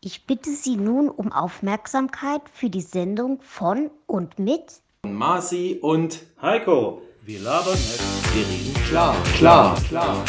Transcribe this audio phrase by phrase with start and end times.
[0.00, 7.02] Ich bitte Sie nun um Aufmerksamkeit für die Sendung von und mit Marci und Heiko.
[7.22, 8.00] wir labern nicht,
[8.32, 10.24] wir reden Klar, klar, klar.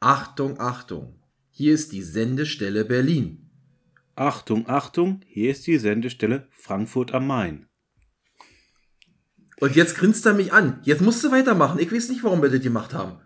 [0.00, 1.20] Achtung, Achtung.
[1.50, 3.51] Hier ist die Sendestelle Berlin.
[4.14, 7.66] Achtung, Achtung, hier ist die Sendestelle Frankfurt am Main.
[9.58, 10.80] Und jetzt grinst er mich an.
[10.82, 11.78] Jetzt musst du weitermachen.
[11.78, 13.18] Ich weiß nicht, warum wir das gemacht haben.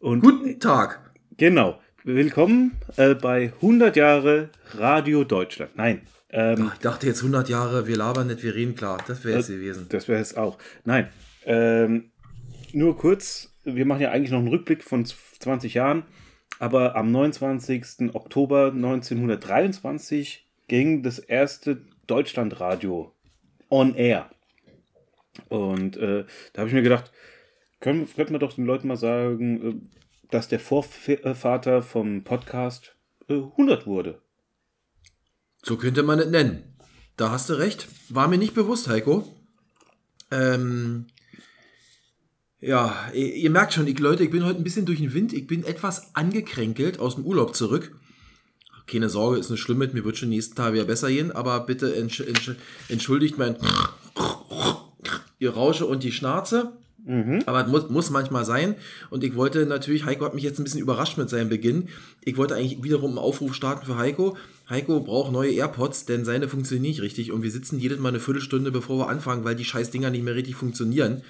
[0.00, 1.14] Und Guten Tag.
[1.36, 5.76] genau, willkommen äh, bei 100 Jahre Radio Deutschland.
[5.76, 8.98] Nein, ähm, Ich dachte jetzt 100 Jahre, wir labern nicht, wir reden klar.
[9.06, 9.86] Das wäre es gewesen.
[9.88, 10.58] das wäre es auch.
[10.84, 11.08] Nein,
[11.46, 12.10] ähm,
[12.72, 16.02] nur kurz, wir machen ja eigentlich noch einen Rückblick von 20 Jahren,
[16.58, 18.14] aber am 29.
[18.14, 23.12] Oktober 1923 ging das erste Deutschlandradio
[23.70, 24.30] on air.
[25.48, 27.10] Und äh, da habe ich mir gedacht,
[27.80, 29.74] können, könnten wir doch den Leuten mal sagen, äh,
[30.30, 32.94] dass der Vorvater vom Podcast
[33.28, 34.20] äh, 100 wurde.
[35.62, 36.76] So könnte man es nennen.
[37.16, 37.88] Da hast du recht.
[38.08, 39.24] War mir nicht bewusst, Heiko.
[40.30, 41.06] Ähm,
[42.64, 45.32] ja, ihr, ihr merkt schon, ich, Leute, ich bin heute ein bisschen durch den Wind.
[45.32, 47.94] Ich bin etwas angekränkelt aus dem Urlaub zurück.
[48.86, 51.60] Keine Sorge, ist nicht schlimm mit mir, wird schon nächsten Tag wieder besser gehen, aber
[51.60, 52.50] bitte entsch entsch
[52.88, 53.56] entschuldigt mein
[55.42, 56.72] Rausche und die Schnarze.
[57.44, 58.76] Aber es muss, muss manchmal sein.
[59.10, 61.88] Und ich wollte natürlich, Heiko hat mich jetzt ein bisschen überrascht mit seinem Beginn.
[62.22, 64.38] Ich wollte eigentlich wiederum einen Aufruf starten für Heiko.
[64.70, 67.30] Heiko braucht neue AirPods, denn seine funktionieren nicht richtig.
[67.30, 70.24] Und wir sitzen jedes Mal eine Viertelstunde, bevor wir anfangen, weil die scheiß Dinger nicht
[70.24, 71.22] mehr richtig funktionieren.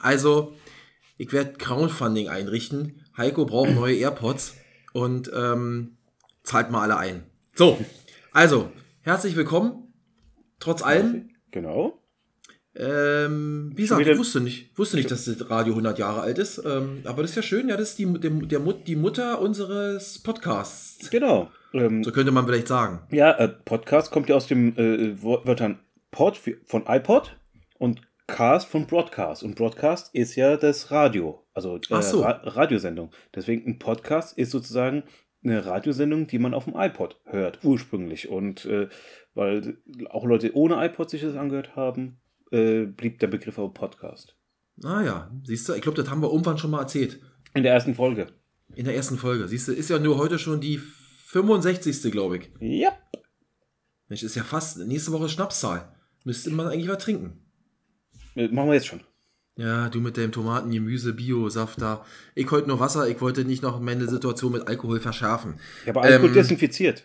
[0.00, 0.54] Also,
[1.18, 3.04] ich werde Crowdfunding einrichten.
[3.16, 4.54] Heiko braucht neue AirPods
[4.92, 5.96] und ähm,
[6.44, 7.24] zahlt mal alle ein.
[7.54, 7.78] So,
[8.32, 8.70] also,
[9.02, 9.92] herzlich willkommen.
[10.60, 12.00] Trotz allem, Genau.
[12.76, 16.62] ähm, wie gesagt, ich wusste nicht, wusste nicht, dass das Radio 100 Jahre alt ist.
[16.64, 19.40] Ähm, aber das ist ja schön, ja, das ist die, der, der Mut, die Mutter
[19.40, 21.10] unseres Podcasts.
[21.10, 21.50] Genau.
[21.74, 23.00] Ähm, So könnte man vielleicht sagen.
[23.10, 25.80] Ja, äh, Podcast kommt ja aus dem äh, Wörtern
[26.10, 27.36] Pod für- von iPod
[27.78, 29.42] und Cast von Broadcast.
[29.42, 32.22] Und Broadcast ist ja das Radio, also äh, so.
[32.22, 33.10] Ra Radiosendung.
[33.34, 35.02] Deswegen ein Podcast ist sozusagen
[35.42, 38.28] eine Radiosendung, die man auf dem iPod hört, ursprünglich.
[38.28, 38.88] Und äh,
[39.34, 39.78] weil
[40.10, 42.20] auch Leute ohne iPod sich das angehört haben,
[42.52, 44.36] äh, blieb der Begriff aber Podcast.
[44.76, 47.20] Naja, siehst du, ich glaube, das haben wir irgendwann schon mal erzählt.
[47.54, 48.28] In der ersten Folge.
[48.74, 49.48] In der ersten Folge.
[49.48, 52.12] Siehst du, ist ja nur heute schon die 65.
[52.12, 52.50] glaube ich.
[52.60, 52.90] Ja.
[54.08, 55.94] Mensch, ist ja fast nächste Woche Schnapszahl.
[56.24, 57.47] Müsste man eigentlich was trinken.
[58.50, 59.00] Machen wir jetzt schon.
[59.56, 62.04] Ja, du mit deinem Tomaten, Gemüse, Bio-Saft da.
[62.36, 65.54] Ich heute nur Wasser, ich wollte nicht noch meine Situation mit Alkohol verschärfen.
[65.82, 67.04] Ich habe Alkohol Ähm, desinfiziert.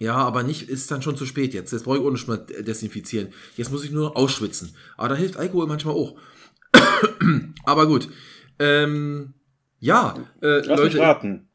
[0.00, 1.72] Ja, aber nicht, ist dann schon zu spät jetzt.
[1.72, 3.28] Jetzt brauche ich ohne Schmerz desinfizieren.
[3.56, 4.74] Jetzt muss ich nur noch ausschwitzen.
[4.96, 6.16] Aber da hilft Alkohol manchmal auch.
[7.64, 8.08] aber gut.
[8.58, 9.34] Ähm,
[9.78, 10.98] ja, äh, Lass mich Leute.
[10.98, 11.48] raten.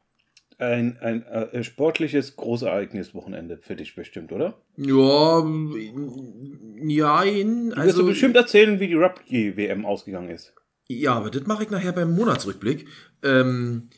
[0.60, 4.54] Ein, ein äh, sportliches Großereignis Wochenende für dich bestimmt, oder?
[4.76, 7.30] Ja, mm, ja, Du
[7.68, 8.02] wirst also.
[8.02, 10.52] du bestimmt erzählen, wie die Rugby-WM ausgegangen ist.
[10.88, 12.86] Ja, aber das mache ich nachher beim Monatsrückblick.
[13.22, 13.88] Ähm,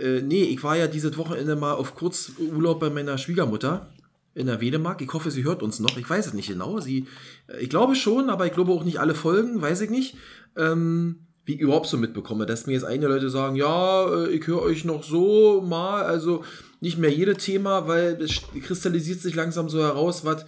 [0.00, 3.92] äh, nee, ich war ja dieses Wochenende mal auf Kurzurlaub bei meiner Schwiegermutter
[4.34, 5.02] in der Wedemark.
[5.02, 5.98] Ich hoffe, sie hört uns noch.
[5.98, 6.80] Ich weiß es nicht genau.
[6.80, 7.06] Sie,
[7.48, 10.16] äh, ich glaube schon, aber ich glaube auch nicht alle Folgen, weiß ich nicht.
[10.56, 14.46] Ähm, wie ich überhaupt so mitbekomme, dass mir jetzt einige Leute sagen, ja, äh, ich
[14.46, 16.44] höre euch noch so mal, also
[16.80, 20.44] nicht mehr jedes Thema, weil es kristallisiert sich langsam so heraus, was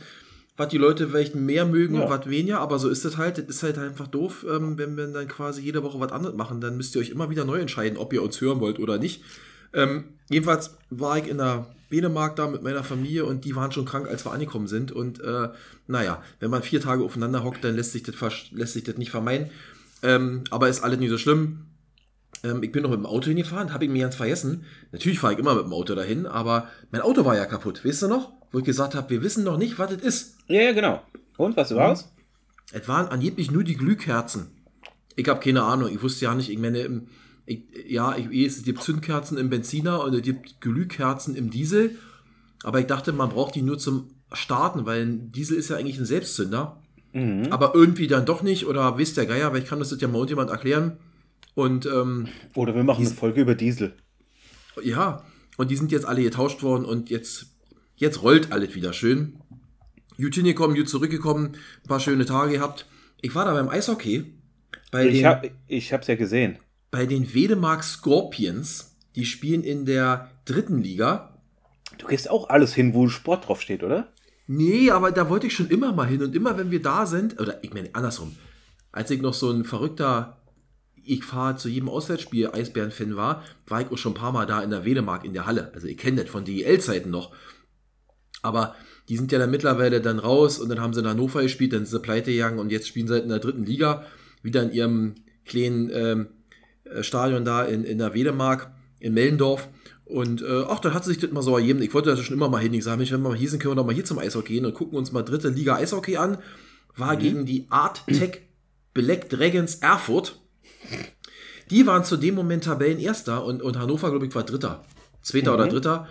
[0.58, 2.02] was die Leute vielleicht mehr mögen Ja.
[2.02, 3.38] und was weniger, aber so ist das halt.
[3.38, 6.60] Das ist halt einfach doof, ähm, wenn wir dann quasi jede Woche was anderes machen.
[6.60, 9.22] Dann müsst ihr euch immer wieder neu entscheiden, ob ihr uns hören wollt oder nicht.
[9.72, 13.86] Ähm, jedenfalls war ich in der Dänemark da mit meiner Familie und die waren schon
[13.86, 14.92] krank, als wir angekommen sind.
[14.92, 15.48] Und äh,
[15.86, 18.98] naja, wenn man vier Tage aufeinander hockt, dann lässt sich das, versch- lässt sich das
[18.98, 19.50] nicht vermeiden.
[20.02, 21.66] Ähm, aber ist alles nicht so schlimm.
[22.42, 24.64] Ähm, ich bin noch mit dem Auto hingefahren, habe ich mir ganz vergessen.
[24.90, 27.84] Natürlich fahre ich immer mit dem Auto dahin, aber mein Auto war ja kaputt.
[27.84, 28.32] Weißt du noch?
[28.50, 30.36] Wo ich gesagt habe, wir wissen noch nicht, was es ist.
[30.48, 31.02] Ja, ja, genau.
[31.36, 32.12] Und was war's?
[32.72, 34.48] Es waren angeblich nur die Glühkerzen.
[35.16, 35.90] Ich habe keine Ahnung.
[35.92, 37.02] Ich wusste ja nicht, ich meine,
[37.46, 41.96] ich, ja, ich, es gibt Zündkerzen im Benziner und es gibt Glühkerzen im Diesel.
[42.62, 45.98] Aber ich dachte, man braucht die nur zum Starten, weil ein Diesel ist ja eigentlich
[45.98, 46.82] ein Selbstzünder.
[47.14, 48.66] Aber irgendwie dann doch nicht.
[48.66, 50.96] Oder wisst der Geier, weil ich kann das ja mal irgendjemand erklären.
[51.54, 53.94] Und ähm, Oder wir machen eine Folge über Diesel.
[54.82, 55.22] ja,
[55.58, 57.46] und die sind jetzt alle getauscht worden und jetzt,
[57.96, 59.34] jetzt rollt alles wieder schön.
[60.16, 61.52] Gut hingekommen, gut zurückgekommen,
[61.84, 62.86] ein paar schöne Tage gehabt.
[63.20, 64.32] Ich war da beim Eishockey
[64.90, 66.58] bei Ich, den, hab, ich hab's ja gesehen.
[66.90, 68.96] bei den Wedemark Scorpions.
[69.16, 71.38] Die spielen in der dritten Liga.
[71.98, 74.11] Du gehst auch alles hin, wo Sport drauf steht, oder?
[74.46, 76.22] Nee, aber da wollte ich schon immer mal hin.
[76.22, 78.36] Und immer, wenn wir da sind, oder ich meine, andersrum,
[78.90, 80.42] als ich noch so ein verrückter,
[81.04, 84.62] ich fahre zu jedem Auswärtsspiel Eisbären-Fan war, war ich auch schon ein paar Mal da
[84.62, 85.72] in der Wedemark in der Halle.
[85.74, 87.32] Also ich kenne das von DEL-Zeiten noch.
[88.42, 88.74] Aber
[89.08, 91.84] die sind ja dann mittlerweile dann raus und dann haben sie in Hannover gespielt, dann
[91.84, 94.06] sind sie pleite gegangen und jetzt spielen sie halt in der dritten Liga,
[94.42, 96.28] wieder in ihrem kleinen ähm,
[96.84, 99.68] äh, Stadion da in, in der Wedemark in Mellendorf.
[100.12, 101.80] Und äh, ach, dann hat sich das mal so ergeben.
[101.80, 102.74] Ich wollte das schon immer mal hin.
[102.74, 104.66] Ich sage, wenn wir mal hier sind, können wir doch mal hier zum Eishockey gehen
[104.66, 106.36] und gucken uns mal dritte Liga Eishockey an.
[106.96, 107.18] War mhm.
[107.18, 108.42] gegen die Art Tech
[108.92, 110.38] Black Dragons Erfurt.
[111.70, 114.84] Die waren zu dem Moment Tabellenerster und, und Hannover, glaube ich, war Dritter.
[115.22, 115.56] Zweiter mhm.
[115.56, 116.08] oder Dritter.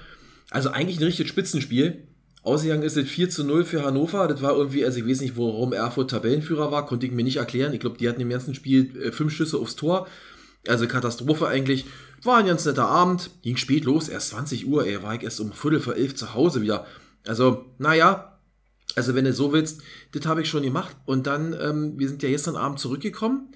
[0.50, 2.08] Also eigentlich ein richtiges Spitzenspiel.
[2.42, 4.28] Ausgegangen ist es 4 zu 0 für Hannover.
[4.28, 7.38] Das war irgendwie, also ich weiß nicht, warum Erfurt Tabellenführer war, konnte ich mir nicht
[7.38, 7.72] erklären.
[7.74, 10.08] Ich glaube, die hatten im ganzen Spiel äh, fünf Schüsse aufs Tor.
[10.68, 11.86] Also Katastrophe eigentlich.
[12.24, 13.32] War ein ganz netter Abend.
[13.42, 14.86] Ging spät los, erst 20 Uhr.
[14.86, 16.86] Ey, war ich erst um Viertel vor elf zu Hause wieder.
[17.26, 18.40] Also, naja.
[18.96, 19.82] Also, wenn du so willst,
[20.12, 20.96] das habe ich schon gemacht.
[21.06, 23.54] Und dann, ähm, wir sind ja gestern Abend zurückgekommen.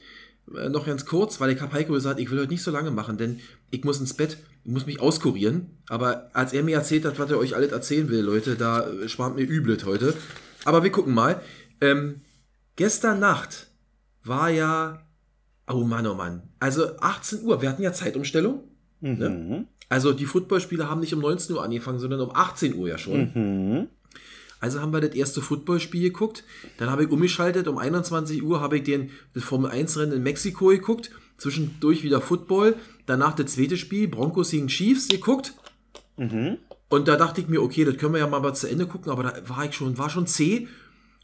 [0.55, 2.91] Äh, noch ganz kurz, weil ich habe Heiko gesagt, ich will heute nicht so lange
[2.91, 3.39] machen, denn
[3.71, 5.77] ich muss ins Bett, ich muss mich auskurieren.
[5.89, 9.35] Aber als er mir erzählt hat, was er euch alles erzählen will, Leute, da spart
[9.35, 10.13] mir üblet heute.
[10.63, 11.41] Aber wir gucken mal.
[11.81, 12.21] Ähm,
[12.75, 13.67] gestern Nacht
[14.23, 15.05] war ja
[15.67, 16.43] Oh Mann, oh Mann.
[16.65, 18.63] Also 18 Uhr, wir hatten ja Zeitumstellung.
[18.99, 19.17] Mhm.
[19.19, 19.65] Ne?
[19.87, 23.31] Also die Footballspiele haben nicht um 19 Uhr angefangen, sondern um 18 Uhr ja schon.
[23.35, 23.87] Mhm.
[24.59, 26.43] Also haben wir das erste Footballspiel geguckt.
[26.79, 27.67] Dann habe ich umgeschaltet.
[27.67, 31.11] Um 21 Uhr habe ich den, Formel 1 Rennen in Mexiko geguckt.
[31.37, 32.77] Zwischendurch wieder Football.
[33.05, 35.53] Danach das zweite Spiel, Broncos gegen Chiefs geguckt.
[36.17, 36.57] Mhm.
[36.89, 39.21] Und da dachte ich mir, okay, das können wir ja mal zu Ende gucken, aber
[39.21, 40.67] da war ich schon, war schon zäh.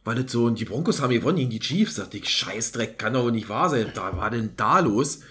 [0.03, 1.95] Weil das so, und die Broncos haben gewonnen gegen die Chiefs.
[1.95, 3.91] Da dachte ich, Scheißdreck, kann doch nicht wahr sein.
[3.93, 5.21] Da war denn da los?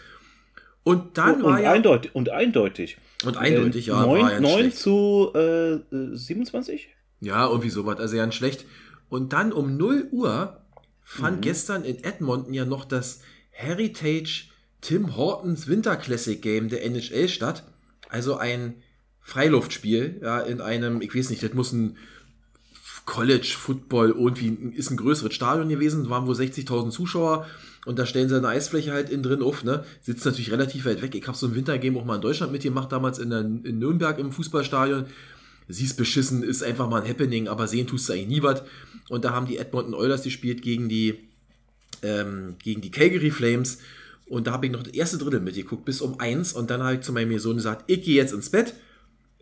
[0.85, 1.73] Und dann und, war und ja.
[1.73, 2.97] Eindeutig, und eindeutig.
[3.25, 4.07] Und eindeutig, äh, ja.
[4.07, 6.89] 9, war ja 9 zu äh, 27?
[7.21, 7.99] Ja, irgendwie sowas.
[7.99, 8.65] Also ganz schlecht.
[9.09, 10.61] Und dann um 0 Uhr
[11.03, 11.41] fand mhm.
[11.43, 14.45] gestern in Edmonton ja noch das Heritage
[14.81, 17.65] Tim Hortons Winter Classic Game der NHL statt.
[18.09, 18.83] Also ein
[19.21, 21.99] Freiluftspiel, ja, in einem, ich weiß nicht, das muss ein
[23.11, 27.45] College Football irgendwie ist ein größeres Stadion gewesen, waren wohl 60.000 Zuschauer
[27.85, 29.85] und da stellen sie eine Eisfläche halt innen drin auf, ne?
[30.01, 31.17] Sitzt natürlich relativ weit weg.
[31.17, 34.17] Ich habe so ein Wintergame auch mal in Deutschland mitgemacht, damals in, der, in Nürnberg
[34.21, 35.07] im Fußballstadion.
[35.67, 38.63] Siehst beschissen, ist einfach mal ein Happening, aber sehen tust du eigentlich nie was.
[39.09, 41.19] Und da haben die Edmonton Oilers gespielt gegen die,
[42.03, 43.79] ähm, gegen die Calgary Flames.
[44.27, 46.53] Und da habe ich noch das erste Drittel mitgeguckt, bis um eins.
[46.53, 48.75] Und dann habe ich zu meinem Sohn gesagt, ich gehe jetzt ins Bett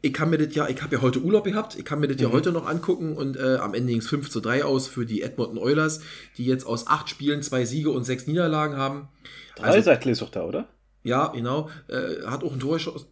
[0.03, 2.17] ich kann mir das ja, ich habe ja heute Urlaub gehabt, ich kann mir das
[2.17, 2.23] mhm.
[2.23, 5.07] ja heute noch angucken und äh, am Ende ging es 5 zu 3 aus für
[5.07, 6.01] die Edmonton Oilers,
[6.37, 9.09] die jetzt aus acht Spielen zwei Siege und sechs Niederlagen haben.
[9.57, 10.69] Drei also, ist doch da, oder?
[11.03, 11.71] Ja, genau.
[11.89, 13.09] Äh, hat auch ein Tor geschossen.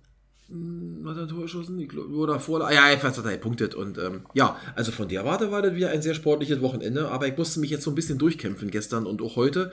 [0.49, 1.79] Hm, hat er ein Tor geschossen?
[1.79, 2.65] Ich glaube, oder vor.
[2.65, 3.75] Ah, ja, jedenfalls hat er punktet.
[3.75, 7.09] Und ähm, ja, also von der Warte war das wieder ein sehr sportliches Wochenende.
[7.11, 9.73] Aber ich musste mich jetzt so ein bisschen durchkämpfen gestern und auch heute.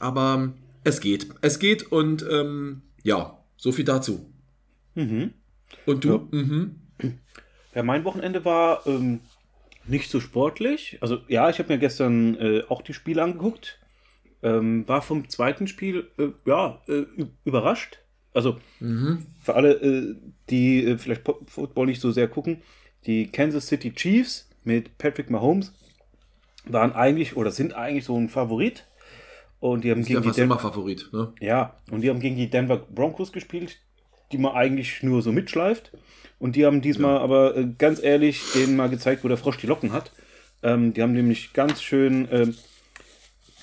[0.00, 0.52] Aber
[0.84, 1.28] es geht.
[1.40, 4.32] Es geht und ähm, ja, so viel dazu.
[4.94, 5.34] Mhm.
[5.86, 6.08] Und du?
[6.08, 6.80] Ja, mhm.
[7.74, 9.20] ja mein Wochenende war ähm,
[9.86, 10.98] nicht so sportlich.
[11.00, 13.78] Also ja, ich habe mir gestern äh, auch die Spiele angeguckt.
[14.40, 17.04] Ähm, war vom zweiten Spiel äh, ja äh,
[17.44, 17.98] überrascht.
[18.32, 19.26] Also mhm.
[19.40, 20.14] für alle, äh,
[20.50, 22.62] die äh, vielleicht Football nicht so sehr gucken,
[23.06, 25.72] die Kansas City Chiefs mit Patrick Mahomes
[26.66, 28.86] waren eigentlich oder sind eigentlich so ein Favorit.
[29.60, 31.32] Und die haben gegen die Denver Favorit, ne?
[31.40, 33.78] Ja, und die haben gegen die Denver Broncos gespielt,
[34.32, 35.92] die man eigentlich nur so mitschleift.
[36.38, 37.20] Und die haben diesmal ja.
[37.20, 40.12] aber äh, ganz ehrlich denen mal gezeigt, wo der Frosch die Locken hat.
[40.62, 42.54] Ähm, die haben nämlich ganz schön ähm,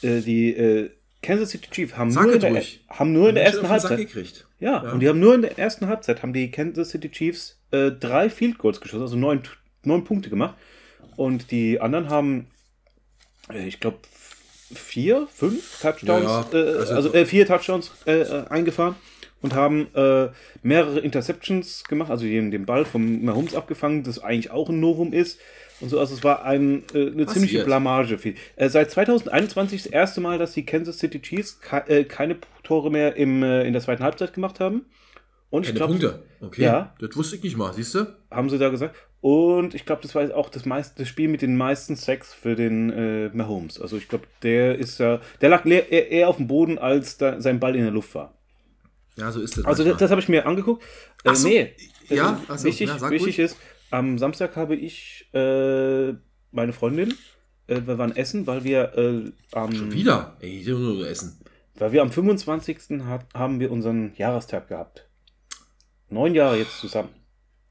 [0.01, 0.89] äh, die äh,
[1.21, 4.45] Kansas City Chiefs haben nur, in der, haben nur in der ersten Halbzeit gekriegt.
[4.59, 7.57] Ja, ja, und die haben nur in der ersten Halbzeit haben die Kansas City Chiefs
[7.71, 9.41] äh, drei Field Goals geschossen, also neun,
[9.83, 10.55] neun Punkte gemacht.
[11.15, 12.47] Und die anderen haben,
[13.51, 13.97] äh, ich glaube,
[14.73, 17.91] vier, fünf Touchdowns, ja, äh, also, also vier Touchdowns
[18.49, 18.95] eingefahren
[19.45, 20.29] und haben äh,
[20.63, 25.13] mehrere Interceptions gemacht, also den, den Ball vom Mahomes abgefangen, das eigentlich auch ein Novum
[25.13, 25.39] ist.
[25.81, 27.65] Und so, also es war ein, äh, eine Was ziemliche jetzt?
[27.65, 28.17] Blamage.
[28.55, 32.89] Äh, seit 2021 das erste Mal, dass die Kansas City Chiefs ke äh, keine Tore
[32.89, 34.85] mehr im, äh, in der zweiten Halbzeit gemacht haben.
[35.51, 36.23] Und keine glaub, Punkte.
[36.41, 36.63] Okay.
[36.63, 36.95] Ja.
[36.99, 38.07] Das wusste ich nicht mal, siehst du?
[38.31, 38.95] Haben sie da gesagt.
[39.21, 42.55] Und ich glaube, das war auch das, meiste, das Spiel mit den meisten Sex für
[42.55, 43.79] den äh, Mahomes.
[43.79, 47.39] Also ich glaube, der ist ja, der lag eher, eher auf dem Boden, als da
[47.39, 48.34] sein Ball in der Luft war.
[49.17, 49.65] Ja, so ist es.
[49.65, 50.83] Also das, das habe ich mir angeguckt.
[51.23, 51.47] Äh, so.
[51.47, 51.73] Nee.
[52.09, 53.57] Ja, also, wichtig, ja, wichtig ist,
[53.91, 56.13] am Samstag habe ich äh,
[56.51, 57.13] meine Freundin,
[57.67, 59.73] äh, wir waren essen, weil wir äh, am...
[59.73, 60.37] Schon wieder?
[60.39, 61.39] Ey, ich nur essen.
[61.75, 63.01] Weil wir am 25.
[63.05, 65.07] Hat, haben wir unseren Jahrestag gehabt.
[66.09, 67.09] Neun Jahre jetzt zusammen.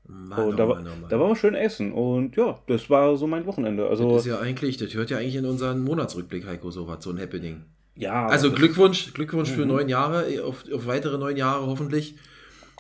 [0.06, 1.92] Mann, und da, war, Mann, da waren wir schön essen.
[1.92, 3.88] Und ja, das war so mein Wochenende.
[3.88, 7.02] Also, das ist ja eigentlich, das hört ja eigentlich in unseren Monatsrückblick, Heiko, so was,
[7.02, 7.64] so ein Happening.
[7.96, 8.26] Ja.
[8.26, 9.54] Also Glückwunsch, Glückwunsch mhm.
[9.54, 12.16] für neun Jahre, auf, auf weitere neun Jahre hoffentlich.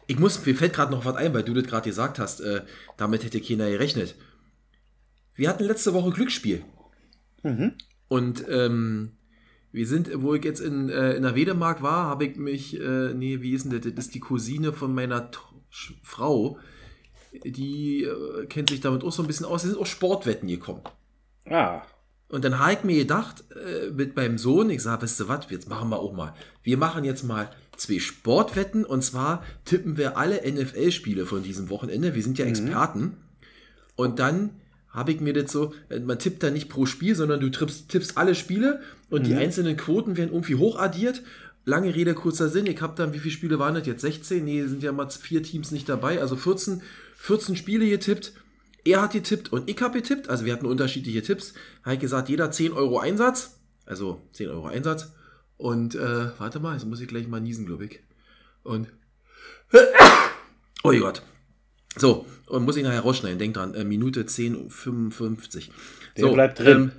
[0.06, 2.62] Ich muss, mir fällt gerade noch was ein, weil du das gerade gesagt hast, äh,
[2.96, 4.16] damit hätte keiner gerechnet.
[5.34, 6.62] Wir hatten letzte Woche Glücksspiel.
[7.42, 7.72] Mhm.
[8.08, 9.12] Und ähm,
[9.72, 13.14] wir sind, wo ich jetzt in, äh, in der Wedemark war, habe ich mich, äh,
[13.14, 13.92] nee, wie ist denn das?
[13.94, 15.38] Das ist die Cousine von meiner T
[16.02, 16.58] Frau.
[17.44, 19.62] Die äh, kennt sich damit auch so ein bisschen aus.
[19.62, 20.82] Sie sind auch Sportwetten gekommen.
[21.50, 21.82] Ah.
[22.28, 25.46] Und dann habe ich mir gedacht, äh, mit meinem Sohn, ich sage, weißt du was,
[25.50, 26.34] jetzt machen wir auch mal.
[26.62, 32.14] Wir machen jetzt mal zwei Sportwetten und zwar tippen wir alle NFL-Spiele von diesem Wochenende.
[32.14, 32.50] Wir sind ja mhm.
[32.50, 33.16] Experten.
[33.96, 34.50] Und dann
[34.88, 37.88] habe ich mir das so, äh, man tippt da nicht pro Spiel, sondern du tippst,
[37.88, 39.26] tippst alle Spiele und mhm.
[39.26, 41.22] die einzelnen Quoten werden irgendwie hochaddiert.
[41.66, 42.66] Lange Rede, kurzer Sinn.
[42.66, 44.02] Ich habe dann, wie viele Spiele waren das jetzt?
[44.02, 44.44] 16?
[44.44, 46.20] Nee, sind ja mal vier Teams nicht dabei.
[46.20, 46.82] Also 14,
[47.16, 48.32] 14 Spiele getippt.
[48.84, 50.28] Er hat getippt und ich habe getippt.
[50.28, 51.54] Also wir hatten unterschiedliche Tipps.
[51.82, 53.58] Habe ich gesagt, jeder 10 Euro Einsatz.
[53.86, 55.12] Also 10 Euro Einsatz.
[55.56, 58.00] Und äh, warte mal, jetzt muss ich gleich mal niesen, glaube ich.
[58.62, 58.88] Und.
[60.86, 61.22] Oh Gott.
[61.96, 63.38] So, und muss ich nachher rausschneiden.
[63.38, 65.70] Denk dran, äh, Minute 10, 55.
[66.18, 66.66] Der so, bleibt drin.
[66.66, 66.92] Ähm,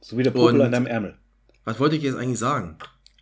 [0.00, 1.16] so wie der Popel an deinem Ärmel.
[1.64, 2.76] Was wollte ich jetzt eigentlich sagen?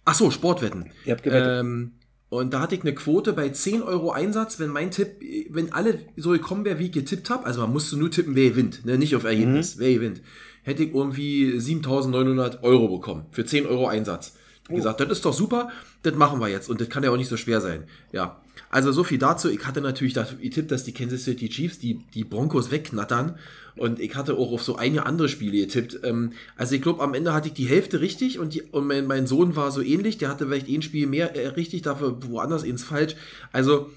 [0.04, 0.92] Ach so, Sportwetten.
[1.06, 1.60] Ihr habt gewettet.
[1.60, 1.92] Ähm,
[2.32, 5.20] und da hatte ich eine Quote bei 10 Euro Einsatz, wenn mein Tipp,
[5.50, 8.48] wenn alle so gekommen wäre, wie ich getippt habe, also man musste nur tippen, wer
[8.48, 8.96] gewinnt, ne?
[8.96, 9.80] nicht auf Ergebnis, mhm.
[9.80, 10.22] wer gewinnt,
[10.62, 14.32] hätte ich irgendwie 7900 Euro bekommen für 10 Euro Einsatz.
[14.70, 14.76] Oh.
[14.76, 15.68] gesagt, das ist doch super,
[16.04, 17.84] das machen wir jetzt und das kann ja auch nicht so schwer sein.
[18.12, 18.40] Ja,
[18.72, 19.50] also so viel dazu.
[19.50, 23.36] Ich hatte natürlich getippt, dass die Kansas City Chiefs die, die Broncos wegknattern
[23.76, 26.00] und ich hatte auch auf so einige andere Spiele getippt.
[26.04, 29.06] Ähm, also ich glaube, am Ende hatte ich die Hälfte richtig und, die, und mein,
[29.06, 30.16] mein, Sohn war so ähnlich.
[30.16, 33.14] Der hatte vielleicht ein Spiel mehr äh, richtig, dafür woanders ins falsch.
[33.52, 33.90] Also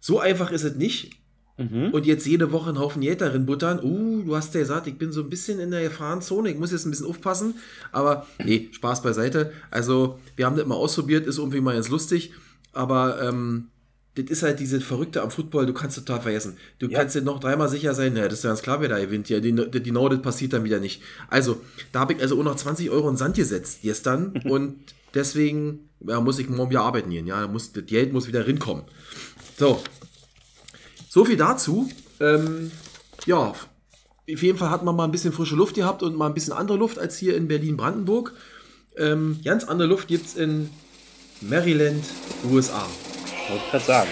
[0.00, 1.12] so einfach ist es nicht.
[1.56, 1.90] Mhm.
[1.92, 3.78] Und jetzt jede Woche einen Haufen Geld darin buttern.
[3.80, 6.50] Uh, du hast ja gesagt, ich bin so ein bisschen in der Gefahrenzone.
[6.50, 7.54] Ich muss jetzt ein bisschen aufpassen.
[7.92, 9.52] Aber nee, Spaß beiseite.
[9.70, 12.32] Also wir haben das mal ausprobiert, ist irgendwie mal ganz lustig.
[12.72, 13.68] Aber ähm,
[14.16, 16.56] das ist halt diese Verrückte am Football, du kannst total vergessen.
[16.78, 16.98] Du ja.
[16.98, 19.28] kannst dir noch dreimal sicher sein, ja, das ist ja ganz klar, wer da gewinnt.
[19.28, 21.02] Ja, genau das passiert dann wieder nicht.
[21.28, 21.60] Also,
[21.92, 24.76] da habe ich also auch noch 20 Euro in Sand gesetzt gestern und
[25.14, 27.26] deswegen ja, muss ich morgen wieder arbeiten gehen.
[27.26, 28.84] Ja, muss, das Geld muss wieder rinkommen.
[29.58, 29.80] So.
[31.08, 31.90] So viel dazu.
[32.20, 32.70] Ähm,
[33.26, 33.38] ja,
[34.34, 36.52] auf jeden Fall hat man mal ein bisschen frische Luft gehabt und mal ein bisschen
[36.52, 38.32] andere Luft als hier in Berlin-Brandenburg.
[38.96, 40.70] Ähm, ganz andere Luft gibt es in
[41.40, 42.04] Maryland,
[42.50, 42.86] USA.
[43.50, 44.10] Wollte gerade sagen.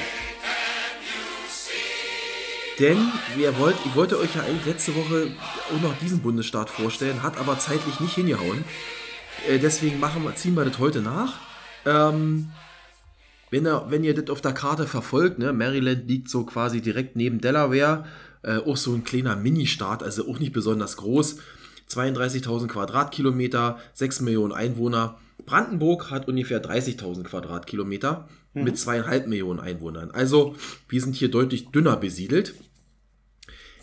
[2.79, 2.99] Denn
[3.37, 5.29] wir wollt, ich wollte euch ja eigentlich letzte Woche
[5.75, 8.65] auch noch diesen Bundesstaat vorstellen, hat aber zeitlich nicht hingehauen.
[9.49, 11.35] Äh, deswegen machen wir, ziehen wir das heute nach.
[11.87, 12.51] Ähm,
[13.51, 17.17] wenn, ihr, wenn ihr das auf der Karte verfolgt, ne, Maryland liegt so quasi direkt
[17.17, 18.07] neben Delaware,
[18.43, 21.39] äh, auch so ein kleiner Mini-Staat, also auch nicht besonders groß.
[21.91, 25.17] 32.000 Quadratkilometer, 6 Millionen Einwohner.
[25.47, 28.29] Brandenburg hat ungefähr 30.000 Quadratkilometer
[28.59, 28.65] mhm.
[28.65, 30.11] mit zweieinhalb Millionen Einwohnern.
[30.11, 30.57] Also
[30.89, 32.55] wir sind hier deutlich dünner besiedelt.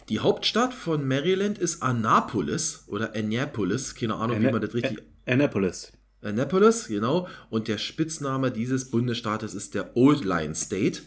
[0.10, 5.02] Die Hauptstadt von Maryland ist Annapolis oder Annapolis, keine Ahnung, Anna wie man das richtig.
[5.26, 5.92] Annapolis.
[6.22, 7.28] Annapolis, genau.
[7.50, 11.02] Und der Spitzname dieses Bundesstaates ist der Old Line State.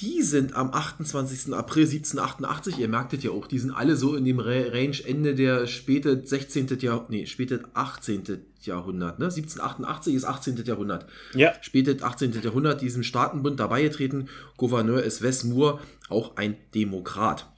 [0.00, 1.54] Die sind am 28.
[1.54, 5.36] April 1788, ihr merkt es ja auch, die sind alle so in dem Range Ende
[5.36, 6.78] der späte 16.
[6.80, 8.44] Jahrhundert, nee, späte 18.
[8.62, 9.26] Jahrhundert, ne?
[9.26, 10.64] 1788 ist 18.
[10.64, 11.06] Jahrhundert.
[11.34, 11.52] Ja.
[11.60, 12.32] Späte 18.
[12.42, 14.28] Jahrhundert, diesem Staatenbund dabei getreten.
[14.56, 17.52] Gouverneur ist Wes Moore, auch ein Demokrat.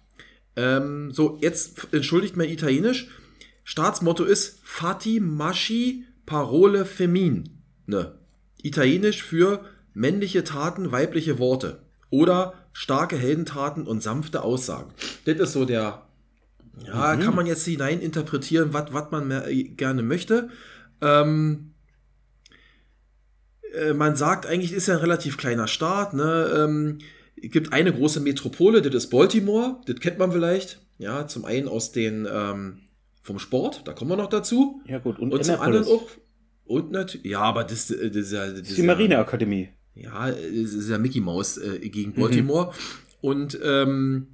[0.57, 3.09] Ähm, so, jetzt entschuldigt mein Italienisch.
[3.65, 7.45] Staatsmotto ist Fati Maschi Parole Femine.
[8.63, 9.65] Italienisch für
[9.95, 11.86] männliche Taten, weibliche Worte.
[12.17, 14.91] Oder starke Heldentaten und sanfte Aussagen.
[15.27, 16.07] Das ist so der,
[16.87, 17.21] ja, mhm.
[17.21, 20.49] kann man jetzt hinein interpretieren, was man mehr, äh, gerne möchte.
[21.03, 21.75] Ähm,
[23.75, 26.15] äh, man sagt eigentlich, ist ja ein relativ kleiner Staat.
[26.15, 26.55] Ne?
[26.57, 26.99] Ähm,
[27.37, 29.83] es gibt eine große Metropole, das ist Baltimore.
[29.85, 30.81] Das kennt man vielleicht.
[30.97, 32.79] Ja, zum einen aus den ähm,
[33.21, 34.81] vom Sport, da kommen wir noch dazu.
[34.87, 35.19] Ja, gut.
[35.19, 36.09] Und, und zum anderen auch.
[36.65, 38.47] Und natürlich, ja, aber das, das, ist ja.
[38.47, 39.69] Das ist die Marineakademie.
[39.97, 42.67] Ja, es ist ja Mickey Mouse äh, gegen Baltimore.
[42.67, 42.73] Mhm.
[43.23, 44.27] Und ähm,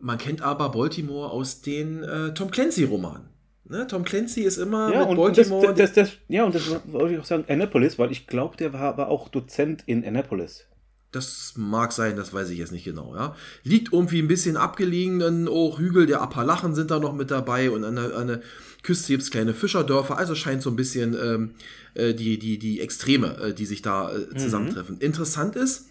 [0.00, 3.28] man kennt aber Baltimore aus den äh, Tom Clancy-Romanen.
[3.64, 3.86] Ne?
[3.86, 5.66] Tom Clancy ist immer ja, mit Baltimore.
[5.66, 8.72] Das, das, das, ja, und das wollte ich auch sagen, Annapolis, weil ich glaube, der
[8.72, 10.67] war aber auch Dozent in Annapolis.
[11.10, 13.14] Das mag sein, das weiß ich jetzt nicht genau.
[13.14, 13.34] Ja.
[13.62, 17.84] Liegt irgendwie ein bisschen abgelegen, auch Hügel der Appalachen sind da noch mit dabei und
[17.84, 18.42] an der, an der
[18.82, 21.54] Küste gibt es kleine Fischerdörfer, also scheint so ein bisschen ähm,
[21.94, 24.38] äh, die, die, die Extreme, äh, die sich da äh, mhm.
[24.38, 24.96] zusammentreffen.
[24.96, 25.00] Mhm.
[25.00, 25.86] Interessant ist,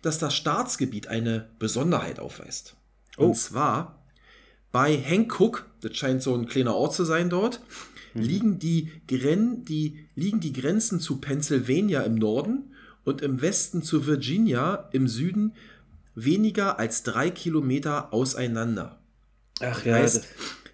[0.00, 2.74] dass das Staatsgebiet eine Besonderheit aufweist.
[3.18, 3.26] Oh.
[3.26, 4.04] Und zwar
[4.72, 7.60] bei Hankook, das scheint so ein kleiner Ort zu sein dort,
[8.14, 12.71] liegen, die Gren die, liegen die Grenzen zu Pennsylvania im Norden
[13.04, 15.52] und im Westen zu Virginia im Süden
[16.14, 18.98] weniger als drei Kilometer auseinander.
[19.60, 20.26] Ach heißt,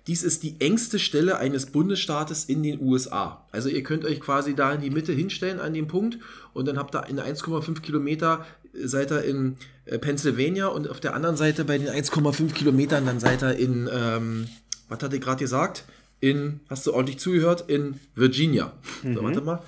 [0.06, 3.46] dies ist die engste Stelle eines Bundesstaates in den USA.
[3.52, 6.18] Also ihr könnt euch quasi da in die Mitte hinstellen an dem Punkt
[6.54, 11.14] und dann habt ihr in 1,5 Kilometer seid ihr in äh, Pennsylvania und auf der
[11.14, 14.48] anderen Seite bei den 1,5 Kilometern dann seid ihr in, ähm,
[14.88, 15.84] was hat ihr gerade gesagt?
[16.20, 17.64] In, hast du ordentlich zugehört?
[17.68, 18.72] In Virginia.
[19.02, 19.62] So, warte mal.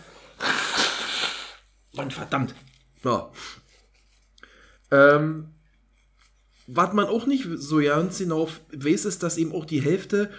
[1.94, 2.54] Mann, verdammt.
[3.04, 3.30] Ja.
[4.90, 5.48] Ähm,
[6.66, 10.30] was man auch nicht so ganz genau weiß, ist, dass eben auch die Hälfte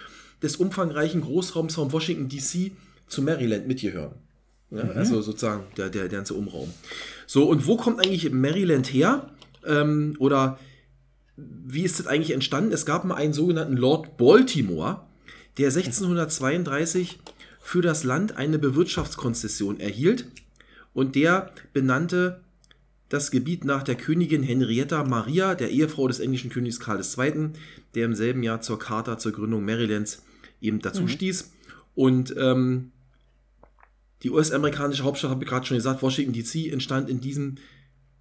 [0.41, 2.71] des umfangreichen Großraums von Washington DC
[3.07, 4.13] zu Maryland mitgehören.
[4.71, 6.73] Ja, Also sozusagen der, der, der ganze Umraum.
[7.27, 9.29] So, und wo kommt eigentlich Maryland her?
[9.65, 10.57] Ähm, oder
[11.35, 12.71] wie ist das eigentlich entstanden?
[12.71, 15.01] Es gab mal einen sogenannten Lord Baltimore,
[15.57, 17.19] der 1632
[17.61, 20.25] für das Land eine Bewirtschaftskonzession erhielt
[20.93, 22.41] und der benannte
[23.09, 27.49] das Gebiet nach der Königin Henrietta Maria, der Ehefrau des englischen Königs Karl II.,
[27.93, 30.23] der im selben Jahr zur Charta zur Gründung Marylands
[30.61, 31.51] eben dazu stieß.
[31.93, 32.91] Und ähm,
[34.23, 37.55] die US-amerikanische Hauptstadt, habe ich gerade schon gesagt, Washington DC, entstand in diesem,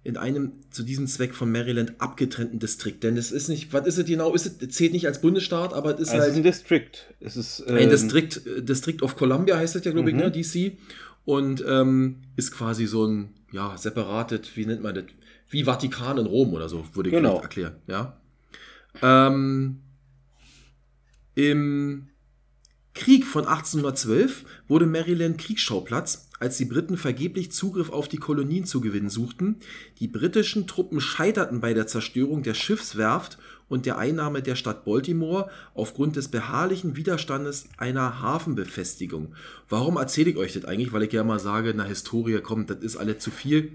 [0.03, 3.03] in einem zu diesem Zweck von Maryland abgetrennten Distrikt.
[3.03, 4.33] Denn es ist nicht, was ist es genau?
[4.33, 6.91] Ist es, zählt nicht als Bundesstaat, aber es ist Also es ist halt ein District.
[7.19, 10.31] Es ist, ein ähm, Distrikt, äh, District of Columbia heißt das ja, glaube ich, ne,
[10.31, 10.77] DC.
[11.31, 15.05] Und ähm, ist quasi so ein, ja, separatet, wie nennt man das?
[15.49, 17.39] Wie Vatikan in Rom oder so, würde ich Genau.
[17.39, 18.17] erklären, ja.
[19.01, 19.79] Ähm,
[21.35, 22.09] Im
[22.93, 28.81] Krieg von 1812 wurde Maryland Kriegsschauplatz, als die Briten vergeblich Zugriff auf die Kolonien zu
[28.81, 29.57] gewinnen suchten.
[29.99, 33.37] Die britischen Truppen scheiterten bei der Zerstörung der Schiffswerft
[33.69, 39.35] und der Einnahme der Stadt Baltimore aufgrund des beharrlichen Widerstandes einer Hafenbefestigung.
[39.69, 40.91] Warum erzähle ich euch das eigentlich?
[40.91, 43.73] Weil ich ja mal sage, na Historie, komm, das ist alles zu viel.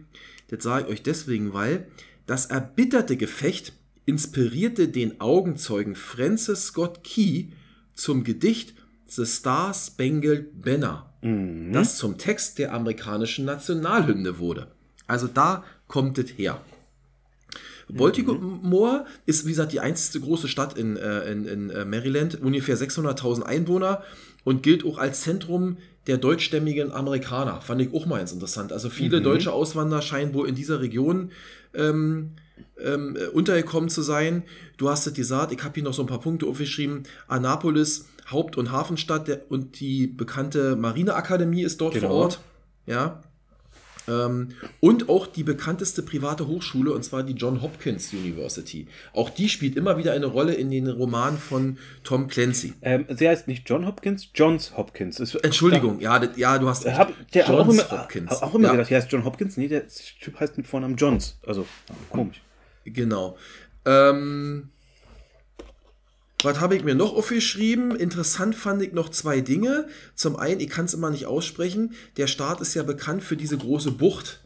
[0.48, 1.86] Das sage ich euch deswegen, weil
[2.26, 3.74] das erbitterte Gefecht
[4.06, 7.46] inspirierte den Augenzeugen Francis Scott Key
[7.94, 8.74] zum Gedicht
[9.06, 11.14] The Star Spangled Banner,
[11.72, 14.68] das zum Text der amerikanischen Nationalhymne wurde.
[15.06, 16.60] Also da kommt es her.
[17.88, 22.76] Baltimore ist, wie gesagt, die einzige große Stadt in, äh, in, in äh, Maryland, ungefähr
[22.76, 24.02] 600.000 Einwohner
[24.44, 27.60] und gilt auch als Zentrum der deutschstämmigen Amerikaner.
[27.60, 28.72] Fand ich auch mal ganz interessant.
[28.72, 31.30] Also viele deutsche Auswanderer scheinen wohl in dieser Region
[31.74, 32.32] ähm,
[32.82, 34.42] ähm, äh, untergekommen zu sein.
[34.76, 37.04] Du hast es gesagt, ich habe hier noch so ein paar Punkte aufgeschrieben.
[37.26, 42.08] Annapolis, Haupt- und Hafenstadt der, und die bekannte Marineakademie ist dort Genau.
[42.08, 42.40] vor Ort.
[42.86, 43.20] Ja.
[44.08, 48.86] Ähm, und auch die bekannteste private Hochschule, und zwar die John Hopkins University.
[49.12, 52.74] Auch die spielt immer wieder eine Rolle in den Romanen von Tom Clancy.
[52.82, 55.18] ähm, sie heißt nicht John Hopkins, Johns Hopkins.
[55.18, 56.98] Es- Entschuldigung, ja, das, ja, du hast Da recht.
[57.00, 58.30] hab der auch Johns immer, Hopkins.
[58.30, 59.56] auch immer ja, gedacht, der heißt John Hopkins.
[59.56, 61.36] Nee, der Typ heißt mit Vornamen Johns.
[61.44, 61.66] Also,
[62.10, 62.40] komisch.
[62.84, 63.36] Genau.
[63.84, 64.68] Ähm,
[66.42, 67.96] was habe ich mir noch aufgeschrieben?
[67.96, 69.88] Interessant fand ich noch zwei Dinge.
[70.14, 73.56] Zum einen, ich kann es immer nicht aussprechen, der Staat ist ja bekannt für diese
[73.56, 74.40] große Bucht.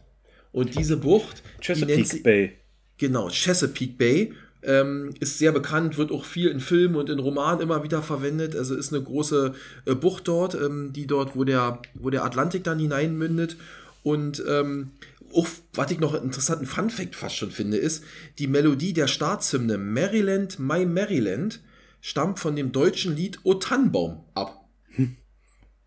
[0.52, 2.52] Und diese Bucht, die Chesapeake sie, Bay.
[2.98, 4.32] Genau, Chesapeake Bay.
[4.62, 8.54] Ähm, ist sehr bekannt, wird auch viel in Filmen und in Romanen immer wieder verwendet.
[8.54, 9.54] Also ist eine große
[9.86, 13.56] äh, Bucht dort, ähm, die dort, wo der, wo der Atlantik dann hineinmündet.
[14.02, 14.90] Und ähm,
[15.32, 18.04] auch, was ich noch einen interessanten Fun-Fact fast schon finde, ist,
[18.38, 21.60] die Melodie der Staatshymne Maryland, My Maryland
[22.00, 24.56] stammt von dem deutschen Lied O Tannenbaum ab.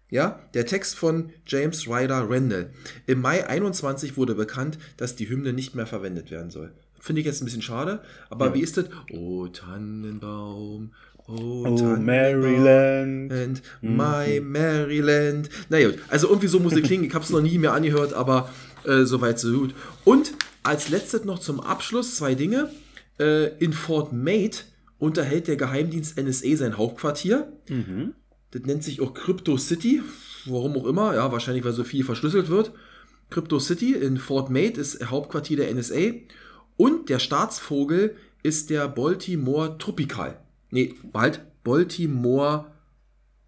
[0.09, 2.69] Ja, der Text von James Ryder Randall.
[3.07, 6.71] Im Mai 21 wurde bekannt, dass die Hymne nicht mehr verwendet werden soll.
[6.99, 8.85] Finde ich jetzt ein bisschen schade, aber wie ist das?
[9.11, 10.91] O Tannenbaum,
[11.27, 12.05] O Oh, Tannenbaum.
[12.05, 13.31] Maryland.
[13.33, 15.49] And my Maryland.
[15.69, 17.05] Naja, also irgendwie so muss es klingen.
[17.05, 18.49] Ich habe es noch nie mehr angehört, aber
[18.85, 19.73] äh, soweit so gut.
[20.03, 22.69] Und als letztes noch zum Abschluss zwei Dinge.
[23.19, 24.59] Äh, in Fort Mate
[25.03, 27.51] unterhält der Geheimdienst NSA sein Hauptquartier.
[28.51, 30.01] Das nennt sich auch Crypto City.
[30.45, 31.13] Warum auch immer.
[31.13, 32.71] Ja, wahrscheinlich, weil so viel verschlüsselt wird.
[33.29, 36.13] Crypto City in Fort Mate ist Hauptquartier der NSA.
[36.77, 40.39] Und der Staatsvogel ist der Baltimore Tropical.
[40.71, 42.71] Nee, halt, Baltimore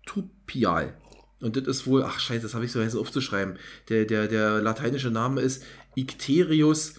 [0.06, 0.94] Tupial.
[1.40, 3.58] Und das ist wohl, ach scheiße, das habe ich so aufzuschreiben.
[3.90, 5.64] Der, der, der lateinische Name ist
[5.96, 6.96] Icterius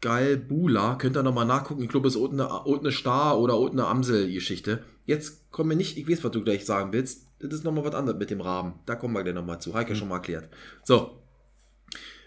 [0.00, 0.96] galbula.
[0.96, 1.82] Könnt ihr nochmal nachgucken.
[1.82, 4.82] Ich glaube, es ist eine Star- oder eine Amsel-Geschichte.
[5.04, 7.26] Jetzt kommen wir nicht, ich weiß, was du gleich sagen willst.
[7.38, 8.74] Das ist nochmal was anderes mit dem Raben.
[8.86, 9.74] Da kommen wir gleich nochmal zu.
[9.74, 10.48] Heike schon mal erklärt.
[10.84, 11.22] So.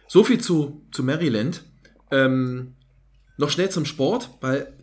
[0.07, 1.63] So viel zu, zu Maryland.
[2.11, 2.75] Ähm,
[3.37, 4.73] noch schnell zum Sport, weil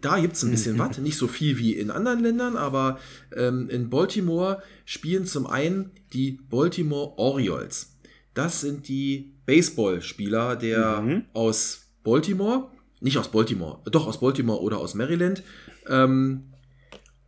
[0.00, 2.98] da gibt es ein bisschen was, nicht so viel wie in anderen Ländern, aber
[3.34, 7.96] ähm, in Baltimore spielen zum einen die Baltimore Orioles.
[8.34, 11.24] Das sind die Baseballspieler der Mhm.
[11.32, 12.68] aus Baltimore,
[13.00, 15.42] nicht aus Baltimore, doch aus Baltimore oder aus Maryland.
[15.88, 16.52] Ähm,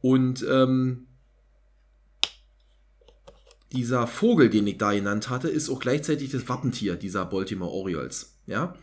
[0.00, 1.06] und ähm,
[3.72, 8.38] dieser Vogel, den ich da genannt hatte, ist auch gleichzeitig das Wappentier dieser Baltimore Orioles.
[8.46, 8.74] Ja?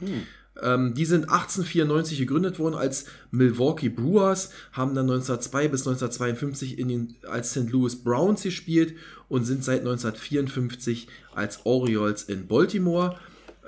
[0.62, 6.88] Ähm, die sind 1894 gegründet worden als Milwaukee Brewers, haben dann 1902 bis 1952 in
[6.88, 7.70] den, als St.
[7.70, 8.96] Louis Browns gespielt
[9.28, 13.18] und sind seit 1954 als Orioles in Baltimore.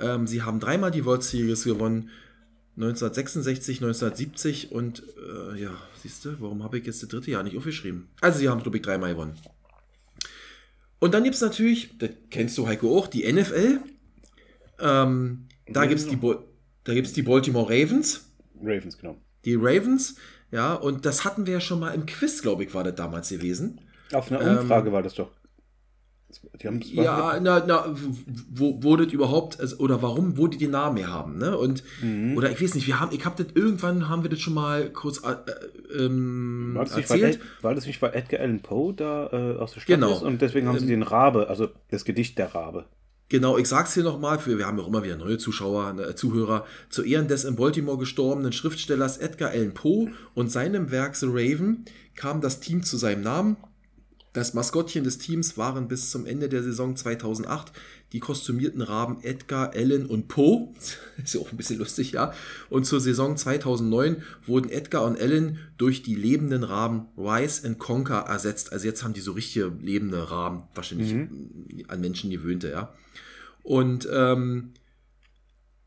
[0.01, 2.09] Ähm, sie haben dreimal die World Series gewonnen.
[2.77, 5.03] 1966, 1970 und
[5.53, 8.07] äh, ja, siehst du, warum habe ich jetzt das dritte Jahr nicht aufgeschrieben?
[8.21, 9.35] Also sie haben, glaube ich, dreimal gewonnen.
[10.99, 13.79] Und dann gibt es natürlich, das kennst du Heiko auch, die NFL.
[14.79, 16.43] Ähm, da gibt es die, Bo-
[16.83, 18.31] da gibt's die Baltimore Ravens.
[18.61, 19.17] Ravens, genau.
[19.45, 20.15] Die Ravens,
[20.51, 23.29] ja, und das hatten wir ja schon mal im Quiz, glaube ich, war das damals
[23.29, 23.81] gewesen.
[24.13, 25.31] Auf einer Ähm, Umfrage war das doch.
[27.03, 27.95] Ja, na, na,
[28.49, 31.57] wo, wo das überhaupt, also, oder warum, wo die den Namen haben, ne?
[31.57, 32.37] Und, Mhm.
[32.37, 34.89] oder ich weiß nicht, wir haben, ich habe das, irgendwann haben wir das schon mal
[34.89, 37.35] kurz äh, äh, ähm, War das, erzählt.
[37.35, 40.13] Ed, war das nicht, weil Edgar Allan Poe da äh, aus der Stadt Genau.
[40.13, 42.85] ist und deswegen haben sie Ähm, den Rabe, also das Gedicht der Rabe.
[43.29, 46.15] Genau, ich sag's hier nochmal, für wir haben ja auch immer wieder neue Zuschauer, ne,
[46.15, 51.27] Zuhörer, zu Ehren des in Baltimore gestorbenen Schriftstellers Edgar Allan Poe und seinem Werk The
[51.29, 53.55] Raven kam das Team zu seinem Namen.
[54.33, 57.73] Das Maskottchen des Teams waren bis zum Ende der Saison 2008
[58.13, 60.69] die kostümierten Raben Edgar, Allan und Poe.
[61.23, 62.33] Ist ja auch ein bisschen lustig, ja.
[62.69, 68.25] Und zur Saison 2009 wurden Edgar und Allan durch die lebenden Raben Rise and Conquer
[68.27, 68.71] ersetzt.
[68.71, 71.13] Also jetzt haben die so richtige lebende Raben, wahrscheinlich
[71.87, 72.93] an Menschen gewöhnte, ja.
[73.63, 74.71] Und ähm,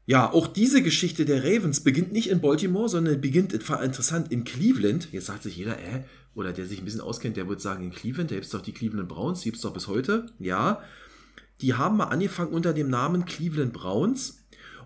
[0.06, 5.08] ja, auch diese Geschichte der Ravens beginnt nicht in Baltimore, sondern beginnt interessant in Cleveland.
[5.12, 6.02] Jetzt sagt sich jeder, äh,
[6.34, 8.60] oder der sich ein bisschen auskennt, der wird sagen, in Cleveland, da gibt es doch
[8.60, 10.26] die Cleveland Browns, die gibt es doch bis heute.
[10.38, 10.82] Ja,
[11.60, 14.40] die haben mal angefangen unter dem Namen Cleveland Browns.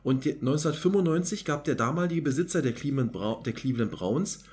[0.05, 4.45] Und die- 1995 gab der damalige Besitzer der Cleveland, Brau der Cleveland Browns,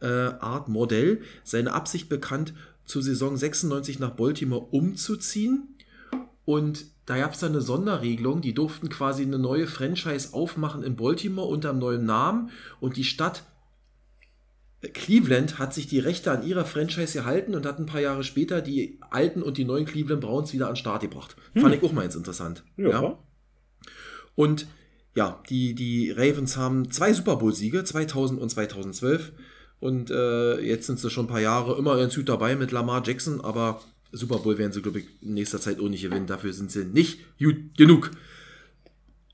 [0.00, 2.54] äh, Art Modell, seine Absicht bekannt,
[2.86, 5.74] zur Saison 96 nach Baltimore umzuziehen.
[6.44, 10.96] Und da gab es dann eine Sonderregelung, die durften quasi eine neue Franchise aufmachen in
[10.96, 13.44] Baltimore unter einem neuen Namen und die Stadt
[14.92, 18.60] Cleveland hat sich die Rechte an ihrer Franchise gehalten und hat ein paar Jahre später
[18.60, 21.36] die alten und die neuen Cleveland Browns wieder an den Start gebracht.
[21.54, 22.64] Fand ich auch mal interessant.
[22.76, 23.18] Ja.
[24.34, 24.66] Und
[25.14, 29.32] ja, die, die Ravens haben zwei Super Bowl-Siege, 2000 und 2012.
[29.80, 33.02] Und äh, jetzt sind sie schon ein paar Jahre immer ganz gut dabei mit Lamar
[33.04, 33.80] Jackson, aber
[34.16, 36.26] Super Bowl werden sie, glaube ich, in nächster Zeit auch nicht gewinnen.
[36.26, 38.10] Dafür sind sie nicht gut genug.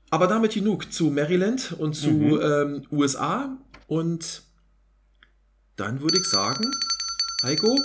[0.09, 3.57] Aber damit genug zu Maryland und zu ähm, USA.
[3.87, 4.41] Und
[5.75, 6.69] dann würde ich sagen,
[7.43, 7.75] Heiko,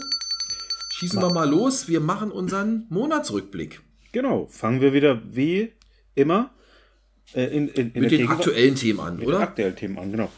[0.94, 1.86] schießen wir mal los.
[1.88, 3.80] Wir machen unseren Monatsrückblick.
[4.12, 5.72] Genau, fangen wir wieder wie
[6.14, 6.50] immer
[7.34, 9.40] äh, in, in, in Mit den Gegenwart- aktuellen Themen an, mit den oder?
[9.40, 10.30] aktuellen Themen an, genau.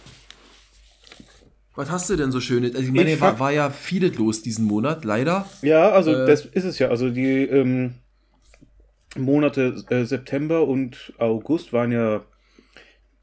[1.78, 2.74] Was hast du denn so Schönes?
[2.74, 5.48] Also ich meine, Ich war, war ja vieles los diesen Monat, leider.
[5.62, 6.88] Ja, also Äh, das ist es ja.
[6.88, 7.94] Also die ähm,
[9.16, 12.24] Monate äh, September und August waren ja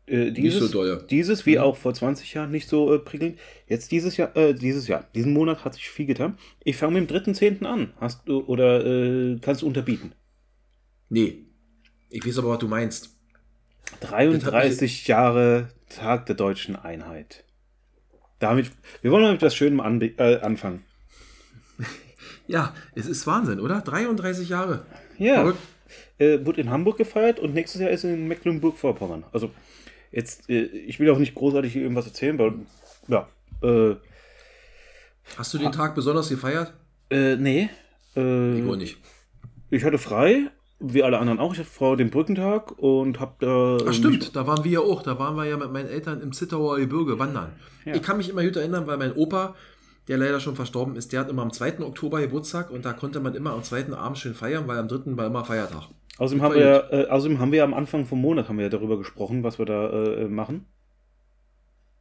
[0.05, 3.37] äh, dieses, so dieses wie auch vor 20 Jahren nicht so äh, prickelnd.
[3.67, 6.37] Jetzt dieses Jahr, äh, dieses Jahr, diesen Monat hat sich viel getan.
[6.63, 7.65] Ich fange mit dem 3.10.
[7.65, 7.91] an.
[7.99, 10.13] Hast du oder äh, kannst du unterbieten?
[11.09, 11.39] Nee.
[12.09, 13.17] Ich weiß aber, was du meinst.
[13.99, 17.44] 33 Jahre Tag der deutschen Einheit.
[18.39, 18.71] Damit,
[19.01, 20.83] wir wollen mal mit was Schönem anbe- äh, anfangen.
[22.47, 23.81] Ja, es ist Wahnsinn, oder?
[23.81, 24.85] 33 Jahre.
[25.17, 25.35] Ja.
[25.35, 25.59] Verrückt.
[26.19, 29.23] äh, wird in Hamburg gefeiert und nächstes Jahr ist in Mecklenburg-Vorpommern.
[29.31, 29.49] Also
[30.11, 32.53] jetzt, äh, ich will auch nicht großartig irgendwas erzählen, weil,
[33.07, 33.27] ja,
[33.63, 33.95] äh,
[35.37, 36.73] Hast du den Tag besonders gefeiert?
[37.09, 37.69] äh, nee.
[38.15, 38.97] Äh, Ich wohl nicht.
[39.71, 40.51] ich hatte frei,
[40.93, 41.53] wie alle anderen auch.
[41.53, 43.77] Ich hatte vor dem Brückentag und hab da.
[43.87, 45.01] Ach stimmt, da waren wir ja auch.
[45.01, 47.53] Da waren wir ja mit meinen Eltern im Zittauer Gebirge wandern.
[47.85, 47.95] Ja.
[47.95, 49.55] Ich kann mich immer gut erinnern, weil mein Opa,
[50.07, 51.79] der leider schon verstorben ist, der hat immer am 2.
[51.79, 53.93] Oktober Geburtstag und da konnte man immer am 2.
[53.93, 55.17] Abend schön feiern, weil am 3.
[55.17, 55.89] war immer Feiertag.
[56.17, 58.69] Außerdem haben, wir, ja, äh, außerdem haben wir am Anfang vom Monat haben wir ja
[58.69, 60.65] darüber gesprochen, was wir da äh, machen.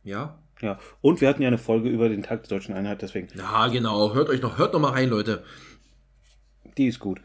[0.04, 0.38] Ja?
[0.60, 0.78] Ja.
[1.00, 3.28] Und wir hatten ja eine Folge über den Tag der deutschen Einheit, deswegen.
[3.36, 4.14] Ja, genau.
[4.14, 5.42] Hört euch noch, hört noch mal rein, Leute.
[6.76, 7.20] Die ist gut.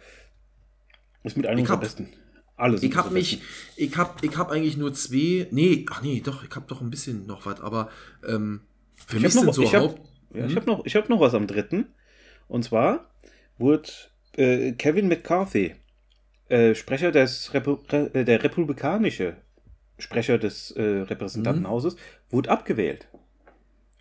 [1.23, 2.09] Ist mit einem Ich unserer hab- besten.
[2.55, 3.41] Alle sind Ich habe mich,
[3.77, 6.89] ich habe ich hab eigentlich nur zwei, nee, ach nee, doch, ich habe doch ein
[6.89, 7.89] bisschen noch was, aber
[8.27, 8.61] ähm,
[9.07, 10.01] für Ich mich hab sind noch- so ich hab- Haupt...
[10.33, 10.49] Ja, Hm?
[10.49, 11.87] ich habe noch, ich hab noch was am dritten.
[12.47, 13.09] Und zwar
[13.57, 13.89] wurde
[14.37, 15.75] äh, Kevin McCarthy,
[16.49, 19.37] äh, Sprecher des Repu Re äh, der Republikanische
[19.97, 21.95] Sprecher des äh, Repräsentantenhauses,
[22.29, 23.07] wurde abgewählt.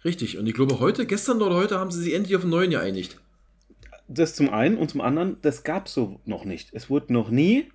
[0.04, 0.36] Richtig.
[0.38, 3.18] Und ich glaube, heute, gestern oder heute haben sie sich endlich auf den neuen geeinigt.
[4.08, 6.70] Das zum einen und zum anderen, das gab es so noch nicht.
[6.72, 7.66] Es wurde noch nie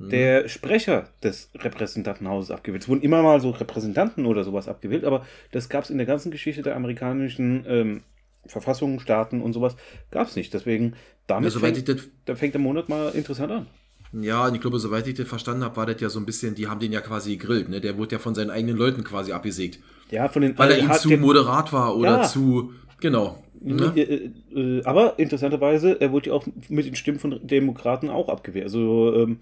[0.00, 2.82] der Sprecher des Repräsentantenhauses abgewählt.
[2.84, 6.06] Es wurden immer mal so Repräsentanten oder sowas abgewählt, aber das gab es in der
[6.06, 8.02] ganzen Geschichte der amerikanischen ähm,
[8.46, 9.74] Verfassungen, Staaten und sowas,
[10.12, 10.54] gab es nicht.
[10.54, 10.92] Deswegen,
[11.26, 13.66] damit Ja, fängt, ich das- da fängt der Monat mal interessant an.
[14.12, 16.54] Ja, und ich glaube, soweit ich das verstanden habe, war das ja so ein bisschen,
[16.54, 17.80] die haben den ja quasi gegrillt, ne?
[17.80, 19.80] Der wurde ja von seinen eigenen Leuten quasi abgesägt.
[20.12, 22.22] Ja, von den Weil er ihm zu der- moderat war oder Ja.
[22.22, 22.72] zu.
[23.00, 23.42] Genau.
[23.60, 23.92] Ne?
[23.96, 24.30] Äh, äh,
[24.78, 28.64] äh, aber interessanterweise, er wurde ja auch mit den Stimmen von Demokraten auch abgewehrt.
[28.66, 29.38] Also ähm,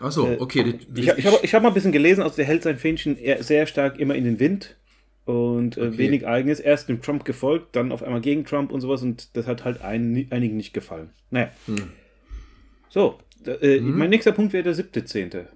[0.00, 0.74] Achso, okay.
[0.92, 3.16] das- ich, ich habe ich hab mal ein bisschen gelesen, also der hält sein Fähnchen
[3.40, 4.76] sehr stark immer in den Wind
[5.24, 5.98] und äh, Okay.
[5.98, 6.58] wenig eigenes.
[6.60, 9.82] Erst dem Trump gefolgt, dann auf einmal gegen Trump und sowas und das hat halt
[9.82, 11.10] ein, einigen nicht gefallen.
[11.30, 11.50] Naja.
[11.66, 11.76] Hm.
[12.88, 15.48] So, äh, mein nächster Punkt wäre der siebte Zehnte.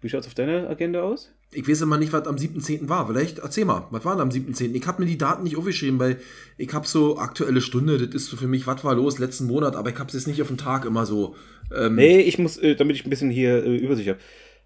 [0.00, 1.34] Wie schaut es auf deiner Agenda aus?
[1.50, 2.88] Ich weiß immer nicht, was am 7.10.
[2.90, 3.06] war.
[3.06, 4.74] Vielleicht erzähl mal, was war denn am 7.10.?
[4.74, 6.18] Ich habe mir die Daten nicht aufgeschrieben, weil
[6.58, 9.74] ich habe so aktuelle Stunde, das ist so für mich, was war los letzten Monat,
[9.74, 11.36] aber ich habe es jetzt nicht auf den Tag immer so.
[11.74, 14.18] Ähm, Nee, ich muss, äh, damit ich ein bisschen hier äh, Übersicht habe.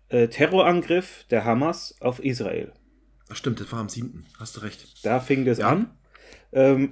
[0.09, 2.73] Äh, Terrorangriff der Hamas auf Israel.
[3.31, 4.27] Ach stimmt, das war am 7.
[4.39, 5.05] Hast du recht.
[5.07, 5.69] Da fing das Ja.
[5.69, 5.91] an.
[6.53, 6.91] Ähm,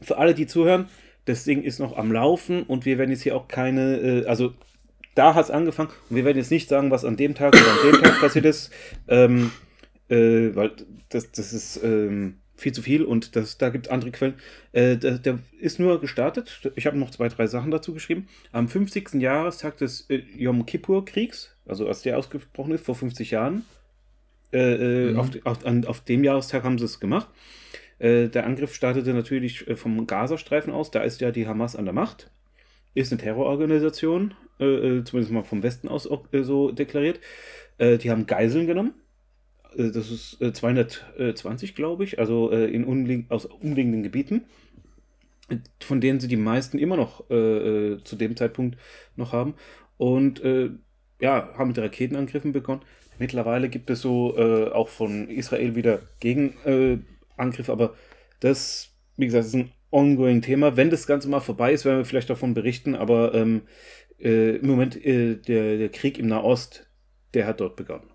[0.00, 0.88] für alle, die zuhören,
[1.24, 4.54] das Ding ist noch am Laufen und wir werden jetzt hier auch keine, äh, also
[5.18, 7.72] da hat es angefangen und wir werden jetzt nicht sagen, was an dem Tag oder
[7.72, 8.70] an dem Tag passiert ist,
[9.08, 9.50] ähm,
[10.08, 10.72] äh, weil
[11.08, 14.34] das, das ist ähm, viel zu viel und das, da gibt es andere Quellen.
[14.72, 16.70] Äh, der, der ist nur gestartet.
[16.76, 18.28] Ich habe noch zwei, drei Sachen dazu geschrieben.
[18.52, 19.14] Am 50.
[19.14, 23.64] Jahrestag des äh, Yom Kippur-Kriegs, also als der ausgebrochen ist, vor 50 Jahren,
[24.52, 27.28] äh, äh, auf, auf, an, auf dem Jahrestag haben sie es gemacht.
[27.98, 30.90] Äh, der Angriff startete natürlich vom Gazastreifen aus.
[30.90, 32.30] Da ist ja die Hamas an der Macht.
[32.94, 37.20] Ist eine Terrororganisation, äh, äh, zumindest mal vom Westen aus äh, so deklariert.
[37.78, 38.94] Äh, die haben Geiseln genommen.
[39.76, 44.44] Äh, das ist äh, 220, glaube ich, also äh, in umlieg aus umliegenden Gebieten,
[45.80, 48.78] von denen sie die meisten immer noch äh, äh, zu dem Zeitpunkt
[49.16, 49.54] noch haben.
[49.96, 50.70] Und äh,
[51.20, 52.82] ja, haben mit Raketenangriffen begonnen.
[53.18, 56.98] Mittlerweile gibt es so äh, auch von Israel wieder Gegenangriffe, äh,
[57.36, 57.94] Angriffe, aber
[58.40, 60.76] das, wie gesagt, ist ein ongoing Thema.
[60.76, 63.62] Wenn das Ganze mal vorbei ist, werden wir vielleicht davon berichten, aber ähm,
[64.18, 66.86] äh, im Moment äh, der, der Krieg im Nahost,
[67.34, 68.10] der hat dort begonnen.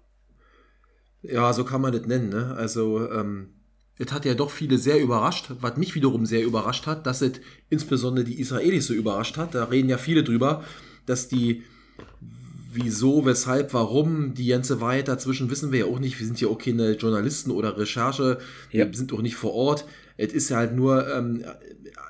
[1.21, 2.29] Ja, so kann man das nennen.
[2.29, 2.53] Ne?
[2.57, 3.49] Also, ähm,
[3.97, 7.33] es hat ja doch viele sehr überrascht, was mich wiederum sehr überrascht hat, dass es
[7.69, 9.55] insbesondere die Israelis so überrascht hat.
[9.55, 10.63] Da reden ja viele drüber,
[11.05, 11.63] dass die
[12.73, 16.19] wieso, weshalb, warum, die ganze Wahrheit dazwischen wissen wir ja auch nicht.
[16.19, 18.39] Wir sind ja auch keine Journalisten oder Recherche,
[18.71, 18.87] Ja.
[18.87, 19.85] wir sind auch nicht vor Ort.
[20.17, 21.43] Es ist ja halt nur, ähm,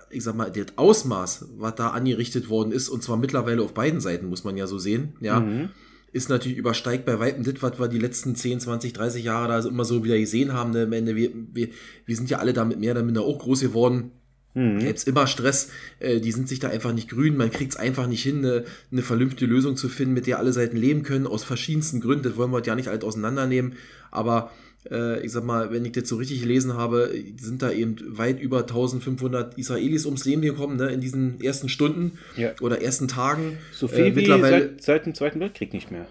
[0.10, 4.00] ich sag mal, das Ausmaß, was da angerichtet worden ist, und zwar mittlerweile auf beiden
[4.02, 5.70] Seiten, muss man ja so sehen, ja, Mhm.
[6.12, 9.68] ist natürlich übersteigt bei Weitem das, was wir die letzten 10, 20, 30 Jahre da
[9.68, 10.72] immer so wieder gesehen haben.
[10.72, 10.84] Ne?
[10.84, 11.70] Am Ende, wir, wir,
[12.06, 14.12] wir sind ja alle damit mehr oder minder auch groß geworden.
[14.54, 14.78] Mhm.
[14.80, 18.06] Gibt's immer Stress, äh, die sind sich da einfach nicht grün, man kriegt es einfach
[18.06, 21.44] nicht hin, eine, eine vernünftige Lösung zu finden, mit der alle Seiten leben können, aus
[21.44, 23.74] verschiedensten Gründen, das wollen wir heute ja nicht alt auseinandernehmen,
[24.12, 24.52] aber
[24.86, 28.60] ich sag mal, wenn ich das so richtig gelesen habe, sind da eben weit über
[28.62, 32.52] 1500 Israelis ums Leben gekommen, ne, in diesen ersten Stunden Ja.
[32.62, 33.58] oder ersten Tagen.
[33.72, 36.06] So viel Äh, wie mittlerweile- seit, seit dem Zweiten Weltkrieg nicht mehr.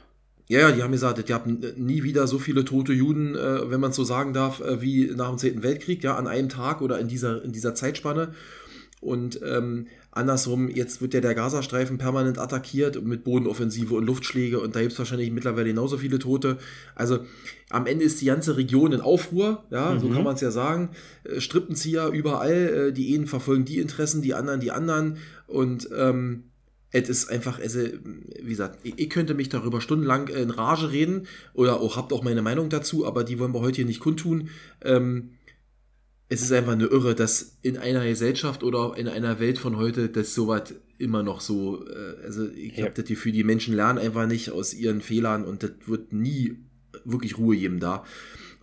[0.48, 3.70] Ja, ja, die haben gesagt, es gab n- nie wieder so viele tote Juden, äh,
[3.70, 6.48] wenn man es so sagen darf, äh, wie nach dem Zweiten Weltkrieg, ja, an einem
[6.48, 8.34] Tag oder in dieser, in dieser Zeitspanne.
[9.02, 14.76] Und ähm, andersrum, jetzt wird ja der Gazastreifen permanent attackiert mit Bodenoffensive und Luftschläge und
[14.76, 16.58] da gibt es wahrscheinlich mittlerweile genauso viele Tote.
[16.94, 17.18] Also
[17.68, 20.14] am Ende ist die ganze Region in Aufruhr, ja, so Mhm.
[20.14, 20.90] kann man es ja sagen.
[21.24, 25.16] Äh, Strippenzieher überall, äh, die einen verfolgen die Interessen, die anderen die anderen
[25.48, 26.44] und ähm,
[26.92, 31.26] es ist einfach, also, wie gesagt, ich, ich könnte mich darüber stundenlang in Rage reden
[31.54, 34.50] oder auch habt auch meine Meinung dazu, aber die wollen wir heute hier nicht kundtun.
[34.84, 35.30] Ähm,
[36.32, 40.08] es ist einfach eine Irre, dass in einer Gesellschaft oder in einer Welt von heute
[40.08, 42.84] das sowas immer noch so, äh, also ich Ja.
[42.86, 46.56] habe das Gefühl, die Menschen lernen einfach nicht aus ihren Fehlern und das wird nie
[47.04, 48.04] wirklich Ruhe geben da.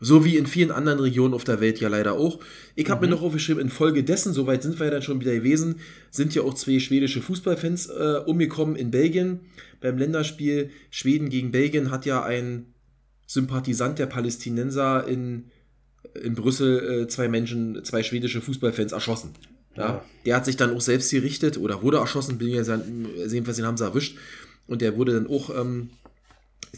[0.02, 2.40] So wie in vielen anderen Regionen auf der Welt ja leider auch.
[2.76, 5.76] Ich habe mir noch aufgeschrieben, infolgedessen, soweit sind wir ja dann schon wieder gewesen,
[6.10, 9.42] sind ja auch zwei schwedische Fußballfans äh, umgekommen in Belgien.
[9.82, 12.74] Beim Länderspiel Schweden gegen Belgien hat ja ein
[13.28, 15.52] Sympathisant der Palästinenser in,
[16.14, 19.32] in Brüssel äh, zwei Menschen, zwei schwedische Fußballfans erschossen.
[19.76, 19.84] Ja.
[19.84, 20.06] Ja.
[20.26, 22.64] Der hat sich dann auch selbst gerichtet oder wurde erschossen, bin ja
[23.28, 24.18] jedenfalls den haben sie erwischt.
[24.68, 25.90] Und der wurde dann auch, ähm,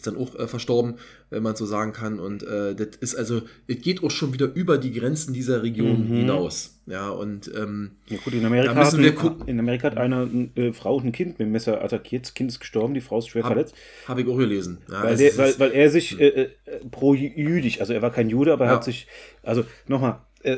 [0.01, 0.95] ist dann auch äh, verstorben,
[1.29, 2.19] wenn man so sagen kann.
[2.19, 6.09] Und äh, das ist also, es geht auch schon wieder über die Grenzen dieser Region
[6.09, 6.15] Mhm.
[6.17, 6.79] hinaus.
[6.87, 9.47] Ja, und ähm, Ja gut, in Amerika, Da müssen hat, wir gucken.
[9.47, 12.25] in Amerika hat eine äh, Frau und ein Kind mit dem Messer attackiert.
[12.25, 13.75] Das Kind ist gestorben, die Frau ist schwer Hab- verletzt.
[14.07, 14.79] habe ich auch gelesen.
[14.91, 16.49] Ja, Weil, es der, weil, weil er sich äh, äh,
[16.89, 18.75] pro-jüdisch, also er war kein Jude, aber er Ja.
[18.77, 19.07] hat sich,
[19.43, 20.57] also nochmal, äh,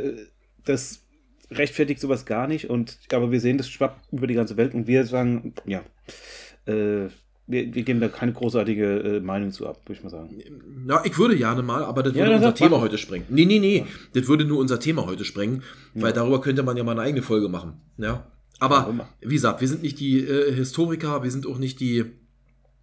[0.65, 1.01] das
[1.51, 2.69] rechtfertigt sowas gar nicht.
[2.69, 5.83] Und aber wir sehen, das schwappt über die ganze Welt und wir sagen, ja,
[6.65, 7.09] äh,
[7.47, 8.85] wir, wir geben da keine großartige
[9.17, 10.29] äh, Meinung zu ab, würde ich mal sagen.
[10.87, 13.25] Ja, ich würde gerne mal, aber das Ja, würde dann unser sag Thema heute sprengen.
[13.29, 16.83] Nee, nee, nee, das würde nur unser Thema heute sprengen, weil darüber könnte man ja
[16.83, 17.81] mal eine eigene Folge machen.
[17.97, 18.27] Ja.
[18.59, 22.05] Aber wie gesagt, wir sind nicht die äh, Historiker, wir sind auch nicht die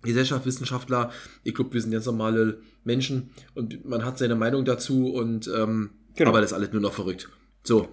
[0.02, 1.10] Gesellschaftswissenschaftler.
[1.44, 5.90] Ich glaube, wir sind ganz normale Menschen und man hat seine Meinung dazu und ähm,
[6.16, 6.30] Genau.
[6.30, 7.28] aber das ist alles nur noch verrückt.
[7.62, 7.88] So,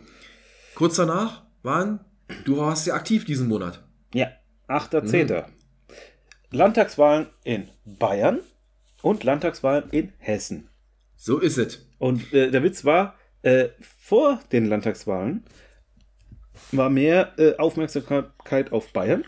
[0.75, 1.99] kurz danach waren,
[2.45, 3.83] du warst ja aktiv diesen Monat.
[4.13, 4.27] Ja,
[4.67, 5.45] 8.10.
[6.51, 8.39] Landtagswahlen in Bayern
[9.01, 10.69] und Landtagswahlen in Hessen.
[11.15, 11.85] So ist es.
[11.97, 15.43] Und äh, der Witz war, äh, vor den Landtagswahlen
[16.71, 19.25] war mehr äh, Aufmerksamkeit auf Bayern.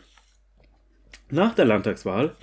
[1.30, 2.36] Nach der Landtagswahl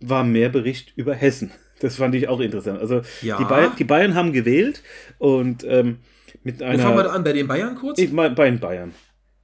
[0.00, 1.50] war mehr Bericht über Hessen.
[1.80, 2.78] Das fand ich auch interessant.
[2.78, 3.38] Also Ja.
[3.38, 4.82] die, Bayern, die Bayern haben gewählt
[5.18, 5.98] und ähm,
[6.42, 7.12] mit Wo fangen wir da einer...
[7.12, 7.24] an?
[7.24, 7.98] Bei den Bayern kurz?
[7.98, 8.94] Ich bei den Bayern.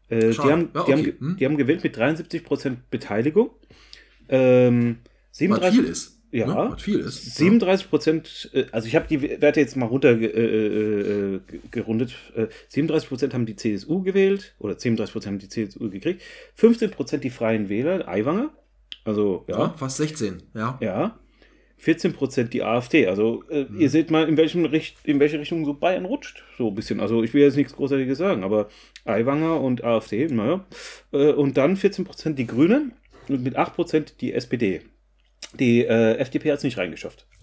[0.08, 1.14] Äh, die, haben, Ja, die, haben, okay.
[1.18, 1.36] Hm.
[1.38, 3.50] die haben gewählt mit 73% Beteiligung.
[4.30, 4.98] Ähm,
[5.30, 6.16] Was 37, viel ist.
[6.32, 6.46] Ja.
[6.46, 6.70] Ne?
[6.72, 7.36] Was viel ist.
[7.36, 11.40] 37 Prozent, äh, also ich habe die Werte jetzt mal runter äh, äh, äh,
[11.70, 12.14] gerundet.
[12.36, 16.22] Äh, 37 Prozent haben die CSU gewählt oder 37 Prozent haben die CSU gekriegt.
[16.54, 18.50] 15 Prozent die Freien Wähler, Aiwanger.
[19.04, 20.42] Also Ja, ja, fast 16.
[20.54, 20.78] Ja.
[20.80, 21.18] ja.
[21.78, 23.06] 14 Prozent die AfD.
[23.06, 23.80] Also äh, Mhm.
[23.80, 26.44] ihr seht mal, in, welchem Richt in welche Richtung so Bayern rutscht.
[26.58, 27.00] So ein bisschen.
[27.00, 28.68] Also ich will jetzt nichts Großartiges sagen, aber
[29.06, 30.66] Aiwanger und AfD, naja.
[31.12, 32.92] Äh, und dann 14 Prozent die Grünen
[33.38, 34.82] mit 8 Prozent die SPD.
[35.58, 37.26] Die äh, FDP hat es nicht reingeschafft.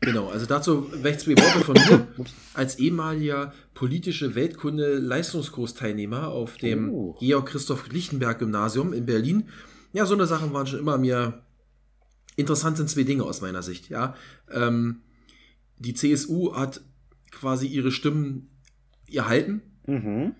[0.00, 2.08] Genau, also dazu vielleicht zwei Worte von mir.
[2.54, 7.16] Als ehemaliger politische Weltkunde-Leistungskursteilnehmer auf dem Oh.
[7.20, 9.48] Georg Christoph Lichtenberg Gymnasium in Berlin.
[9.92, 11.42] Ja, so eine Sachen waren schon immer mir
[12.36, 13.90] interessant sind zwei Dinge aus meiner Sicht.
[13.90, 14.14] Ja,
[14.50, 15.02] ähm,
[15.78, 16.80] die CSU hat
[17.30, 18.48] quasi ihre Stimmen
[19.10, 20.34] erhalten, Mhm.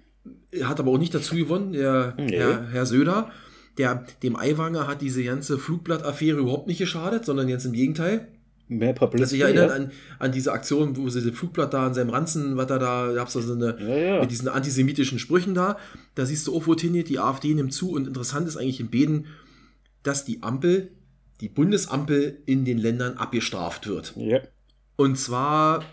[0.62, 2.36] hat aber auch nicht dazu gewonnen, der Nee.
[2.38, 3.30] Herr, Herr Söder.
[3.78, 8.28] Der, dem Aiwanger hat diese ganze Flugblattaffäre überhaupt nicht geschadet, sondern ganz im Gegenteil.
[8.68, 9.30] Mehr Publicity.
[9.30, 9.74] sich erinnern ja.
[9.74, 13.12] an, an diese Aktion, wo sie das Flugblatt da an seinem Ranzen, was da da,
[13.12, 14.20] gab es da so eine, Ja, ja.
[14.20, 15.78] mit diesen antisemitischen Sprüchen da.
[16.14, 18.80] Da siehst du auch, wo es hingeht, die AfD nimmt zu und interessant ist eigentlich
[18.80, 19.26] in Beden,
[20.02, 20.90] dass die Ampel,
[21.40, 24.14] die Bundesampel in den Ländern abgestraft wird.
[24.16, 24.40] ja.
[24.96, 25.84] Und zwar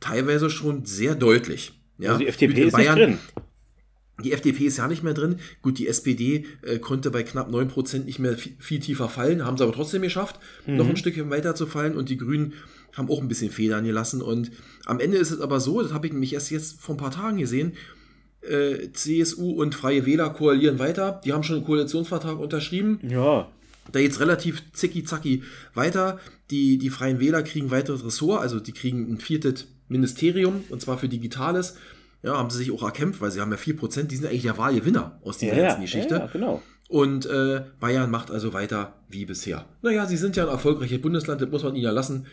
[0.00, 1.72] teilweise schon sehr deutlich.
[1.98, 3.18] Ja, Also die FDP ist nicht drin.
[4.24, 5.36] Die FDP ist ja nicht mehr drin.
[5.62, 9.56] Gut, die SPD äh, konnte bei knapp 9% nicht mehr viel, viel tiefer fallen, haben
[9.56, 11.96] sie aber trotzdem geschafft, noch ein Stückchen weiter zu fallen.
[11.96, 12.54] Und die Grünen
[12.94, 14.20] haben auch ein bisschen Federn gelassen.
[14.20, 14.50] Und
[14.86, 17.12] am Ende ist es aber so, das habe ich nämlich erst jetzt vor ein paar
[17.12, 17.74] Tagen gesehen,
[18.40, 21.20] äh, CSU und Freie Wähler koalieren weiter.
[21.24, 22.98] Die haben schon einen Koalitionsvertrag unterschrieben.
[23.08, 23.48] Ja.
[23.92, 25.42] Da jetzt relativ zicki-zacki
[25.74, 26.18] weiter.
[26.50, 30.98] Die, die Freien Wähler kriegen weiteres Ressort, also die kriegen ein viertes Ministerium, und zwar
[30.98, 31.76] für Digitales.
[32.22, 34.58] Ja, haben sie sich auch erkämpft, weil sie haben ja 4%, die sind eigentlich der
[34.58, 36.14] Wahlgewinner aus dieser Ja, ganzen Geschichte.
[36.16, 36.62] ja, genau.
[36.88, 39.66] Und äh, Bayern macht also weiter wie bisher.
[39.82, 42.26] Naja, sie sind ja ein erfolgreiches Bundesland, das muss man ihnen ja lassen.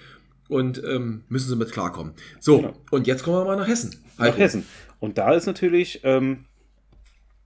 [0.48, 2.14] Und ähm, müssen sie mit klarkommen.
[2.40, 2.74] So, Genau.
[2.92, 3.96] und jetzt kommen wir mal nach Hessen.
[4.18, 4.38] Nach Heiko.
[4.38, 4.66] Hessen.
[5.00, 6.46] Und da ist natürlich ähm,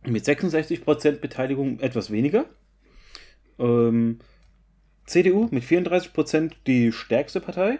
[0.06, 2.46] mit 66% Beteiligung etwas weniger.
[3.58, 4.20] Ähm,
[5.06, 7.80] CDU mit 34% die stärkste Partei.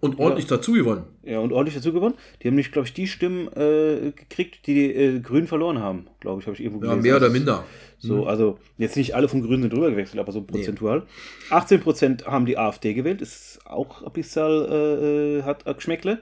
[0.00, 1.04] Und ordentlich dazu gewonnen.
[1.22, 2.14] Ja, und ordentlich dazu gewonnen.
[2.42, 6.08] Die haben nicht, glaube ich, die Stimmen äh, gekriegt, die die äh, Grünen verloren haben.
[6.20, 7.02] Glaube ich, habe ich irgendwo Ja, gelesen.
[7.08, 7.64] mehr oder minder.
[7.98, 11.04] So, also jetzt nicht alle von Grünen sind drüber gewechselt, aber so prozentual.
[11.48, 16.18] 18% haben die AfD gewählt, ist auch ein bisschen, äh, äh, hat ein Geschmäckle.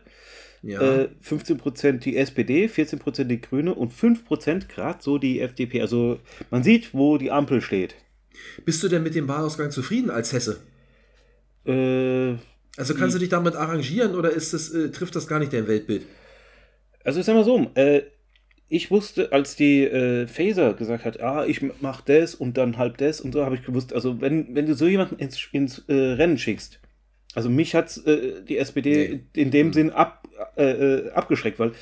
[0.62, 0.80] Ja.
[0.80, 5.80] Äh, 15% die SPD, 14% die Grüne und 5% gerade so die FDP.
[5.80, 6.20] Also
[6.52, 7.96] man sieht, wo die Ampel steht.
[8.64, 10.60] Bist du denn mit dem Wahlausgang zufrieden als Hesse?
[11.66, 12.34] Äh,
[12.76, 15.68] Also kannst du dich damit arrangieren oder ist das, äh, trifft das gar nicht dein
[15.68, 16.06] Weltbild?
[17.04, 18.02] also ich sag mal so, äh,
[18.68, 22.96] ich wusste, als die äh, Phaser gesagt hat, ah, ich mach das und dann halb
[22.98, 25.94] das und so, habe ich gewusst, also wenn, wenn du so jemanden ins, ins äh,
[25.94, 26.80] Rennen schickst,
[27.34, 30.26] also mich hat äh, die SPD in dem Sinn ab,
[30.56, 31.72] äh, äh, abgeschreckt, weil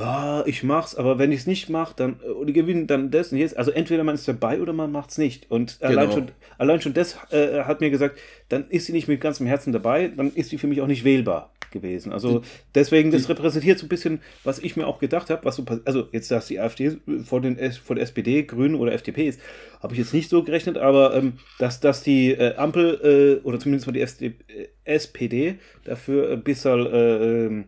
[0.00, 3.32] ja, ich mach's, aber wenn ich es nicht mache, dann äh, oder gewinne dann das
[3.32, 3.56] und jetzt.
[3.56, 5.50] Also entweder man ist dabei oder man macht's nicht.
[5.50, 6.12] Und allein Genau.
[6.12, 9.72] schon, allein schon das äh, hat mir gesagt, dann ist sie nicht mit ganzem Herzen
[9.72, 11.52] dabei, dann ist sie für mich auch nicht wählbar.
[11.72, 12.12] gewesen.
[12.12, 12.42] Also
[12.74, 15.80] deswegen, das repräsentiert so ein bisschen, was ich mir auch gedacht habe, was so pass-
[15.86, 19.40] also jetzt, dass die AfD vor, den, vor der SPD, Grünen oder FDP ist,
[19.80, 23.60] habe ich jetzt nicht so gerechnet, aber ähm, dass, dass die äh, Ampel äh, oder
[23.60, 27.64] zumindest mal die SD, äh, SPD dafür ein bisschen äh, ähm,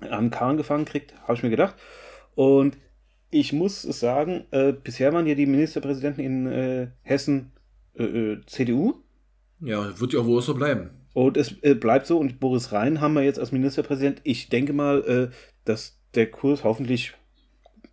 [0.00, 1.74] an Kahn gefangen kriegt, habe ich mir gedacht.
[2.34, 2.76] Und
[3.30, 7.52] ich muss sagen, äh, bisher waren ja die Ministerpräsidenten in äh, Hessen
[7.94, 8.94] äh, äh, CDU.
[9.60, 10.90] Ja, wird ja wohl so bleiben.
[11.14, 12.18] Und es äh, bleibt so.
[12.18, 14.20] Und Boris Rhein haben wir jetzt als Ministerpräsident.
[14.24, 15.34] Ich denke mal, äh,
[15.64, 17.14] dass der Kurs hoffentlich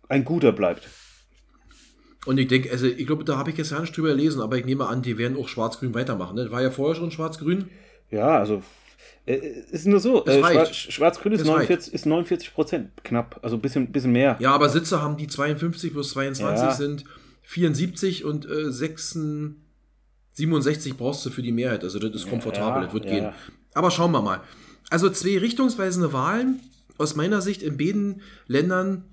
[0.08, 0.88] ein guter bleibt.
[2.24, 4.56] Und ich denke, also ich glaube, da habe ich jetzt gar nicht drüber gelesen, aber
[4.56, 6.36] ich nehme an, die werden auch schwarz-grün weitermachen.
[6.36, 6.50] Ne?
[6.50, 7.68] War ja vorher schon schwarz-grün.
[8.10, 8.62] Ja, also
[9.26, 10.24] ist nur so.
[10.24, 11.68] Äh, Schwarz-Grün ist, Es reicht.
[11.68, 13.40] 49 ist 49 Prozent knapp.
[13.42, 14.36] Also ein bisschen, bisschen mehr.
[14.38, 16.72] Ja, aber Sitze haben die 52 plus 22 Ja.
[16.72, 17.04] sind
[17.42, 19.18] 74 und äh, 6,
[20.32, 21.82] 67 brauchst du für die Mehrheit.
[21.82, 23.10] Also das ist komfortabel, ja, das wird ja.
[23.10, 23.32] gehen.
[23.74, 24.42] Aber schauen wir mal.
[24.90, 26.60] Also zwei richtungsweisende Wahlen.
[26.98, 29.04] Aus meiner Sicht in beiden Ländern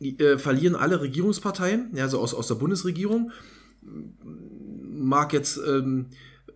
[0.00, 3.30] äh, verlieren alle Regierungsparteien, also aus, aus der Bundesregierung.
[3.82, 6.06] Mag jetzt ähm,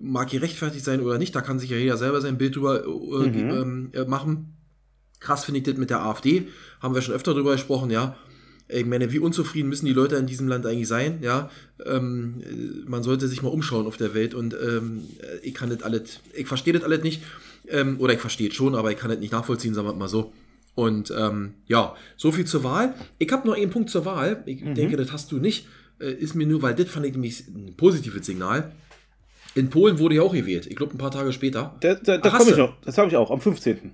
[0.01, 3.29] mag gerechtfertigt sein oder nicht, da kann sich ja jeder selber sein Bild drüber äh,
[3.29, 3.51] Mhm.
[3.51, 4.55] ähm, äh, machen.
[5.21, 6.47] Krass finde ich das mit der AfD,
[6.81, 8.17] haben wir schon öfter drüber gesprochen, ja.
[8.71, 11.51] Ich meine, wie unzufrieden müssen die Leute in diesem Land eigentlich sein, ja.
[11.85, 15.71] Ähm, äh, man sollte sich mal umschauen auf der Welt und ähm, äh, ich kann
[15.71, 17.23] das alles, ich verstehe das alles nicht,
[17.69, 20.09] ähm, oder ich verstehe es schon, aber ich kann das nicht nachvollziehen, sagen wir mal
[20.09, 20.33] so.
[20.75, 22.95] Und ähm, ja, so viel zur Wahl.
[23.19, 24.45] Ich habe noch einen Punkt zur Wahl.
[24.47, 25.67] Ich denke, das hast du nicht.
[25.99, 28.71] Äh, ist mir nur, weil das fand ich nämlich ein positives Signal.
[29.59, 30.67] In Polen wurde ja auch gewählt.
[30.67, 31.77] Ich glaube, ein paar Tage später.
[31.81, 32.81] Da, da, da komme ich noch.
[32.83, 33.93] Das habe ich auch am 15.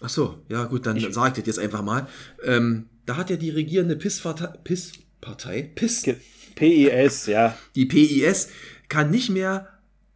[0.00, 2.06] Ach so, ja gut, dann sage ich das jetzt einfach mal.
[2.44, 6.04] Ähm, da hat ja die regierende PIS-Partei, PIS,
[6.54, 7.56] PIS, ja.
[7.74, 8.48] die PIS,
[8.88, 9.68] kann nicht mehr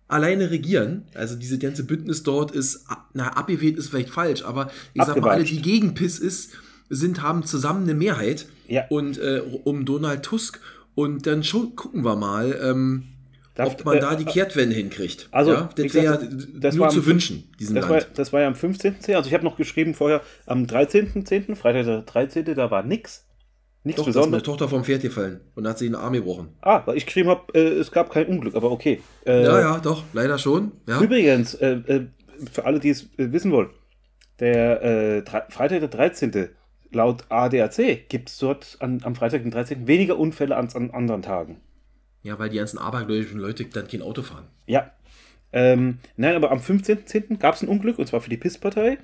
[0.09, 1.07] alleine regieren.
[1.15, 2.85] Also diese ganze Bündnis dort ist,
[3.15, 6.53] na, abgewählt ist vielleicht falsch, aber ich sag mal, alle, die gegen PIS ist,
[6.91, 8.47] sind, haben zusammen eine Mehrheit.
[8.69, 8.85] Ja.
[8.89, 10.61] Und äh, um Donald Tusk.
[10.95, 13.12] Und dann schon gucken wir mal, ähm,
[13.55, 15.29] Darf- ob man da die Kehrtwende hinkriegt.
[15.31, 18.11] Also, ja, das wäre ja nur war zu wünschen, diesem Das war, Land.
[18.15, 19.15] das war ja am 15.10.
[19.15, 23.27] Also ich habe noch geschrieben vorher am 13.10., Freitag der 13., da war nix.
[23.85, 24.43] Nichts Doch, da ist meine Besonderes.
[24.45, 26.51] Tochter vom Pferd gefallen und hat sie in den Arm gebrochen.
[26.63, 29.01] Ah, weil ich geschrieben habe, äh, es gab kein Unglück, aber okay.
[29.27, 30.73] Äh, Ja, ja, doch, leider schon.
[30.89, 31.01] Ja.
[31.01, 32.07] Übrigens, äh, äh,
[32.51, 33.71] für alle, die es äh, wissen wollen,
[34.41, 36.49] der Freitag der 13.
[36.91, 39.87] laut ADAC gibt es dort an, am Freitag den 13.
[39.87, 41.61] weniger Unfälle als an anderen Tagen.
[42.23, 44.45] Ja, weil die ganzen abergläubischen Leute dann kein Auto fahren.
[44.67, 44.91] Ja.
[45.53, 47.39] Ähm, nein, aber am 15.10.
[47.39, 48.99] gab es ein Unglück, und zwar für die PIS-Partei,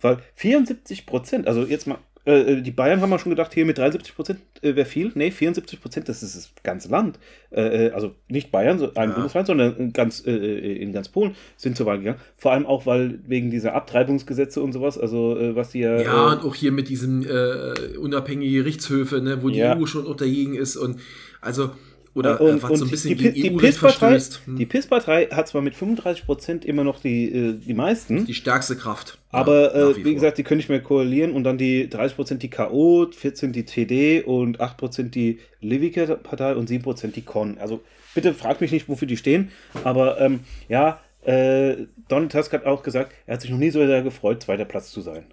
[0.00, 3.78] weil 74 Prozent, also jetzt mal, äh, die Bayern haben wir schon gedacht, hier mit
[3.78, 5.10] 73 Prozent äh, wäre viel.
[5.14, 7.18] Nee, 74 Prozent, das ist das ganze Land.
[7.50, 9.14] Äh, äh, also nicht Bayern, so ein Ja.
[9.14, 12.18] Bundesland, sondern ganz, äh, in ganz Polen sind zur Wahl gegangen.
[12.36, 16.00] Vor allem auch, weil wegen dieser Abtreibungsgesetze und sowas, also äh, was die ja.
[16.00, 19.76] Ja, äh, und auch hier mit diesen äh, unabhängigen Gerichtshöfe, ne, wo die Ja.
[19.76, 21.00] EU schon dagegen ist und
[21.40, 21.70] also
[22.14, 24.42] oder und, und so ein bisschen die, gegen die verstößt.
[24.44, 24.56] Hm.
[24.56, 28.76] die PIS-Partei hat zwar mit 35 Prozent immer noch die, äh, die meisten, Die stärkste
[28.76, 29.18] Kraft.
[29.30, 30.12] Aber Ja, äh, wie, vor.
[30.12, 34.22] gesagt, die können nicht mehr koalieren und dann die 30% die KO, 14% die TD
[34.24, 37.56] und 8% die Livika-Partei und 7% die Con.
[37.58, 37.80] Also
[38.14, 39.50] bitte fragt mich nicht, wofür die stehen,
[39.84, 43.84] aber ähm, ja, äh, Donald Tusk hat auch gesagt, er hat sich noch nie so
[43.86, 45.24] sehr gefreut, zweiter Platz zu sein.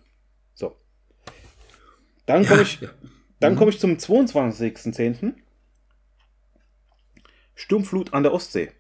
[0.53, 0.75] So.
[2.25, 2.89] Dann komme ich, ja.
[3.39, 5.33] dann komme ich zum 22.10.
[7.59, 8.71] Sturmflut an der Ostsee.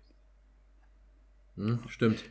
[1.57, 2.23] Hm, stimmt.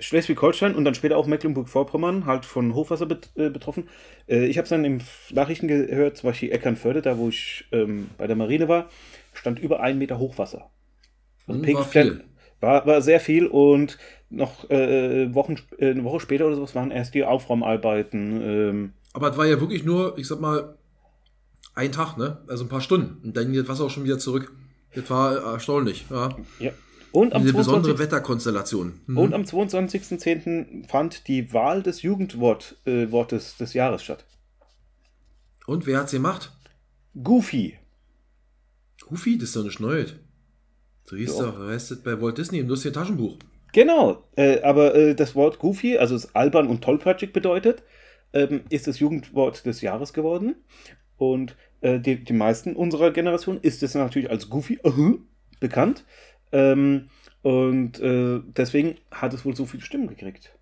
[0.00, 3.88] Schleswig-Holstein und dann später auch Mecklenburg-Vorpommern, halt von Hochwasser bet äh, betroffen.
[4.28, 8.10] Äh, ich habe es dann im Nachrichten gehört, zum Beispiel Eckernförde, da wo ich ähm,
[8.16, 8.88] bei der Marine war,
[9.34, 10.70] stand über einen Meter Hochwasser.
[11.46, 12.24] Also Hm, Pink war viel.
[12.60, 13.98] War, war sehr viel und
[14.30, 18.42] noch äh, Wochen, äh, eine Woche später oder sowas waren erst die Aufräumarbeiten.
[18.42, 20.76] Ähm, Aber es war ja wirklich nur, ich sag mal,
[21.74, 22.42] ein Tag, ne?
[22.48, 23.22] Also ein paar Stunden.
[23.24, 24.52] Und dann ging das Wasser auch schon wieder zurück.
[24.94, 26.36] Das war erstaunlich, ja.
[26.58, 26.72] ja.
[27.12, 27.98] Und am Diese besondere 22.
[27.98, 29.00] Wetterkonstellation.
[29.06, 29.18] Mhm.
[29.18, 30.88] Und am 22.10.
[30.88, 34.24] fand die Wahl des Jugendwortes äh, des Jahres statt.
[35.66, 36.52] Und wer hat's gemacht?
[37.22, 37.78] Goofy.
[39.06, 40.14] Goofy, das ist doch nicht Neues.
[41.04, 41.58] So hieß Doch.
[41.66, 43.38] heißt bei Walt Disney im lustigen Taschenbuch.
[43.72, 47.82] Genau, äh, aber äh, das Wort Goofy, also es albern und tollpatschig bedeutet,
[48.32, 50.56] ähm, ist das Jugendwort des Jahres geworden.
[51.16, 55.18] Und äh, die, die meisten unserer Generation ist es natürlich als Goofy uh,
[55.60, 56.04] bekannt.
[56.52, 57.08] Ähm,
[57.42, 60.52] und äh, deswegen hat es wohl so viele Stimmen gekriegt.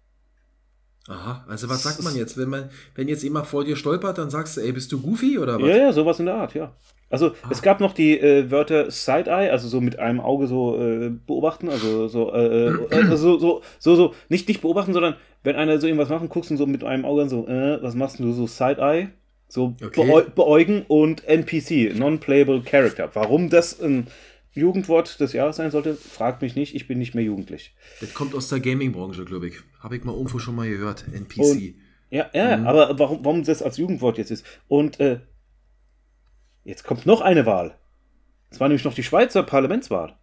[1.08, 2.36] Aha, also was sagt man jetzt?
[2.36, 5.38] Wenn man, wenn jetzt jemand vor dir stolpert, dann sagst du, ey, bist du Goofy
[5.38, 5.68] oder was?
[5.68, 6.72] Ja, ja, sowas in der Art, ja.
[7.08, 11.10] Also es gab noch die äh, Wörter Side-Eye, also so mit einem Auge so äh,
[11.10, 15.14] beobachten, also so, äh, äh, also so, so, so, so, nicht dich beobachten, sondern
[15.44, 18.18] wenn einer so irgendwas macht, guckst du so mit einem Auge so, äh, was machst
[18.18, 19.10] du so Side-Eye?
[19.48, 20.04] So Okay.
[20.04, 23.10] beäu beäugen und NPC, Non-Playable Character.
[23.14, 24.08] Warum das ein
[24.52, 27.74] Jugendwort des Jahres sein sollte, fragt mich nicht, ich bin nicht mehr jugendlich.
[28.00, 29.56] Das kommt aus der Gaming-Branche, glaube ich.
[29.80, 31.04] Habe ich mal irgendwo schon mal gehört.
[31.12, 31.38] NPC.
[31.40, 31.74] Und-
[32.10, 34.44] Ja, ja, aber warum, warum das als Jugendwort jetzt ist.
[34.68, 35.20] Und äh,
[36.64, 37.76] jetzt kommt noch eine Wahl.
[38.50, 40.16] Es war nämlich noch die Schweizer Parlamentswahl.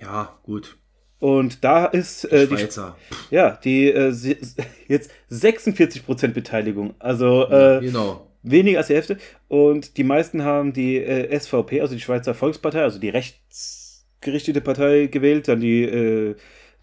[0.00, 0.76] ja, gut.
[1.20, 2.96] Und da ist äh, die, Schweizer.
[3.30, 4.10] ja, die äh,
[4.88, 6.94] jetzt 46% Beteiligung.
[7.00, 8.27] Also äh, genau.
[8.42, 9.18] Weniger als die Hälfte.
[9.48, 15.06] Und die meisten haben die äh, SVP, also die Schweizer Volkspartei, also die rechtsgerichtete Partei
[15.06, 15.48] gewählt.
[15.48, 16.36] Dann die, äh,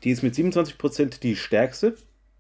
[0.03, 1.95] die ist mit 27% die stärkste.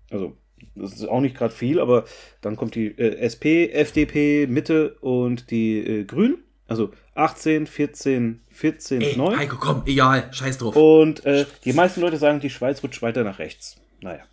[0.09, 0.35] Also
[0.75, 2.05] das ist auch nicht gerade viel, aber
[2.41, 6.37] dann kommt die äh, SP, FDP, Mitte und die äh, Grünen.
[6.67, 9.37] Also 18, 14, 14, Ey, 9.
[9.37, 10.75] Heiko, komm, egal, scheiß drauf.
[10.75, 13.77] Und äh, die meisten Leute sagen, die Schweiz rutscht weiter nach rechts.
[14.01, 14.23] Naja.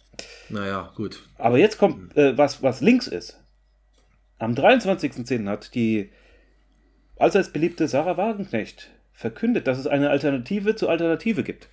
[0.49, 1.22] Naja, gut.
[1.37, 3.41] Aber jetzt kommt äh, was, was links ist.
[4.43, 5.49] Am 23.10.
[5.49, 6.11] hat die
[7.16, 11.68] allseits beliebte Sarah Wagenknecht verkündet, dass es eine Alternative zur Alternative gibt.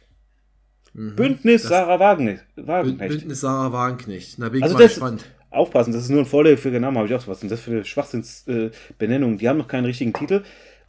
[0.93, 2.45] Bündnis Das- Sarah Wagenknecht.
[2.55, 4.36] Bündnis Sarah Wagenknecht.
[4.38, 5.26] Na, bin ich Also mal das, gespannt.
[5.49, 7.41] aufpassen, das ist nur ein vorläufiger Name, habe ich auch was.
[7.41, 9.34] Und das für eine Schwachsinnsbenennung.
[9.34, 10.43] Äh, die haben noch keinen richtigen Titel.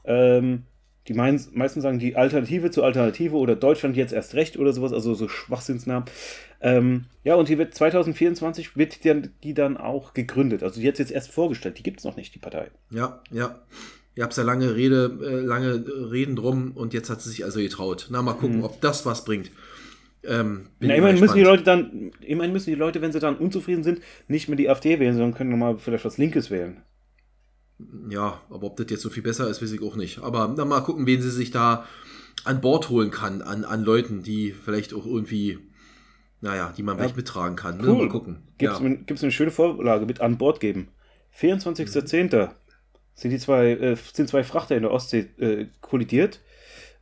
[0.04, 0.64] Ähm,
[1.08, 5.14] die meisten sagen die Alternative zur Alternative oder Deutschland jetzt erst recht oder sowas, also
[5.14, 6.08] so Schwachsinnsnamen.
[6.60, 10.62] Ähm, ja, und die wird 2024 wird die dann, die dann auch gegründet.
[10.62, 12.70] Also die hat jetzt erst vorgestellt, die gibt es noch nicht, die Partei.
[12.90, 13.58] Ja, ja.
[14.14, 17.60] Ihr habt ja lange Rede, äh, lange Reden drum und jetzt hat sie sich also
[17.60, 18.08] getraut.
[18.10, 19.50] Na, mal gucken, ob das was bringt.
[20.22, 21.42] Ähm, Na, immerhin müssen die.
[21.42, 25.00] Leute dann, immerhin müssen die Leute, wenn sie dann unzufrieden sind, nicht mehr die AfD
[25.00, 26.82] wählen, sondern können nochmal vielleicht was Linkes wählen.
[28.08, 30.18] Ja, aber ob das jetzt so viel besser ist, weiß ich auch nicht.
[30.20, 31.86] Aber na, mal gucken, wen sie sich da
[32.44, 35.58] an Bord holen kann, an, an Leuten, die vielleicht auch irgendwie,
[36.40, 37.78] naja, die man vielleicht mittragen kann.
[37.78, 37.92] Ne?
[37.92, 38.42] Mal gucken.
[38.58, 39.22] Gibt es ja.
[39.22, 40.88] eine schöne Vorlage mit an Bord geben.
[41.38, 42.50] 24.10.
[43.14, 46.40] sind die zwei, äh, sind zwei Frachter in der Ostsee äh, kollidiert.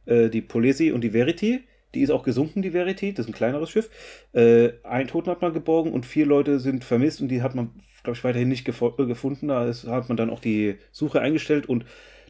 [0.06, 1.67] Äh, die Polesi und die Verity.
[1.94, 3.14] Die ist auch gesunken, die Verity.
[3.14, 3.90] Das ist ein kleineres Schiff.
[4.32, 7.70] Äh, ein Toten hat man geborgen und vier Leute sind vermisst und die hat man,
[8.02, 9.48] glaube ich, weiterhin nicht äh, gefunden.
[9.48, 11.84] Da ist, hat man dann auch die Suche eingestellt und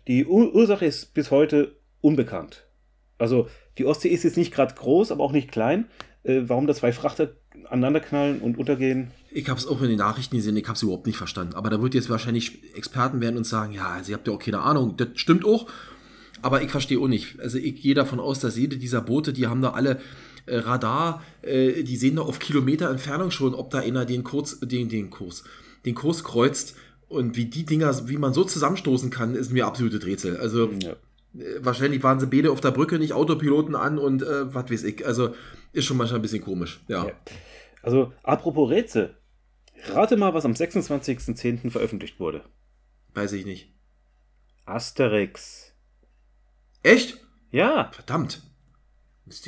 [0.06, 2.66] die Ur Ursache ist bis heute unbekannt.
[3.18, 3.48] Also
[3.78, 5.86] die Ostsee ist jetzt nicht gerade groß, aber auch nicht klein.
[6.22, 7.32] Äh, warum da zwei Frachter
[7.64, 11.06] aneinanderknallen und untergehen, Ich habe es auch in den Nachrichten gesehen, ich habe es überhaupt
[11.06, 11.54] nicht verstanden.
[11.54, 14.38] Aber da wird jetzt wahrscheinlich Experten werden und sagen, ja, also ihr habt ja auch
[14.38, 14.96] keine Ahnung.
[14.96, 15.66] Das stimmt auch.
[16.42, 17.38] Aber ich verstehe auch nicht.
[17.40, 20.00] Also ich gehe davon aus, dass jede dieser Boote, die haben da alle
[20.46, 24.60] äh, Radar, äh, die sehen da auf Kilometer Entfernung schon, ob da einer den Kurs,
[24.60, 25.44] den, den Kurs,
[25.84, 26.76] den Kurs kreuzt.
[27.08, 30.36] Und wie die Dinger, wie man so zusammenstoßen kann, ist mir absolutes Rätsel.
[30.36, 30.92] Also Ja.
[30.92, 30.96] äh,
[31.60, 35.06] wahrscheinlich waren sie beide auf der Brücke, nicht Autopiloten an und äh, was weiß ich.
[35.06, 35.34] Also
[35.72, 36.80] ist schon manchmal ein bisschen komisch.
[36.88, 37.06] Ja.
[37.06, 37.12] Ja.
[37.82, 39.14] Also, apropos Rätsel.
[39.92, 41.70] Rate mal, was am 26.10.
[41.70, 42.42] veröffentlicht wurde.
[43.14, 43.72] Weiß ich nicht.
[44.66, 45.67] Asterix.
[46.82, 47.18] Echt?
[47.50, 47.90] Ja.
[47.92, 48.42] Verdammt.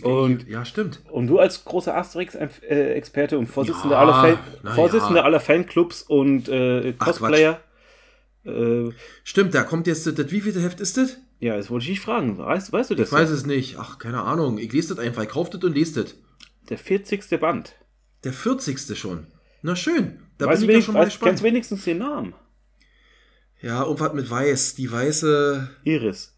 [0.02, 1.00] Und- ja, stimmt.
[1.10, 5.24] Und du als großer Asterix-Experte und Vorsitzender, Ja, aller, Fan Vorsitzender ja.
[5.24, 7.60] aller Fanclubs und äh, Ach, Cosplayer.
[8.44, 8.90] Äh,
[9.24, 11.16] Stimmt, da kommt jetzt das, das wievielte Heft ist das?
[11.40, 12.36] ja, das wollte ich dich fragen.
[12.36, 13.08] Weißt, weißt du das?
[13.08, 13.78] Ich weiß es nicht.
[13.78, 14.58] Ach, keine Ahnung.
[14.58, 15.22] Ich lese das einfach.
[15.22, 16.14] Ich kaufe das und lese das.
[16.68, 17.40] Der 40.
[17.40, 17.74] Band.
[18.24, 18.98] Der 40.
[18.98, 19.26] schon.
[19.62, 20.20] Na schön.
[20.36, 21.30] Da weißt bin ich ja schon mal gespannt.
[21.30, 22.34] kennst wenigstens den Namen?
[23.62, 24.74] Ja, irgendwas mit Weiß.
[24.74, 26.29] Die weiße, Iris.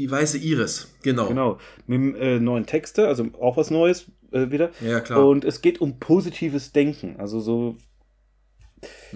[0.00, 0.88] Die weiße Iris.
[1.02, 1.28] Genau.
[1.28, 1.58] Genau.
[1.86, 4.70] Mit äh, neuen Texte, also auch was Neues äh, wieder.
[4.84, 5.26] Ja, klar.
[5.26, 7.16] Und es geht um positives Denken.
[7.18, 7.76] Also so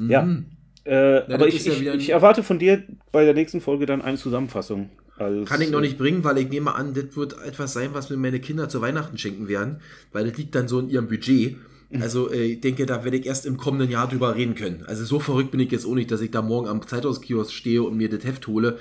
[0.08, 0.22] Ja.
[0.22, 0.46] Mhm.
[0.84, 3.86] Äh, das aber ich, ja ich, ein- ich erwarte von dir bei der nächsten Folge
[3.86, 4.90] dann eine Zusammenfassung.
[5.16, 8.10] Als, Kann ich noch nicht bringen, weil ich nehme an, das wird etwas sein, was
[8.10, 9.80] mir meine Kinder zu Weihnachten schenken werden,
[10.12, 11.56] weil das liegt dann so in ihrem Budget.
[12.00, 14.82] Also äh, ich denke, da werde ich erst im kommenden Jahr drüber reden können.
[14.86, 17.84] Also so verrückt bin ich jetzt auch nicht, dass ich da morgen am Zeitungskiosk stehe
[17.84, 18.78] und mir das Heft hole.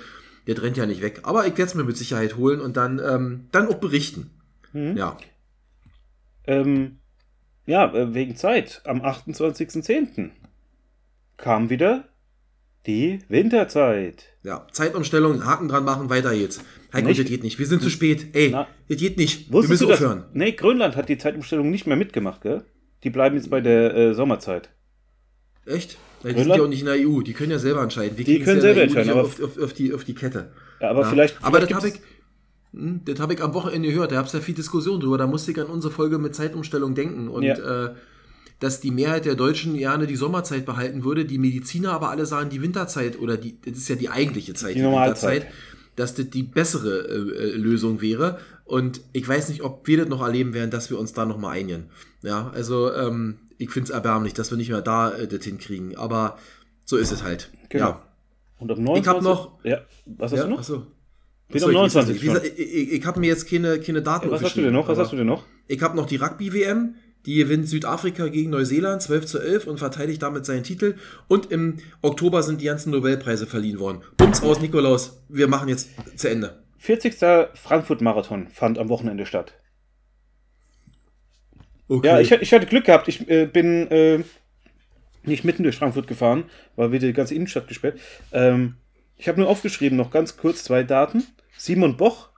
[0.47, 1.21] Der rennt ja nicht weg.
[1.23, 4.29] Aber ich werde es mir mit Sicherheit holen und dann, ähm, dann auch berichten.
[4.73, 4.97] Mhm.
[4.97, 5.17] Ja.
[6.45, 6.97] Ähm,
[7.65, 8.81] ja, äh, wegen Zeit.
[8.85, 10.31] Am 28.10.
[11.37, 12.09] kam wieder
[12.85, 14.25] die Winterzeit.
[14.43, 16.63] Ja, Zeitumstellung, Haken dran machen, weiter jetzt.
[16.91, 17.57] Heiko, das geht nicht.
[17.57, 18.35] Wir sind zu spät.
[18.35, 18.67] Ey, Na.
[18.89, 19.51] das geht nicht.
[19.51, 20.01] Wir müssen du das?
[20.01, 20.25] aufhören.
[20.33, 22.65] Nee, Grönland hat die Zeitumstellung nicht mehr mitgemacht, gell?
[23.03, 24.69] Die bleiben jetzt bei der äh, Sommerzeit.
[25.65, 25.97] Echt?
[26.23, 27.21] Ja, die sind ja auch nicht in der EU.
[27.21, 28.17] Die können ja selber entscheiden.
[28.17, 30.51] Wir Die können ja selber EU entscheiden, aber- auf, auf, auf, die, auf die Kette.
[30.79, 31.09] Ja, aber Ja.
[31.09, 31.37] vielleicht.
[31.41, 31.95] Aber vielleicht das habe ich,
[32.73, 34.11] hm, das habe ich am Wochenende gehört.
[34.11, 35.17] Da gab es ja viel Diskussion drüber.
[35.17, 37.27] Da musste ich an unsere Folge mit Zeitumstellung denken.
[37.27, 37.85] Und Ja.
[37.87, 37.93] äh,
[38.59, 42.49] dass die Mehrheit der Deutschen gerne die Sommerzeit behalten würde, die Mediziner aber alle sagen,
[42.49, 45.41] die Winterzeit oder die, das ist ja die eigentliche Zeit, Die Normalzeit.
[45.43, 45.53] Winterzeit,
[45.97, 48.39] dass das die bessere äh, äh, Lösung wäre.
[48.63, 51.57] Und ich weiß nicht, ob wir das noch erleben werden, dass wir uns da nochmal
[51.57, 51.87] einigen.
[52.21, 55.95] Ja, also ähm, ich finde es erbärmlich, dass wir nicht mehr da äh, das hinkriegen.
[55.97, 56.37] Aber
[56.85, 57.49] so ist es halt.
[57.69, 57.89] Genau.
[57.89, 58.01] Ja.
[58.59, 59.07] Und am 29.
[59.07, 60.59] hab noch- Ja, was hast ja, du noch?
[60.59, 60.85] Achso.
[61.49, 62.13] Bin Achso, am ich weiß 29.
[62.13, 62.23] nicht.
[62.23, 64.61] Wie gesagt, Ich, ich, ich habe mir jetzt keine, keine Daten Ja, was hast du
[64.61, 64.87] denn noch?
[64.87, 65.43] Was hast du denn noch?
[65.67, 66.95] Ich habe noch die Rugby-WM.
[67.25, 70.95] Die gewinnt Südafrika gegen Neuseeland 12 zu 11 und verteidigt damit seinen Titel.
[71.29, 74.01] Und im Oktober sind die ganzen Nobelpreise verliehen worden.
[74.17, 75.21] Bums aus, Nikolaus.
[75.29, 76.61] Wir machen jetzt zu Ende.
[76.79, 77.15] 40.
[77.53, 79.53] Frankfurt-Marathon fand am Wochenende statt.
[81.87, 82.07] Okay.
[82.07, 83.07] Ja, ich, ich hatte Glück gehabt.
[83.07, 84.23] Ich äh, bin äh,
[85.23, 87.99] nicht mitten durch Frankfurt gefahren, weil wir die ganze Innenstadt gesperrt.
[88.31, 88.75] Ähm,
[89.17, 91.23] ich habe nur aufgeschrieben, noch ganz kurz zwei Daten.
[91.57, 92.29] Simon Boch,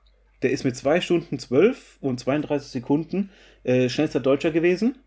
[0.41, 3.29] der ist mit 2 Stunden 12 und 32 Sekunden
[3.63, 4.97] äh, schnellster Deutscher gewesen.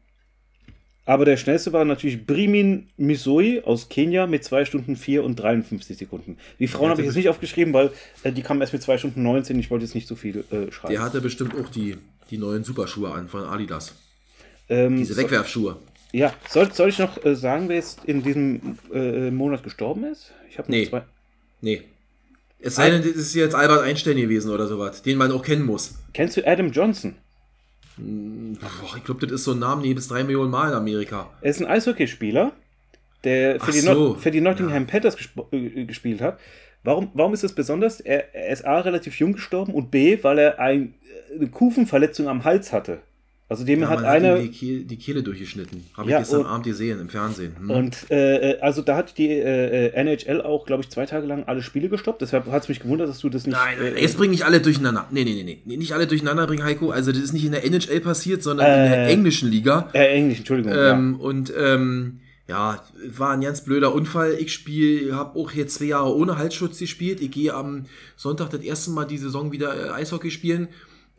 [1.04, 5.96] Aber der schnellste war natürlich Brimin Misoi aus Kenia mit 2 Stunden 4 und 53
[5.96, 6.36] Sekunden.
[6.58, 7.92] Die Frauen habe ich jetzt nicht aufgeschrieben, weil
[8.24, 9.58] äh, die kamen erst mit 2 Stunden 19.
[9.58, 10.92] Ich wollte jetzt nicht so viel äh, schreiben.
[10.92, 11.96] Der hatte bestimmt auch die,
[12.30, 13.94] die neuen Superschuhe an von Adidas.
[14.68, 15.76] Ähm, Diese so- Wegwerfschuhe.
[16.12, 20.32] Ja, soll, soll ich noch äh, sagen, wer jetzt in diesem äh, Monat gestorben ist?
[20.48, 20.86] Ich habe Nee.
[20.88, 21.02] zwei.
[21.60, 21.82] Nee.
[22.60, 25.64] Es sei denn, das ist jetzt Albert Einstein gewesen oder sowas, den man auch kennen
[25.66, 25.96] muss.
[26.14, 27.14] Kennst du Adam Johnson?
[27.96, 31.30] Boah, ich glaube, das ist so ein Name, nee, bis drei Millionen Mal in Amerika.
[31.40, 32.52] Er ist ein Eishockeyspieler,
[33.24, 36.38] der für, die, so, Not für die Nottingham Panthers gesp- äh, gespielt hat.
[36.84, 38.00] Warum, warum ist das besonders?
[38.00, 40.94] Er, er ist A, relativ jung gestorben und B, weil er ein,
[41.34, 43.00] eine Kufenverletzung am Hals hatte.
[43.50, 44.32] Also dem Ja, hat man eine.
[44.32, 45.82] hat ihm die, Kehle, die Kehle durchgeschnitten.
[45.96, 47.56] Habe Ja, ich gestern und- Abend gesehen im Fernsehen.
[47.58, 47.70] Hm.
[47.70, 51.62] Und äh, also da hat die äh, NHL auch, glaube ich, zwei Tage lang alle
[51.62, 52.20] Spiele gestoppt.
[52.20, 53.56] Deshalb hat es mich gewundert, dass du das nicht.
[53.56, 55.06] Nein, nein, äh, jetzt bringen nicht alle durcheinander.
[55.10, 55.76] Nee, nee, nee, nee.
[55.78, 56.90] Nicht alle durcheinander bringen, Heiko.
[56.90, 59.88] Also, das ist nicht in der NHL passiert, sondern in der Äh, englischen Liga.
[59.94, 60.72] äh, Englisch, Entschuldigung.
[60.76, 62.82] Ähm, Und ähm, ja,
[63.16, 64.34] war ein ganz blöder Unfall.
[64.38, 67.20] Ich spiele, habe auch jetzt zwei Jahre ohne Halsschutz gespielt.
[67.22, 67.86] Ich gehe am
[68.16, 70.68] Sonntag das erste Mal die Saison wieder äh, Eishockey spielen.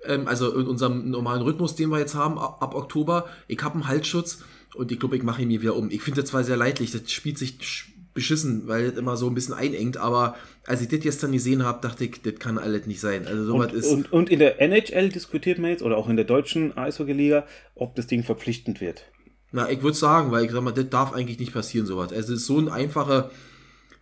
[0.06, 3.26] Ähm, also in unserem normalen Rhythmus, den wir jetzt haben, ab, ab Oktober.
[3.48, 4.40] Ich habe einen Halsschutz
[4.76, 5.90] und ich glaube, ich mache ihn mir wieder um.
[5.92, 9.28] Ich finde das zwar sehr leidlich, das spielt sich sch- beschissen, weil das immer so
[9.28, 10.36] ein bisschen einengt, aber
[10.66, 13.28] als ich das gestern gesehen habe, dachte ich, das kann alles nicht sein.
[13.28, 13.88] Also sowas Und, ist.
[13.88, 17.46] und, und in der NHL diskutiert man jetzt, oder auch in der deutschen Eishockey-Liga,
[17.76, 19.04] ob das Ding verpflichtend wird.
[19.52, 22.12] Na, ich würde sagen, weil ich sag mal, das darf eigentlich nicht passieren, sowas.
[22.12, 23.32] Also es ist so ein einfacher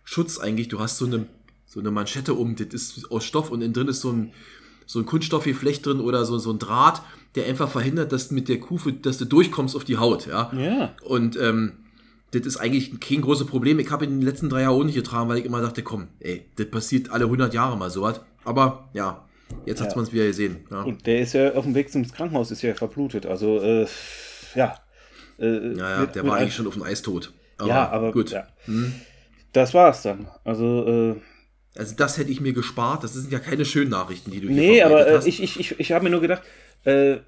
[0.04, 0.68] Schutz eigentlich.
[0.68, 1.26] Du hast so eine,
[1.66, 4.32] so eine Manschette um, das ist aus Stoff und innen drin ist so ein,
[4.88, 7.02] so ein Kunststoffflecht drin oder so, so ein Draht,
[7.34, 10.50] der einfach verhindert, dass mit der Kufe, dass du durchkommst auf die Haut, ja.
[10.56, 10.94] Ja.
[11.04, 11.72] Und ähm,
[12.30, 13.78] das ist eigentlich kein großes Problem.
[13.78, 16.08] Ich habe in den letzten drei Jahren auch nicht getragen, weil ich immer dachte, komm,
[16.20, 18.20] ey, das passiert alle 100 Jahre mal sowas.
[18.44, 19.24] Aber ja,
[19.66, 19.96] jetzt hat Ja.
[19.96, 20.58] man es wieder gesehen.
[20.70, 20.82] Ja.
[20.82, 23.26] Und der ist ja auf dem Weg zum Krankenhaus, ist ja verblutet.
[23.26, 23.86] Also, äh,
[24.54, 24.74] ja.
[25.38, 27.32] Äh, ja, ja, mit- der mit war eigentlich schon auf dem Eis tot.
[27.64, 28.30] Ja, aber gut.
[28.30, 28.46] Ja.
[29.52, 30.28] Das war's dann.
[30.44, 31.16] Also, äh,
[31.76, 33.04] Also das hätte ich mir gespart.
[33.04, 35.26] Das sind ja keine schönen Nachrichten, die du hier nee, aber äh, hast.
[35.26, 36.42] ich, ich, ich, ich habe mir nur gedacht,
[36.84, 37.18] äh,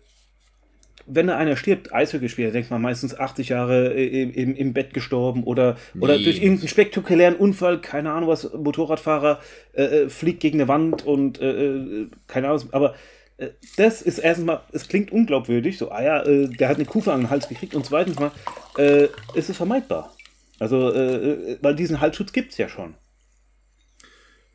[1.06, 4.94] wenn da einer stirbt, Eishockeyspieler, denkt man meistens 80 Jahre äh, im, im, im Bett
[4.94, 6.24] gestorben oder, oder Nee.
[6.24, 9.40] durch irgendeinen spektakulären Unfall, keine Ahnung was, Motorradfahrer
[9.72, 12.94] äh, äh, fliegt gegen eine Wand und äh, keine Ahnung, was, aber
[13.78, 17.22] das ist erstens mal, es klingt unglaubwürdig, so, ah ja, der hat eine Kufe an
[17.22, 18.32] den Hals gekriegt und zweitens mal,
[19.34, 20.14] ist es vermeidbar.
[20.58, 20.92] Also,
[21.62, 22.96] weil diesen Halsschutz gibt es ja schon.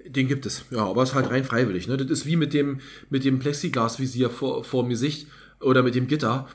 [0.07, 1.87] Den gibt es, ja, aber es ist halt rein freiwillig.
[1.87, 1.97] Ne?
[1.97, 2.79] Das ist wie mit dem,
[3.09, 5.27] mit dem Plexiglasvisier vor, vor dem Gesicht
[5.59, 6.47] oder mit dem Gitter.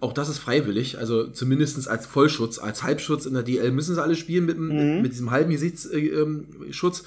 [0.00, 4.02] Auch das ist freiwillig, also zumindest als Vollschutz, als Halbschutz in der DL müssen sie
[4.02, 4.66] alle spielen mit, Mhm.
[4.74, 5.92] mit, mit diesem halben Gesichtsschutz.
[5.94, 7.06] Äh,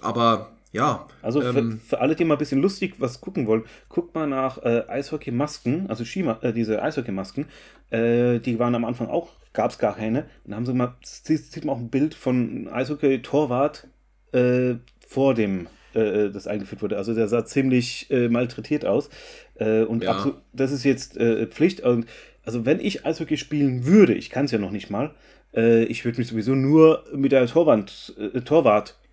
[0.00, 3.64] aber ja, Also ähm, für, für alle, die mal ein bisschen lustig was gucken wollen,
[3.88, 7.46] guckt mal nach äh, Eishockey-Masken, also Skima, äh, diese Eishockey-Masken.
[7.90, 10.24] Äh, die waren am Anfang auch, gab es gar keine.
[10.44, 13.86] Und da haben sie mal, sieht, man auch ein Bild von Eishockey-Torwart
[14.32, 14.74] äh,
[15.08, 16.98] vor dem, äh, das eingeführt wurde.
[16.98, 19.08] Also der sah ziemlich äh, malträtiert aus.
[19.56, 20.12] Äh, und Ja.
[20.12, 21.80] absolut, das ist jetzt äh, Pflicht.
[21.80, 22.06] Und,
[22.44, 25.14] also wenn ich Eishockey spielen würde, ich kann es ja noch nicht mal,
[25.54, 28.40] äh, ich würde mich sowieso nur mit der Torwand, äh,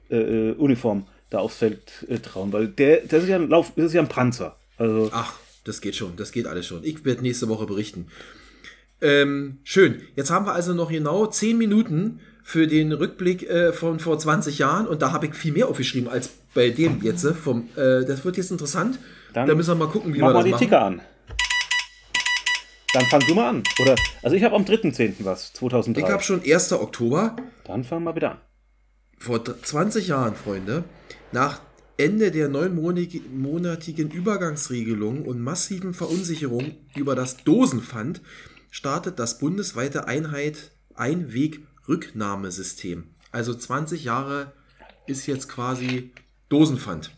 [0.09, 3.93] Torwart-Uniform da aufs Feld äh, trauen, weil der, das ist ja ein Lauf, das ist
[3.93, 4.55] ja ein Panzer.
[4.77, 6.83] Also Ach, das geht schon, das geht alles schon.
[6.83, 8.07] Ich werde nächste Woche berichten.
[9.01, 10.01] Ähm, schön.
[10.15, 14.59] Jetzt haben wir also noch genau 10 Minuten für den Rückblick äh, von vor 20
[14.59, 17.23] Jahren und da habe ich viel mehr aufgeschrieben als bei dem jetzt.
[17.25, 18.99] äh, Vom, äh, das wird jetzt interessant.
[19.33, 20.59] Dann da müssen wir mal gucken, wie mach wir mal das die machen.
[20.63, 21.01] Ticker an.
[22.93, 23.63] Dann fang du mal an.
[23.81, 25.15] Oder, also ich habe am 3.10.
[25.21, 26.01] was, 2003.
[26.01, 26.71] Ich habe schon 1.
[26.73, 27.35] Oktober
[27.65, 28.37] Dann fang mal wieder an.
[29.17, 30.83] vor dr- 20 Jahren, Freunde,
[31.31, 31.61] nach
[31.97, 38.21] Ende der neunmonatigen Übergangsregelung und massiven Verunsicherung über das Dosenpfand
[38.69, 40.71] startet das bundesweite Einheit
[41.88, 43.03] Einweg-Rücknahmesystem.
[43.31, 44.53] Also 20 Jahre
[45.07, 46.11] ist jetzt quasi
[46.49, 47.11] Dosenpfand.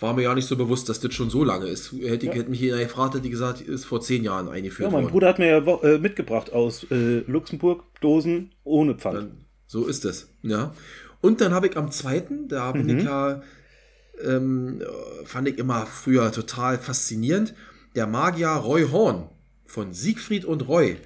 [0.00, 1.92] War mir ja nicht so bewusst, dass das schon so lange ist.
[1.92, 2.32] Hätte, Ja.
[2.32, 5.12] hätte mich jeder gefragt, hätte ich gesagt, ist vor 10 Jahren eingeführt Ja, mein worden.
[5.12, 9.16] Bruder hat mir ja äh, mitgebracht aus äh, Luxemburg Dosen ohne Pfand.
[9.16, 10.30] Dann, so ist es.
[10.42, 10.74] Ja.
[11.20, 13.42] Und dann habe ich am zweiten, da bin ich ja,
[14.24, 17.54] ähm, äh, fand ich immer früher total faszinierend,
[17.94, 19.28] der Magier Roy Horn
[19.66, 20.96] von Siegfried und Roy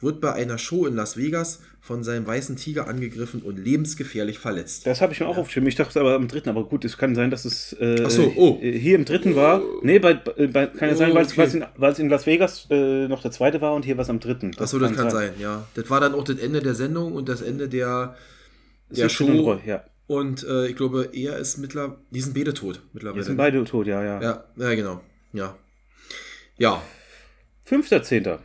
[0.00, 4.86] wird bei einer Show in Las Vegas von seinem weißen Tiger angegriffen und lebensgefährlich verletzt.
[4.86, 5.68] Das habe ich mir auch aufgeschrieben.
[5.68, 8.58] Ich dachte aber am dritten, aber gut, es kann sein, dass es äh, so, oh.
[8.62, 9.62] äh, hier im dritten war.
[9.82, 11.42] Nee, bei, bei, bei, kann ja sein, Oh, weil es okay.
[11.42, 14.02] es in, weil es in Las Vegas äh, noch der zweite war und hier war
[14.02, 14.52] es am dritten.
[14.58, 15.32] Achso, das kann sein.
[15.38, 15.66] ja.
[15.74, 18.16] Das war dann auch das Ende der Sendung und das Ende der,
[18.90, 19.52] der Siegfried und Show.
[19.52, 19.84] Roy, ja.
[20.06, 23.22] Und äh, ich glaube, er ist mittlerweile, die sind beide tot mittlerweile.
[23.22, 24.20] Die sind beide tot, ja, ja.
[24.20, 25.00] ja, ja, genau.
[25.32, 25.56] Ja.
[26.58, 26.82] Ja.
[27.68, 28.38] 5.10.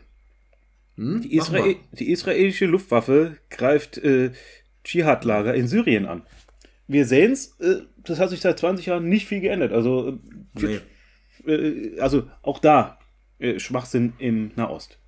[0.96, 1.22] Hm?
[1.22, 1.36] Die.
[1.36, 4.32] Israel, die israelische Luftwaffe greift äh,
[4.84, 6.24] Dschihad-Lager in Syrien an.
[6.88, 9.72] Wir sehen es, äh, das hat sich seit 20 Jahren nicht viel geändert.
[9.74, 10.20] Also,
[10.58, 10.80] äh,
[11.46, 11.52] Nee.
[11.52, 13.00] äh, also auch da
[13.40, 15.00] äh, Schwachsinn im Nahost.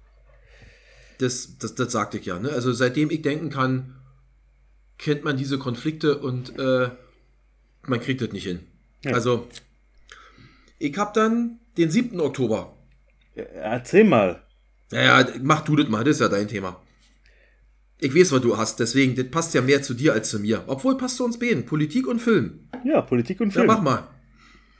[1.20, 2.40] Das, das, das sagte ich ja.
[2.40, 2.50] Ne?
[2.50, 3.96] Also seitdem ich denken kann,
[4.98, 8.60] kennt man diese Konflikte und man kriegt das nicht hin.
[9.04, 9.14] Ja.
[9.14, 9.48] Also,
[10.80, 12.20] ich habe dann den 7.
[12.20, 12.76] Oktober.
[13.36, 14.44] Äh, Erzähl mal.
[14.92, 16.82] Naja, mach du das mal, das ist ja dein Thema.
[18.00, 20.64] Ich weiß, was du hast, deswegen, das passt ja mehr zu dir als zu mir.
[20.68, 22.70] Obwohl passt zu uns beiden, Politik und Film.
[22.84, 23.68] Ja, Politik und Ja, Film.
[23.68, 24.08] mach mal.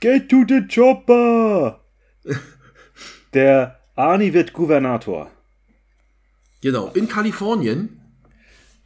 [0.00, 1.80] Get to the chopper!
[3.34, 5.30] Der Arnie wird Gouvernator.
[6.60, 8.00] Genau, in Kalifornien,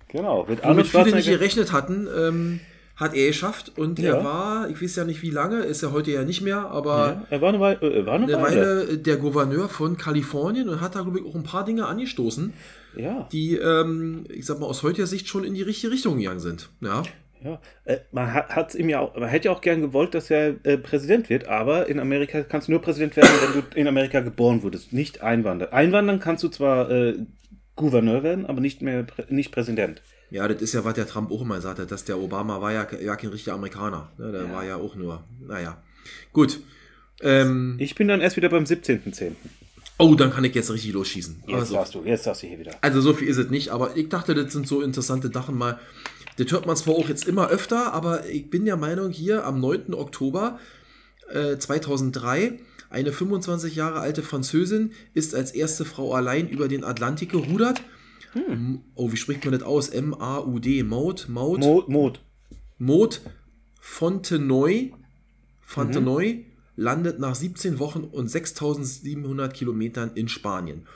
[0.08, 2.60] Genau, wird womit Arnold viele nicht gerechnet hatten, ähm,
[2.96, 4.16] hat er geschafft und Ja.
[4.16, 6.96] er war, ich weiß ja nicht wie lange, ist er heute ja nicht mehr, aber
[6.96, 7.80] Ja, er war eine Weile.
[7.80, 8.86] Äh, war eine eine Weile.
[8.86, 12.52] Weile der Gouverneur von Kalifornien und hat da, glaube ich, auch ein paar Dinge angestoßen,
[12.96, 16.40] Ja, die, ähm, ich sag mal, aus heutiger Sicht schon in die richtige Richtung gegangen
[16.40, 16.68] sind.
[16.80, 17.02] Ja,
[17.42, 17.60] ja.
[17.86, 20.76] Äh, man hat ihm ja auch, man hätte ja auch gern gewollt, dass er äh,
[20.78, 24.62] Präsident wird, aber in Amerika kannst du nur Präsident werden, wenn du in Amerika geboren
[24.62, 25.72] wurdest, nicht einwandern.
[25.72, 27.14] Einwandern kannst du zwar äh,
[27.74, 30.02] Gouverneur werden, aber nicht mehr nicht Präsident.
[30.32, 32.86] Ja, das ist ja, was der Trump auch immer sagte, dass der Obama war ja,
[33.00, 34.10] ja kein richtiger Amerikaner.
[34.18, 34.32] Ne?
[34.32, 34.52] Der Ja.
[34.52, 35.80] war ja auch nur, naja.
[36.32, 36.60] Gut.
[37.20, 39.32] Ähm, Ich bin dann erst wieder beim 17.10.
[39.98, 41.44] oh, dann kann ich jetzt richtig losschießen.
[41.46, 42.72] Jetzt Also, darfst du, jetzt darfst du hier wieder.
[42.80, 45.78] Also so viel ist es nicht, aber ich dachte, das sind so interessante Sachen mal.
[46.38, 49.60] Das hört man zwar auch jetzt immer öfter, aber ich bin der Meinung, hier am
[49.60, 49.92] 9.
[49.94, 50.58] Oktober
[51.30, 52.58] äh, 2003,
[52.90, 57.82] eine 25 Jahre alte Französin ist als erste Frau allein über den Atlantik gerudert.
[58.34, 59.88] M- Oh, wie spricht man das aus?
[59.88, 62.20] M-A-U-D, Maud, Maud, Mod, Mod.
[62.78, 63.20] Maud
[63.80, 64.92] Fontenoy,
[65.60, 70.86] Fontenoy landet nach 17 Wochen und 6700 Kilometern in Spanien.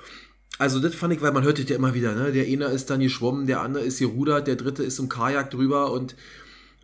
[0.59, 2.33] Also das fand ich, weil man hört das ja immer wieder, ne?
[2.33, 5.93] Der eine ist dann geschwommen, der andere ist gerudert, der dritte ist im Kajak drüber
[5.93, 6.17] und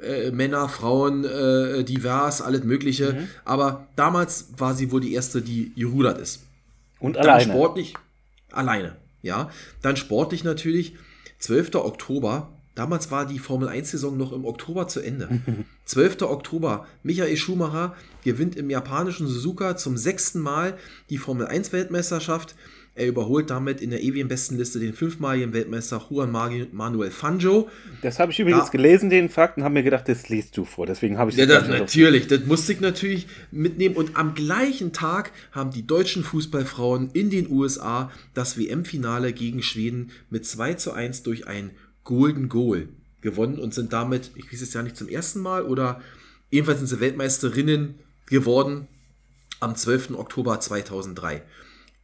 [0.03, 3.28] äh, Männer, Frauen, äh, divers, alles Mögliche.
[3.46, 6.42] Aber damals war sie wohl die erste, die gerudert ist.
[7.00, 7.53] Und Dann alleine.
[7.53, 7.94] sportlich,
[8.50, 9.50] alleine, ja.
[9.80, 10.94] Dann sportlich natürlich,
[11.38, 11.74] 12.
[11.76, 15.40] Oktober, damals war die Formel 1-Saison noch im Oktober zu Ende.
[15.84, 16.22] 12.
[16.22, 20.76] Oktober, Michael Schumacher gewinnt im japanischen Suzuka zum sechsten Mal
[21.10, 22.54] die Formel 1-Weltmeisterschaft.
[22.95, 27.70] Er überholt damit in der ewigen Bestenliste den fünfmaligen Weltmeister Juan Manuel Fangio.
[28.03, 30.66] Das habe ich übrigens Da- gelesen, den Fakt, und habe mir gedacht, das liest du
[30.66, 30.84] vor.
[30.84, 33.97] Deswegen habe ich Ja, das natürlich, das musste ich natürlich mitnehmen.
[33.97, 40.11] Und am gleichen Tag haben die deutschen Fußballfrauen in den USA das WM-Finale gegen Schweden
[40.28, 41.70] mit 2 zu 1 durch ein
[42.05, 42.88] Golden Goal
[43.22, 46.03] gewonnen und sind damit, ich weiß es ja nicht zum ersten Mal, oder
[46.51, 47.95] jedenfalls sind sie Weltmeisterinnen
[48.26, 48.86] geworden
[49.61, 50.11] am 12.
[50.18, 51.40] Oktober 2003.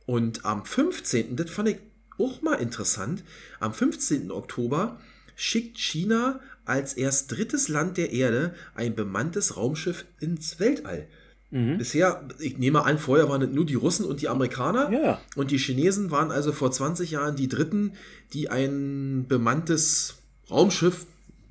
[0.09, 1.76] Und am 15., das fand ich
[2.18, 3.22] auch mal interessant,
[3.61, 4.30] am 15.
[4.30, 4.98] Oktober
[5.36, 11.09] schickt China als erst drittes Land der Erde ein bemanntes Raumschiff ins Weltall.
[11.50, 11.76] Mhm.
[11.76, 14.90] Bisher, ich nehme an, vorher waren es nur die Russen und die Amerikaner.
[14.90, 15.20] Ja.
[15.36, 17.92] Und die Chinesen waren also vor 20 Jahren die Dritten,
[18.32, 21.04] die ein bemanntes Raumschiff,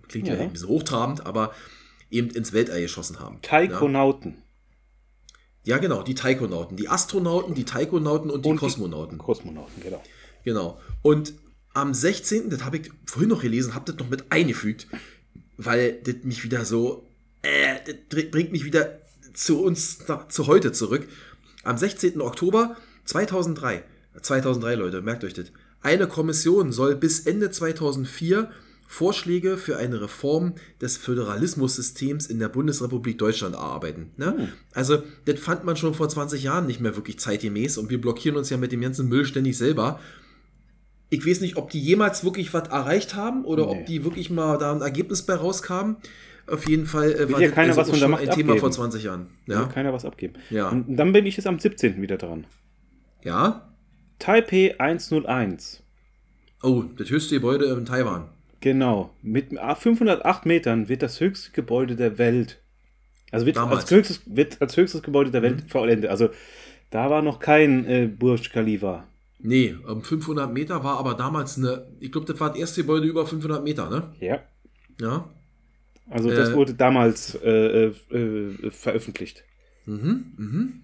[0.08, 0.42] klingt ja, Ja.
[0.42, 1.54] ein bisschen hochtrabend, aber
[2.10, 3.40] eben ins Weltall geschossen haben.
[3.44, 4.32] Taikonauten.
[4.32, 4.38] Ja,
[5.78, 6.78] genau, die Taikonauten.
[6.78, 9.18] Die Astronauten, die Taikonauten und die Und die- Kosmonauten.
[9.18, 10.02] Kosmonauten, genau.
[10.46, 10.80] Genau.
[11.02, 11.34] Und
[11.74, 14.88] am 16., das habe ich vorhin noch gelesen, habe das noch mit eingefügt,
[15.58, 17.06] weil das mich wieder so,
[17.42, 19.00] äh, das br- bringt mich wieder
[19.34, 20.00] zu uns,
[20.30, 21.06] zu heute zurück.
[21.64, 22.22] Am 16.
[22.22, 23.84] Oktober 2003,
[24.22, 25.48] 2003 Leute, merkt euch das,
[25.82, 28.50] eine Kommission soll bis Ende 2004
[28.90, 34.12] Vorschläge für eine Reform des Föderalismussystems in der Bundesrepublik Deutschland erarbeiten.
[34.18, 34.50] Ne?
[34.74, 38.38] Also, das fand man schon vor 20 Jahren nicht mehr wirklich zeitgemäß und wir blockieren
[38.38, 40.00] uns ja mit dem ganzen Müll ständig selber.
[41.10, 43.72] Ich weiß nicht, ob die jemals wirklich was erreicht haben oder Nee.
[43.72, 45.98] ob die wirklich mal da ein Ergebnis bei rauskamen.
[46.48, 48.60] Auf jeden Fall äh, ja keiner was von der schon ein Thema abgeben.
[48.60, 49.28] vor 20 Jahren.
[49.46, 49.66] Will Ja.
[49.66, 50.36] keiner was abgeben.
[50.50, 50.70] Ja.
[50.70, 52.02] Und dann bin ich jetzt am 17.
[52.02, 52.46] wieder dran.
[53.24, 53.64] ja.
[54.20, 55.84] Taipei 101.
[56.64, 58.30] Oh, das höchste Gebäude in Taiwan.
[58.60, 59.12] Genau.
[59.22, 62.60] Mit 508 Metern wird das höchste Gebäude der Welt.
[63.32, 63.82] Also wird, Damals.
[63.84, 66.10] als höchstes, wird als höchstes Gebäude der Welt vollendet.
[66.10, 66.30] Also
[66.90, 69.06] da war noch kein äh, Burj Khalifa.
[69.40, 73.06] Nee, ähm, 500 Meter war aber damals eine, ich glaube, das war das erste Gebäude
[73.08, 74.16] über 500 Meter, ne?
[74.20, 74.40] Ja.
[75.00, 75.30] Ja.
[76.10, 79.44] Also das Äh, wurde damals äh, äh, äh, veröffentlicht.
[79.86, 80.82] Mhm, mhm.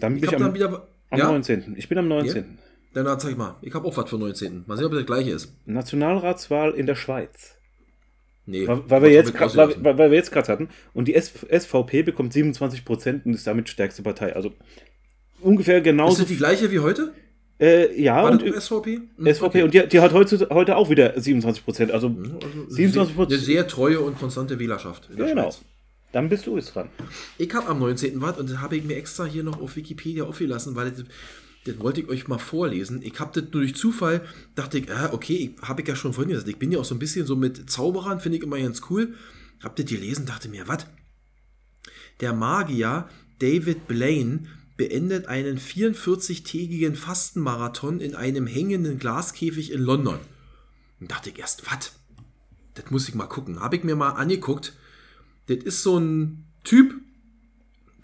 [0.00, 1.74] Dann bin Ich ich, am, dann wieder, am ja, 19.
[1.76, 2.57] Ich bin am 19.
[2.94, 4.64] dann zeig mal, ich habe auch was für 19.
[4.66, 5.52] Mal sehen, ob das gleiche ist.
[5.66, 7.54] Nationalratswahl in der Schweiz.
[8.46, 8.66] Nee.
[8.66, 10.68] Weil, weil, wir jetzt ich grad, weil, weil wir jetzt gerade hatten.
[10.94, 14.34] Und die SVP bekommt 27 Prozent und ist damit stärkste Partei.
[14.34, 14.52] Also
[15.40, 16.20] ungefähr Ist genauso.
[16.20, 17.12] das die gleiche wie heute?
[17.60, 19.00] äh, ja, War und das SVP?
[19.16, 19.44] Hm, SVP.
[19.46, 19.62] okay.
[19.62, 21.90] Und die, die hat heute, heute auch wieder 27 Prozent.
[21.92, 25.42] Also Also 27 Eine sehr treue und konstante Wählerschaft der genau.
[25.42, 25.60] Schweiz.
[26.12, 26.88] Dann bist du jetzt dran.
[27.36, 28.20] Ich habe am 19.
[28.22, 31.04] was und das habe ich mir extra hier noch auf Wikipedia aufgelassen, weil das,
[31.68, 33.00] das wollte ich euch mal vorlesen.
[33.02, 36.30] Ich habe das nur durch Zufall, dachte ich, ah, okay, habe ich ja schon vorhin
[36.30, 38.82] gesagt, ich bin ja auch so ein bisschen so mit Zauberern, finde ich immer ganz
[38.90, 39.14] cool.
[39.62, 40.86] Hab das gelesen, dachte mir, was?
[42.20, 43.08] Der Magier
[43.38, 44.46] David Blaine
[44.76, 50.18] beendet einen 44-tägigen Fastenmarathon in einem hängenden Glaskäfig in London.
[51.00, 51.92] Und dachte ich erst, was?
[52.74, 53.60] Das muss ich mal gucken.
[53.60, 54.74] Habe ich mir mal angeguckt.
[55.46, 56.94] Das ist so ein Typ,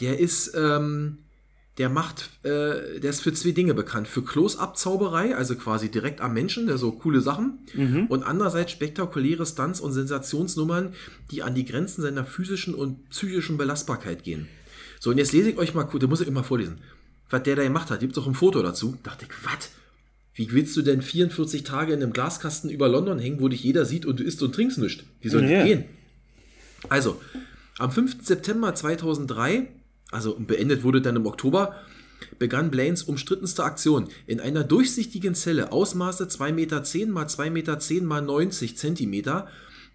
[0.01, 1.19] der ist, ähm,
[1.79, 4.07] der macht, äh, der ist für zwei Dinge bekannt.
[4.07, 7.59] Für Close-Up-Zauberei, also quasi direkt am Menschen, der so coole Sachen.
[8.09, 10.93] Und andererseits spektakuläre Stunts und Sensationsnummern,
[11.33, 14.47] die an die Grenzen seiner physischen und psychischen Belastbarkeit gehen.
[15.01, 16.79] So, und jetzt lese ich euch mal, da muss ich mal vorlesen,
[17.29, 18.01] was der da gemacht hat.
[18.01, 18.97] Gibt es auch ein Foto dazu.
[19.03, 19.71] Dachte ich, was?
[20.37, 23.85] Wie willst du denn 44 Tage in einem Glaskasten über London hängen, wo dich jeder
[23.85, 25.05] sieht und du isst und trinkst nichts?
[25.21, 25.65] Wie soll das Ja.
[25.65, 25.85] gehen?
[26.89, 27.21] Also,
[27.79, 28.19] am 5.
[28.25, 29.69] September 2003,
[30.15, 31.75] also beendet wurde dann im Oktober,
[32.39, 34.09] begann Blaines umstrittenste Aktion.
[34.27, 39.49] In einer durchsichtigen Zelle, Ausmaße 2,10 Meter x 2,10 Meter x 90 Zentimeter,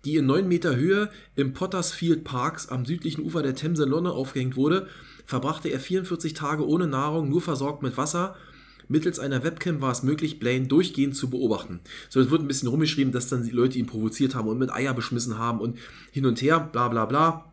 [0.05, 4.55] die in 9 Meter Höhe im Pottersfield Parks am südlichen Ufer der Themse London aufgehängt
[4.55, 4.87] wurde,
[5.25, 8.35] verbrachte er 44 Tage ohne Nahrung, nur versorgt mit Wasser.
[8.87, 11.79] Mittels einer Webcam war es möglich, Blaine durchgehend zu beobachten.
[12.09, 14.71] So, es wird ein bisschen rumgeschrieben, dass dann die Leute ihn provoziert haben und mit
[14.71, 15.77] Eier beschmissen haben und
[16.11, 17.48] hin und her, bla bla bla.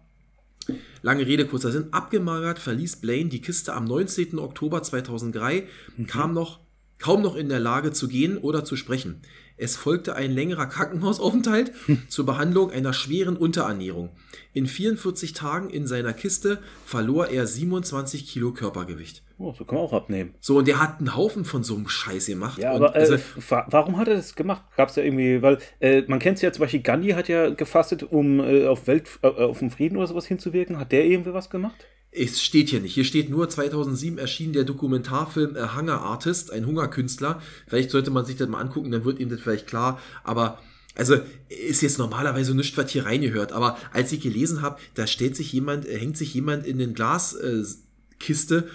[1.02, 1.92] Lange Rede, kurzer Sinn.
[1.92, 4.38] Abgemagert verließ Blaine die Kiste am 19.
[4.38, 5.68] Oktober 2003,
[6.06, 6.60] kam noch,
[6.98, 9.20] kaum noch in der Lage zu gehen oder zu sprechen.
[9.58, 11.72] Es folgte ein längerer Krankenhausaufenthalt
[12.08, 14.10] zur Behandlung einer schweren Unterernährung.
[14.52, 19.22] In 44 Tagen in seiner Kiste verlor er 27 Kilo Körpergewicht.
[19.38, 20.34] Oh, so kann man auch abnehmen.
[20.40, 22.58] So, und der hat einen Haufen von so einem Scheiß gemacht.
[22.58, 24.62] Ja, aber äh, also, wa- warum hat er das gemacht?
[24.76, 27.50] Gab es ja irgendwie, weil äh, man kennt es ja zum Beispiel, Gandhi hat ja
[27.50, 30.78] gefastet, um äh, auf Welt, äh, auf den Frieden oder sowas hinzuwirken.
[30.78, 31.86] Hat der irgendwie was gemacht?
[32.18, 32.94] Es steht hier nicht.
[32.94, 37.42] Hier steht nur 2007 erschien der Dokumentarfilm A Hunger Artist, ein Hungerkünstler.
[37.66, 40.00] Vielleicht sollte man sich das mal angucken, dann wird ihm das vielleicht klar.
[40.24, 40.58] Aber
[40.96, 41.16] also
[41.48, 43.52] ist jetzt normalerweise nichts, was hier reingehört.
[43.52, 46.94] Aber als ich gelesen habe, da stellt sich jemand, äh, hängt sich jemand in den
[46.94, 48.68] Glaskiste,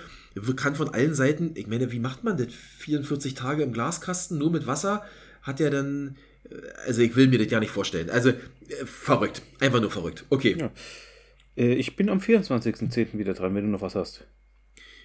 [0.56, 2.48] kann von allen Seiten, ich meine, wie macht man das?
[2.78, 5.04] 44 Tage im Glaskasten, nur mit Wasser?
[5.42, 6.16] Hat er dann,
[6.50, 8.12] äh, also ich will mir das ja nicht vorstellen.
[8.12, 8.36] Also äh,
[8.86, 10.26] verrückt, einfach nur verrückt.
[10.30, 10.58] Okay.
[10.60, 10.72] Ja.
[11.56, 13.18] Äh, ich bin am 24.10.
[13.18, 14.26] wieder dran, wenn du noch was hast.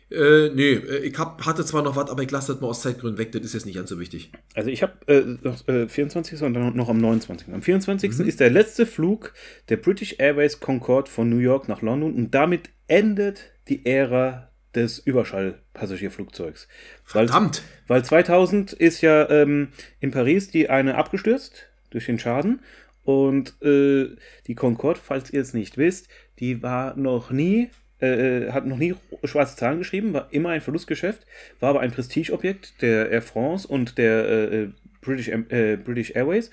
[0.09, 2.83] Äh, nee, äh, ich hab, hatte zwar noch was, aber ich lasse das mal aus
[2.83, 4.31] Zeitgründen weg, das ist jetzt nicht ganz so wichtig.
[4.55, 6.43] Also ich habe äh, noch, äh, 24.
[6.43, 7.53] und dann noch am 29.
[7.53, 8.13] Am 24.
[8.13, 8.29] Mhm.
[8.29, 9.35] ist der letzte Flug
[9.69, 15.01] der British Airways Concorde von New York nach London und damit endet die Ära des
[15.01, 16.69] Überschallpassagierflugzeugs.
[17.13, 17.63] Weil, Verdammt!
[17.89, 19.69] weil 2000 ist ja ähm,
[19.99, 22.61] in Paris die eine abgestürzt durch den Schaden
[23.07, 24.09] und äh,
[24.47, 28.95] die Concorde, falls ihr es nicht wisst, die war noch nie äh, hat noch nie
[29.25, 31.25] schwarze Zahlen geschrieben, war immer ein Verlustgeschäft,
[31.61, 34.69] war aber ein Prestigeobjekt der Air France und der äh,
[35.01, 36.51] British, äh, British Airways.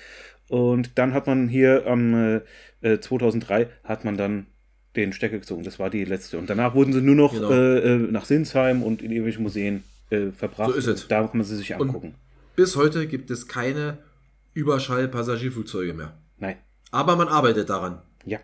[0.48, 2.42] Und dann hat man hier am
[2.82, 4.46] äh, 2003 hat man dann
[4.96, 5.64] den Stecker gezogen.
[5.66, 6.38] Das war die letzte.
[6.38, 7.52] Und danach wurden sie nur noch Genau.
[7.52, 10.72] äh, äh, nach Sinsheim und in irgendwelche Museen äh, verbracht.
[10.72, 11.04] So ist es.
[11.04, 12.16] Und Da kann man sie sich Und- angucken.
[12.56, 13.98] Bis heute gibt es keine
[14.54, 16.14] Überschall-Passagierflugzeuge mehr.
[16.38, 16.58] Nein.
[16.92, 18.02] Aber man arbeitet daran.
[18.26, 18.40] Ja.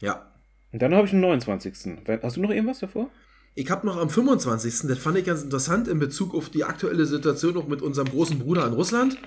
[0.00, 0.32] Ja.
[0.72, 1.74] Und dann habe ich den 29.
[2.22, 3.10] Hast du noch irgendwas davor?
[3.54, 7.06] Ich habe noch am 25., das fand ich ganz interessant in Bezug auf die aktuelle
[7.06, 9.18] Situation auch mit unserem großen Bruder in Russland.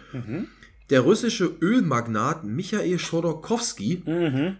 [0.89, 4.03] Der russische Ölmagnat Michael Chodorkowski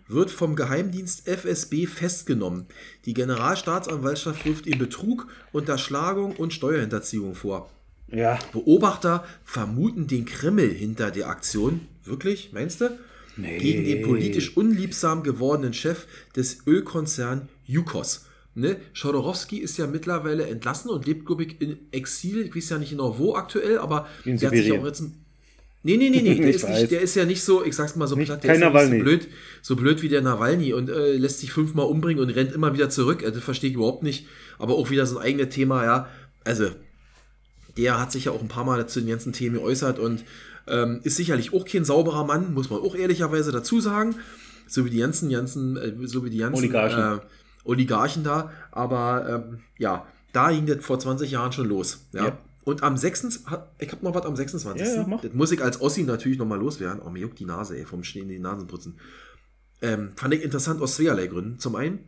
[0.07, 2.65] wird vom Geheimdienst FSB festgenommen.
[3.05, 7.69] Die Generalstaatsanwaltschaft wirft ihm Betrug, Unterschlagung und Steuerhinterziehung vor.
[8.07, 11.87] Ja, Beobachter vermuten den Kreml hinter der Aktion.
[12.03, 12.89] Wirklich, meinst du?
[13.41, 13.57] Nee.
[13.57, 18.25] Gegen den politisch unliebsam gewordenen Chef des Ölkonzern Yukos.
[18.53, 18.77] Ne?
[18.99, 22.45] Chodorowski ist ja mittlerweile entlassen und lebt, glaube ich, in Exil.
[22.45, 24.81] Ich weiß ja nicht genau wo aktuell, aber In der hat sich Sibirien.
[24.83, 25.03] auch jetzt.
[25.83, 26.35] Nee, nee, nee, nee.
[26.39, 28.53] Der, ist nicht, der ist ja nicht so, ich sag's mal so Nicht- platt, der
[28.53, 29.27] ist ja nicht so blöd,
[29.63, 32.89] so blöd wie der Nawalny und äh, lässt sich fünfmal umbringen und rennt immer wieder
[32.89, 33.23] zurück.
[33.23, 34.27] Äh, Das verstehe ich überhaupt nicht.
[34.59, 36.09] Aber auch wieder so ein eigenes Thema, ja.
[36.43, 36.67] Also,
[37.77, 40.23] der hat sich ja auch ein paar Mal zu den ganzen Themen geäußert und
[40.71, 44.15] ähm, ist sicherlich auch kein sauberer Mann, muss man auch ehrlicherweise dazu sagen.
[44.67, 47.17] So wie die ganzen, ganzen, äh, so wie die ganzen Oligarchen.
[47.19, 47.19] Äh,
[47.65, 48.51] Oligarchen da.
[48.71, 52.07] Aber ähm, ja, da ging das vor 20 Jahren schon los.
[52.13, 52.27] Ja.
[52.27, 52.37] Ja.
[52.63, 53.41] Und am 6.
[53.47, 54.87] hat- Ich habe noch was am 26.
[54.87, 57.01] Ja, ja, das muss ich als Ossi natürlich nochmal loswerden.
[57.05, 58.99] Oh, mir juckt die Nase, ey, vom Schnee in die Nasenputzen.
[59.81, 61.57] Ähm, fand ich interessant aus zweierlei Gründen.
[61.59, 61.99] Zum einen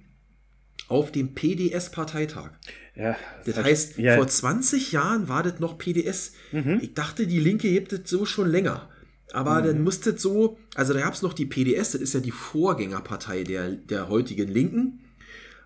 [0.88, 2.52] auf dem PDS-Parteitag.
[2.96, 3.16] ja.
[3.46, 6.34] Das hat- heißt, ja, vor 20 Jahren war das noch PDS.
[6.52, 6.80] Mhm.
[6.82, 8.90] Ich dachte, die Linke hebt das so schon länger.
[9.32, 9.66] Aber Mhm.
[9.66, 12.30] dann musste es so, also da gab es noch die PDS, das ist ja die
[12.32, 15.00] Vorgängerpartei der, der heutigen Linken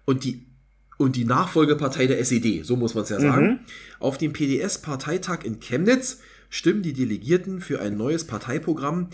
[0.05, 0.45] und die,
[0.97, 3.45] und die Nachfolgepartei der SED, so muss man es ja sagen.
[3.47, 3.59] Mhm.
[3.99, 9.09] Auf dem PDS-Parteitag in Chemnitz stimmen die Delegierten für ein neues Parteiprogramm,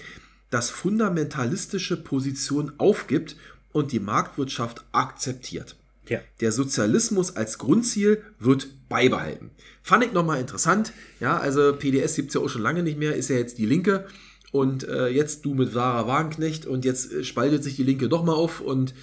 [0.51, 3.35] das fundamentalistische Position aufgibt
[3.71, 5.75] und die Marktwirtschaft akzeptiert.
[6.07, 6.19] Ja.
[6.41, 9.51] Der Sozialismus als Grundziel wird beibehalten.
[9.81, 10.93] Fand ich nochmal interessant.
[11.19, 13.65] Ja, also PDS gibt es ja auch schon lange nicht mehr, ist ja jetzt die
[13.65, 14.05] Linke.
[14.51, 18.23] Und äh, jetzt du mit Sarah Wagenknecht und jetzt äh, spaltet sich die Linke doch
[18.23, 18.93] mal auf und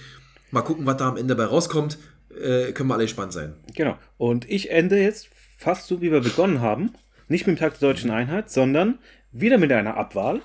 [0.51, 1.97] mal gucken, was da am Ende bei rauskommt.
[2.29, 3.55] Äh, können wir alle gespannt sein.
[3.75, 3.97] Genau.
[4.17, 6.93] Und ich ende jetzt fast so, wie wir begonnen haben.
[7.27, 8.99] Nicht mit dem Tag der deutschen Einheit, sondern
[9.31, 10.41] wieder mit einer Abwahl.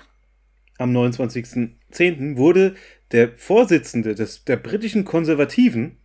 [0.77, 2.37] Am 29.10.
[2.37, 2.75] wurde
[3.11, 5.97] der Vorsitzende des, der britischen Konservativen,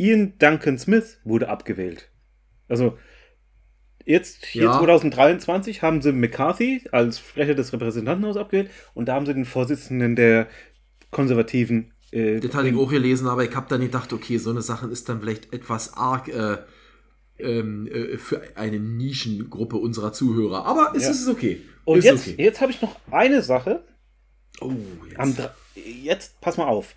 [0.00, 2.08] Ian Duncan Smith, wurde abgewählt.
[2.68, 2.96] Also
[4.04, 4.78] jetzt, hier Ja.
[4.78, 10.16] 2023, haben sie McCarthy als Sprecher des Repräsentantenhauses abgewählt und da haben sie den Vorsitzenden
[10.16, 10.48] der
[11.10, 14.62] Konservativen äh, Das hatte ich auch gelesen, aber ich habe dann gedacht, okay, so eine
[14.62, 16.58] Sache ist dann vielleicht etwas arg äh,
[17.38, 20.64] ähm, äh, für eine Nischengruppe unserer Zuhörer.
[20.66, 21.10] Aber es Ja.
[21.10, 21.60] ist okay.
[21.84, 22.42] Und ist jetzt, okay.
[22.42, 23.84] jetzt habe ich noch eine Sache,
[24.60, 24.72] Oh,
[25.08, 25.18] jetzt.
[25.18, 25.34] Am
[26.04, 26.94] jetzt pass mal auf.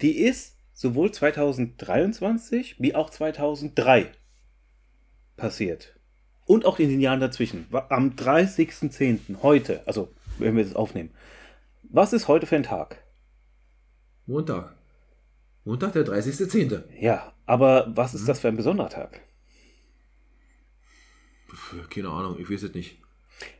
[0.00, 4.10] Die ist sowohl 2023 wie auch 2003
[5.36, 5.94] passiert.
[6.44, 7.66] Und auch in den Jahren dazwischen.
[7.88, 9.42] Am 30.10.
[9.42, 11.10] heute, also wenn wir das aufnehmen.
[11.84, 13.02] Was ist heute für ein Tag?
[14.26, 14.74] Montag.
[15.64, 16.82] Montag, der 30.10.
[17.00, 19.22] Ja, aber was ist das für ein besonderer Tag?
[21.88, 22.98] Keine Ahnung, ich weiß es nicht.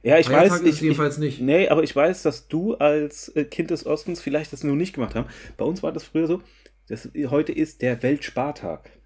[0.02, 1.40] Ja, ich Feiertag weiß, ich, jedenfalls ich, nicht.
[1.40, 4.94] Nee, aber ich weiß, dass du als äh, Kind des Ostens vielleicht das nur nicht
[4.94, 5.28] gemacht haben.
[5.56, 6.42] Bei uns war das früher so.
[6.89, 8.91] Das, heute ist der Weltspartag.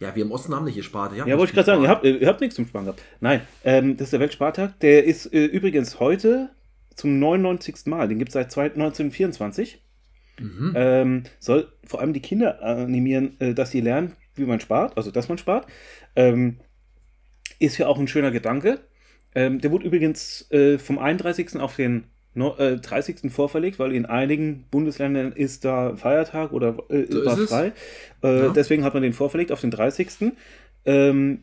[0.00, 1.16] Ja, wir im Osten haben nicht gespart.
[1.16, 3.02] Ja, wollte ich gerade sagen, ihr habt, ihr habt nichts zum Sparen gehabt.
[3.20, 4.78] Nein, ähm, das ist der Weltspartag.
[4.80, 6.50] Der ist äh, übrigens heute
[6.94, 7.86] zum 99.
[7.86, 8.06] Mal.
[8.08, 9.82] Den gibt es seit zwei- 1924.
[10.76, 15.10] Ähm, soll vor allem die Kinder animieren, äh, dass sie lernen, wie man spart, also
[15.10, 15.66] dass man spart.
[16.14, 16.58] Ähm,
[17.58, 18.80] ist ja auch ein schöner Gedanke.
[19.34, 21.56] Ähm, der wurde übrigens äh, vom 31.
[21.56, 22.04] auf den
[22.36, 23.32] 30.
[23.32, 27.72] vorverlegt, weil in einigen Bundesländern ist da Feiertag oder äh, So war frei.
[28.22, 28.48] Äh, Ja.
[28.50, 30.32] Deswegen hat man den vorverlegt auf den 30.
[30.84, 31.40] Ähm,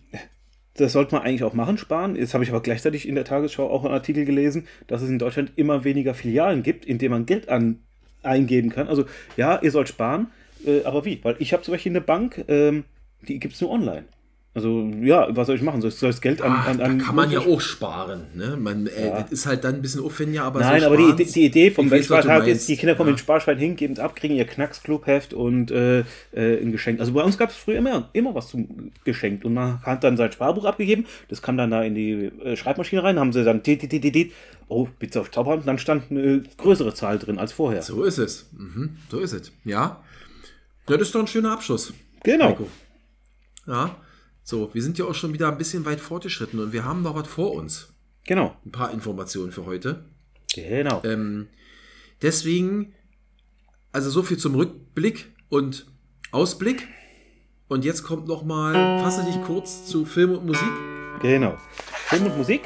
[0.76, 2.16] das sollte man eigentlich auch machen, sparen.
[2.16, 5.20] Jetzt habe ich aber gleichzeitig in der Tagesschau auch einen Artikel gelesen, dass es in
[5.20, 7.80] Deutschland immer weniger Filialen gibt, in denen man Geld an,
[8.24, 8.88] eingeben kann.
[8.88, 9.06] Also
[9.38, 10.28] ja, ihr sollt sparen,
[10.66, 11.20] äh, aber wie?
[11.24, 12.86] Weil ich habe zum Beispiel eine Bank, ähm,
[13.28, 14.06] die gibt es nur online.
[14.56, 15.82] Also ja, was soll ich machen?
[15.82, 18.28] Soll ich, soll ich das Geld an, Ah, an, an kann man ja auch sparen.
[18.36, 18.56] Ne?
[18.56, 19.22] Man, äh, Ja.
[19.22, 21.90] Das ist halt dann ein bisschen aufwendiger, aber Nein, so aber die, die, Idee vom
[21.90, 22.12] meinst.
[22.12, 23.14] ist, die Kinder kommen Ja.
[23.14, 27.00] ins Sparschwein hin, geben es ab, kriegen ihr Knacks-Clubheft und äh, äh, ein Geschenk.
[27.00, 30.18] Also bei uns gab es früher immer, immer was zum geschenkt und man hat dann
[30.18, 32.12] sein Sparbuch abgegeben, das kam dann da in die
[32.44, 34.34] äh, Schreibmaschine rein, haben sie dann dit, dit, dit, dit, dit.
[34.68, 37.82] oh, bitte auf Stopp haben, dann stand eine größere Zahl drin als vorher.
[37.82, 38.50] So ist es.
[38.56, 39.52] Mhm, so ist es.
[39.66, 40.04] Ja.
[40.88, 41.92] Ja, das ist doch ein schöner Abschluss.
[42.24, 42.50] Genau.
[42.50, 42.68] Heiko.
[43.66, 43.96] Ja.
[44.44, 47.16] So, wir sind ja auch schon wieder ein bisschen weit fortgeschritten und wir haben noch
[47.16, 47.94] was vor uns.
[48.26, 48.56] Genau.
[48.66, 50.06] Ein paar Informationen für heute.
[50.54, 51.02] Genau.
[51.06, 51.48] Ähm,
[52.22, 52.94] deswegen,
[53.94, 55.88] also so viel zum Rückblick und
[56.32, 56.88] Ausblick.
[57.70, 60.68] Und jetzt kommt noch mal, fasse dich kurz zu Film und Musik.
[61.22, 61.58] Genau.
[62.08, 62.62] Film und Musik.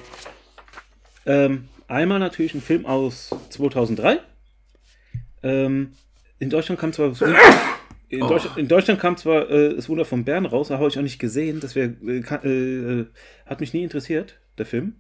[1.26, 4.20] Ähm, einmal natürlich ein Film aus 2003.
[5.44, 5.94] Ähm,
[6.40, 7.14] in Deutschland kam zwar
[8.10, 8.28] in, Oh.
[8.30, 11.04] Deutschland, in Deutschland kam zwar äh, das Wunder von Bern raus, aber habe ich auch
[11.04, 11.60] nicht gesehen.
[11.60, 13.06] Das wär, äh, ka- äh,
[13.46, 14.96] hat mich nie interessiert, der Film.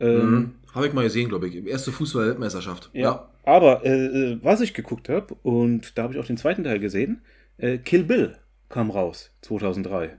[0.00, 0.54] Ähm, Mhm.
[0.74, 1.66] Habe ich mal gesehen, glaube ich.
[1.66, 2.90] Erste Fußball-Weltmeisterschaft.
[2.92, 3.28] Ja.
[3.44, 6.78] Aber äh, äh, was ich geguckt habe, und da habe ich auch den zweiten Teil
[6.78, 7.22] gesehen,
[7.58, 8.36] äh, Kill Bill
[8.68, 10.16] kam raus, 2003.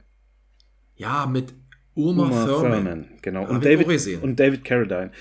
[0.96, 1.54] Ja, mit
[1.96, 3.06] Uma, Thurman.
[3.22, 3.42] genau.
[3.44, 3.88] Hab Und David,
[4.24, 5.12] und David Carradine.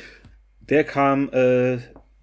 [0.60, 1.78] Der kam äh,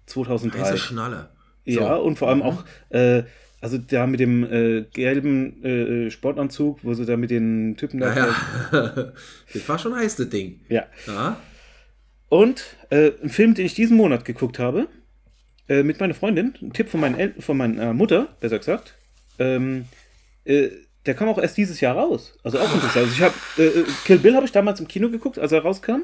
[0.06, 0.58] 2003.
[0.60, 1.30] Heiße Schnalle.
[1.64, 2.02] Ja, So.
[2.02, 2.44] und vor allem Mhm.
[2.44, 3.24] auch, äh,
[3.60, 8.14] also da mit dem äh, gelben äh, Sportanzug, wo sie da mit den Typen da.
[8.14, 8.26] Ja,
[8.72, 9.12] ja.
[9.52, 10.60] das war schon heiß, das Ding.
[10.68, 10.86] ja.
[11.06, 11.40] Ja.
[12.28, 14.86] Und äh, ein Film, den ich diesen Monat geguckt habe,
[15.68, 18.94] äh, mit meiner Freundin, ein Tipp von, meinen El von meiner Mutter, besser gesagt,
[19.40, 19.86] ähm,
[20.44, 20.68] äh,
[21.06, 22.38] der kam auch erst dieses Jahr raus.
[22.44, 23.06] Also auch interessant.
[23.06, 26.02] Also ich habe äh, Kill Bill habe ich damals im Kino geguckt, als er rauskam,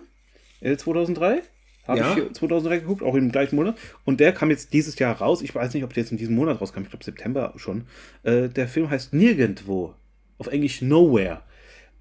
[0.60, 1.42] äh, 2003.
[1.86, 2.16] Habe Ja.
[2.16, 3.76] ich 2003 geguckt, auch im gleichen Monat.
[4.04, 5.42] Und der kam jetzt dieses Jahr raus.
[5.42, 6.82] Ich weiß nicht, ob der jetzt in diesem Monat rauskam.
[6.82, 7.84] Ich glaube September schon.
[8.22, 9.94] Äh, der Film heißt Nirgendwo.
[10.38, 11.40] Auf Englisch Nowhere.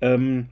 [0.02, 0.48] Ähm,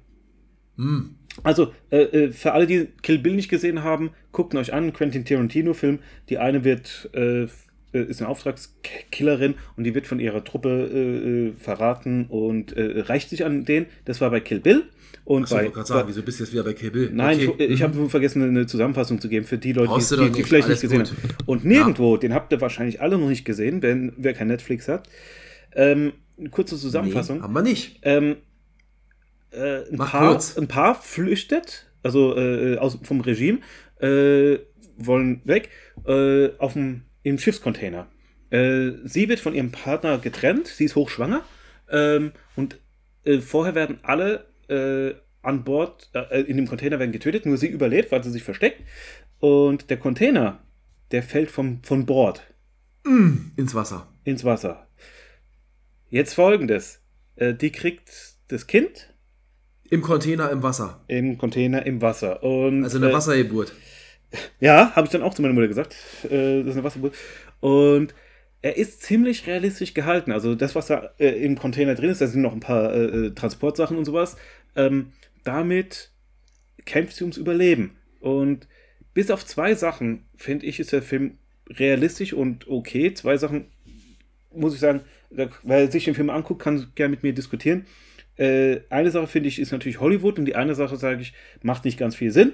[0.77, 1.15] Hm.
[1.43, 4.93] also, äh, äh, für alle, die Kill Bill nicht gesehen haben, guckt ihn euch an,
[4.93, 5.99] Quentin Tarantino-Film.
[6.29, 7.47] Die eine wird, äh, äh,
[7.93, 13.65] ist eine Auftragskillerin und die wird von ihrer Truppe äh, verraten und reicht sich an
[13.65, 13.85] den.
[14.05, 14.83] Das war bei Kill Bill.
[15.25, 17.09] Und Achso, bei, ich wollte gerade sagen, wieso bist du jetzt wieder bei Kill?
[17.13, 17.65] Nein, Okay.
[17.65, 20.23] ich, ich habe nur vergessen, eine Zusammenfassung zu geben für die Leute, Brauchst die, die,
[20.31, 21.11] die nicht, vielleicht nicht gesehen gut.
[21.11, 21.35] haben.
[21.45, 25.07] Und nirgendwo, den habt ihr wahrscheinlich alle noch nicht gesehen, wenn wer kein Netflix hat.
[25.75, 27.37] Ähm, eine kurze Zusammenfassung.
[27.37, 27.99] Nee, haben wir nicht.
[28.03, 28.35] Ähm,
[29.51, 30.57] äh, ein, Mach paar, kurz.
[30.57, 33.59] ein paar flüchtet, also äh, aus, vom Regime,
[34.01, 34.57] äh,
[34.97, 35.69] wollen weg
[36.05, 38.07] äh, auf dem, im Schiffscontainer.
[38.49, 41.43] Äh, sie wird von ihrem Partner getrennt, sie ist hochschwanger
[41.89, 42.77] ähm, und
[43.23, 47.67] äh, vorher werden alle äh, an Bord äh, in dem Container werden getötet, nur sie
[47.67, 48.81] überlebt, weil sie sich versteckt
[49.39, 50.61] und der Container,
[51.11, 52.43] der fällt vom, von Bord
[53.57, 54.07] Ins Wasser.
[54.23, 54.87] ins Wasser.
[56.09, 57.01] Jetzt folgendes.
[57.35, 58.09] Äh, die kriegt
[58.47, 59.13] das Kind
[59.89, 61.03] Im Container im Wasser.
[61.07, 62.41] im Container im Wasser.
[62.43, 63.73] Und, Also eine äh, Wassergeburt.
[64.59, 65.95] Ja, habe ich dann auch zu meiner Mutter gesagt.
[66.23, 67.13] Äh, das ist eine Wasserburg.
[67.59, 68.13] Und
[68.63, 70.31] er ist ziemlich realistisch gehalten.
[70.31, 73.27] Also das, was da äh, im Container drin ist, da sind noch ein paar äh,
[73.27, 74.37] äh, Transportsachen und sowas.
[74.75, 75.11] Ähm,
[75.43, 76.11] damit
[76.85, 77.97] kämpft sie ums Überleben.
[78.21, 78.67] Und
[79.13, 81.37] bis auf zwei Sachen, finde ich, ist der Film
[81.69, 83.13] realistisch und okay.
[83.13, 83.65] Zwei Sachen,
[84.53, 87.85] muss ich sagen, wer sich den Film anguckt, kann gerne mit mir diskutieren.
[88.37, 91.33] Äh, eine Sache, finde ich, ist natürlich Hollywood und die eine Sache, sage ich,
[91.63, 92.53] macht nicht ganz viel Sinn.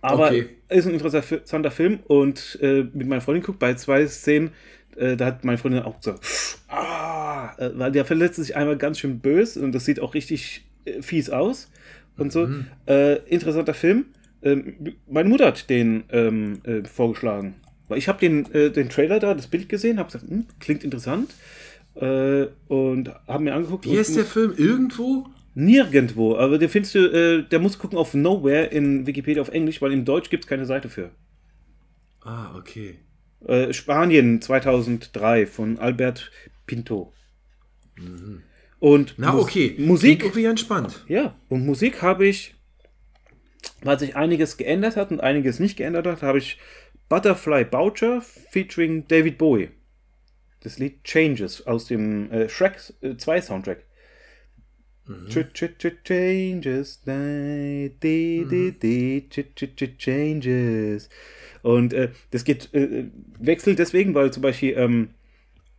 [0.00, 0.48] Aber Okay.
[0.68, 4.50] ist ein interessanter Film und äh, mit meiner Freundin guckt bei zwei Szenen,
[4.96, 6.20] äh, da hat meine Freundin auch gesagt,
[6.68, 10.64] ah, äh, weil der verletzt sich einmal ganz schön böse und das sieht auch richtig
[10.84, 11.70] äh, fies aus
[12.16, 12.48] und so.
[12.86, 14.06] Äh, interessanter Film.
[14.42, 14.74] Ähm,
[15.08, 17.54] meine Mutter hat den ähm, äh, vorgeschlagen.
[17.88, 21.34] Weil ich habe den, den Trailer da, das Bild gesehen, habe gesagt, hm, klingt interessant.
[21.94, 23.84] Und habe mir angeguckt.
[23.84, 24.54] Wie heißt der Film?
[24.56, 25.26] Irgendwo?
[25.54, 29.82] Nirgendwo, aber der findest du, äh, der muss gucken auf Nowhere in Wikipedia auf Englisch,
[29.82, 31.10] weil im Deutsch gibt es keine Seite für.
[32.22, 32.98] Ah, okay.
[33.46, 36.30] Äh, Spanien 2003 von Albert
[36.66, 37.12] Pinto.
[38.78, 39.74] Und Na, Mus- okay.
[39.78, 41.04] Musik, Klingt irgendwie entspannt.
[41.08, 42.54] ja, und Musik habe ich,
[43.82, 46.58] weil sich einiges geändert hat und einiges nicht geändert hat, habe ich
[47.08, 49.70] Butterfly Boucher featuring David Bowie.
[50.60, 52.76] Das Lied Changes aus dem äh, Shrek
[53.18, 53.84] 2 Soundtrack.
[55.08, 57.94] -ch changes, di,
[59.30, 61.08] ch -ch -ch changes.
[61.62, 63.06] Und äh, das geht, äh,
[63.38, 65.10] wechselt deswegen, weil zum Beispiel ähm,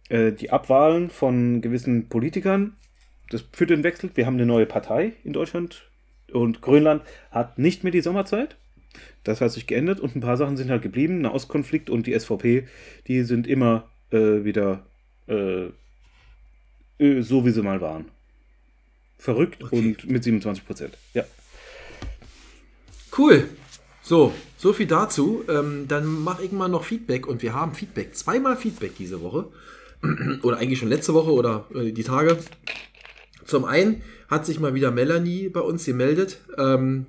[0.10, 2.76] äh, die Abwahlen von gewissen Politikern,
[3.30, 4.10] das führt den Wechsel.
[4.16, 5.90] Wir haben eine neue Partei in Deutschland
[6.32, 8.56] und Grönland hat nicht mehr die Sommerzeit.
[9.24, 11.22] Das hat sich geändert und ein paar Sachen sind halt geblieben.
[11.22, 12.68] Nahostkonflikt und die SVP,
[13.08, 14.86] die sind immer äh, wieder
[15.28, 15.70] äh,
[17.00, 18.06] äh, so, wie sie mal waren.
[19.24, 19.78] Verrückt Okay.
[19.78, 20.98] und mit 27 Prozent.
[21.14, 21.24] Ja.
[23.18, 23.48] Cool.
[24.02, 25.46] So, so viel dazu.
[25.48, 28.18] Ähm, dann mache ich mal noch Feedback und wir haben Feedback.
[28.18, 29.46] Zweimal Feedback diese Woche.
[30.44, 32.38] oder eigentlich schon letzte Woche oder äh, die Tage.
[33.46, 36.40] Zum einen hat sich mal wieder Melanie bei uns gemeldet.
[36.58, 37.06] Ähm,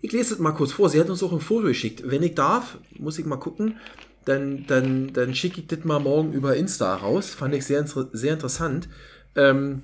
[0.00, 0.88] ich lese es mal kurz vor.
[0.88, 2.02] Sie hat uns auch ein Foto geschickt.
[2.06, 3.76] Wenn ich darf, muss ich mal gucken.
[4.24, 7.34] Dann, dann, dann schicke ich das mal morgen über Insta raus.
[7.34, 8.88] Fand ich sehr, sehr interessant.
[9.34, 9.82] Ähm,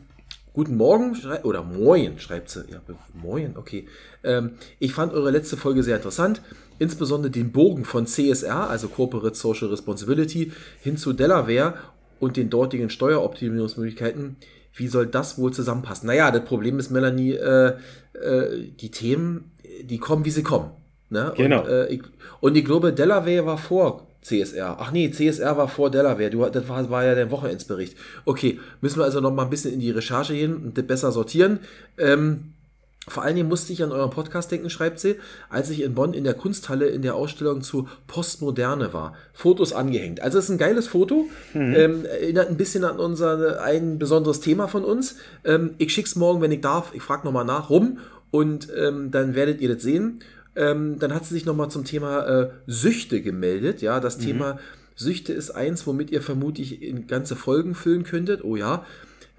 [0.55, 2.65] Guten Morgen oder Moin schreibt sie.
[2.71, 2.83] Ja,
[3.15, 3.87] Moin, okay.
[4.23, 6.43] Ähm, ich fand eure letzte Folge sehr interessant,
[6.79, 10.53] insbesondere den Bogen von CSR, also Corporate Social Responsibility,
[10.83, 11.75] hin zu Delaware
[12.21, 14.37] und den dortigen Steueroptimierungsmöglichkeiten.
[14.75, 16.07] Wie soll das wohl zusammenpassen?
[16.07, 17.77] Naja, das Problem ist, Melanie, äh,
[18.13, 19.53] äh, die Themen,
[19.83, 20.71] die kommen, wie sie kommen.
[21.09, 21.33] Ne?
[21.35, 21.63] Genau.
[21.63, 22.03] Und, äh, ich,
[22.41, 24.77] und ich glaube, Delaware war vor CSR.
[24.79, 26.31] Ach nee, CSR war vor Delaware.
[26.31, 27.97] Du, das war, war ja der Wochenendsbericht.
[28.25, 31.13] Okay, müssen wir also noch mal ein bisschen in die Recherche gehen und das besser
[31.13, 31.59] sortieren.
[31.99, 32.53] Ähm,
[33.09, 35.17] Vor allen Dingen musste ich an euren Podcast denken, schreibt sie,
[35.51, 39.17] als ich in Bonn in der Kunsthalle in der Ausstellung zu Postmoderne war.
[39.33, 40.21] Fotos angehängt.
[40.21, 41.27] Also es ist ein geiles Foto.
[41.75, 45.17] Ähm, erinnert ein bisschen an unser ein besonderes Thema von uns.
[45.45, 46.95] Ähm, ich schick's morgen, wenn ich darf.
[46.95, 47.99] Ich frage nochmal nach rum
[48.31, 50.21] und ähm, dann werdet ihr das sehen.
[50.55, 53.81] Ähm, dann hat sie sich nochmal zum Thema äh, Süchte gemeldet.
[53.83, 54.59] Ja, das Thema
[54.95, 58.45] Süchte ist eins, womit ihr vermutlich in ganze Folgen füllen könntet.
[58.45, 58.85] Oh ja.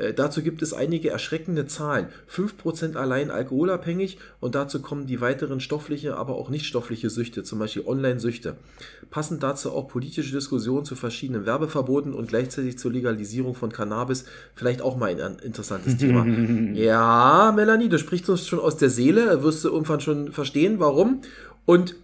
[0.03, 2.07] Äh, dazu gibt es einige erschreckende Zahlen.
[2.30, 7.59] 5% allein alkoholabhängig und dazu kommen die weiteren stoffliche, aber auch nicht stoffliche Süchte, zum
[7.59, 8.55] Beispiel Online-Süchte.
[9.09, 14.25] Passend dazu auch politische Diskussionen zu verschiedenen Werbeverboten und gleichzeitig zur Legalisierung von Cannabis.
[14.55, 16.25] Vielleicht auch mal ein interessantes Thema.
[16.73, 21.21] Ja, Melanie, du sprichst uns schon aus der Seele, wirst du irgendwann schon verstehen, warum.
[21.65, 21.95] Und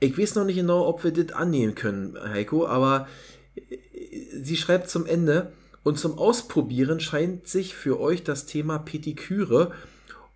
[0.00, 3.06] ich weiß noch nicht genau, ob wir das annehmen können, Heiko, aber
[3.56, 3.62] äh,
[4.42, 5.52] sie schreibt zum Ende,
[5.88, 9.72] und zum Ausprobieren scheint sich für euch das Thema Petiküre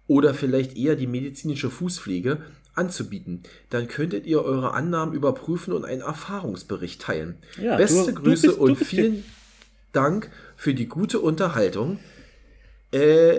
[0.09, 2.39] oder vielleicht eher die medizinische Fußpflege
[2.75, 3.43] anzubieten.
[3.71, 7.37] Dann könntet ihr eure Annahmen überprüfen und einen Erfahrungsbericht teilen.
[7.61, 9.25] Ja, Beste du- du Grüße bist- du und bist vielen
[9.93, 11.99] Dank für die gute Unterhaltung.
[12.93, 13.37] Äh,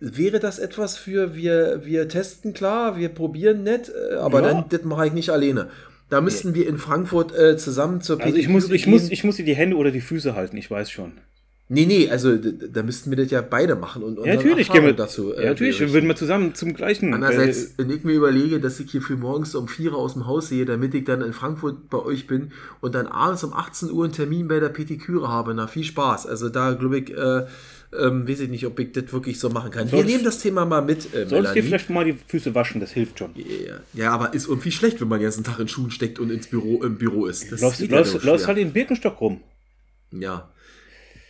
[0.00, 4.48] wäre das etwas für wir, wir testen klar, wir probieren nett, äh, aber Ja.
[4.52, 5.70] dann das mache ich nicht alleine.
[6.10, 9.12] Da müssten wir in Frankfurt äh, zusammen zur Also ich muss, ich muss, gehen.
[9.12, 11.12] ich muss dir die Hände oder die Füße halten, ich weiß schon.
[11.68, 14.92] Nee, nee, also da müssten wir das ja beide machen und Ja, natürlich gehen wir
[14.92, 15.32] dazu.
[15.32, 17.14] äh, Ja, natürlich, wir würden wir zusammen zum gleichen.
[17.14, 20.12] Andererseits, äh, wenn ich mir überlege, dass ich hier früh morgens um 4 Uhr aus
[20.12, 23.54] dem Haus sehe, damit ich dann in Frankfurt bei euch bin und dann abends um
[23.54, 26.26] 18 Uhr einen Termin bei der Petiküre habe, na viel Spaß.
[26.26, 27.46] Also da glaube ich, äh,
[27.98, 29.88] ähm, weiß ich nicht, ob ich das wirklich so machen kann.
[29.88, 32.54] Soll wir nehmen das Thema mal mit, äh, soll ich dir vielleicht mal die Füße
[32.54, 32.82] waschen?
[32.82, 33.30] Das hilft schon.
[33.36, 36.30] Ja, ja, aber ist irgendwie schlecht, wenn man den ganzen Tag in Schuhen steckt und
[36.30, 37.50] ins Büro, im Büro ist.
[37.52, 39.40] Das Läufst, läufst, läufst halt in Birkenstock rum.
[40.10, 40.50] Ja.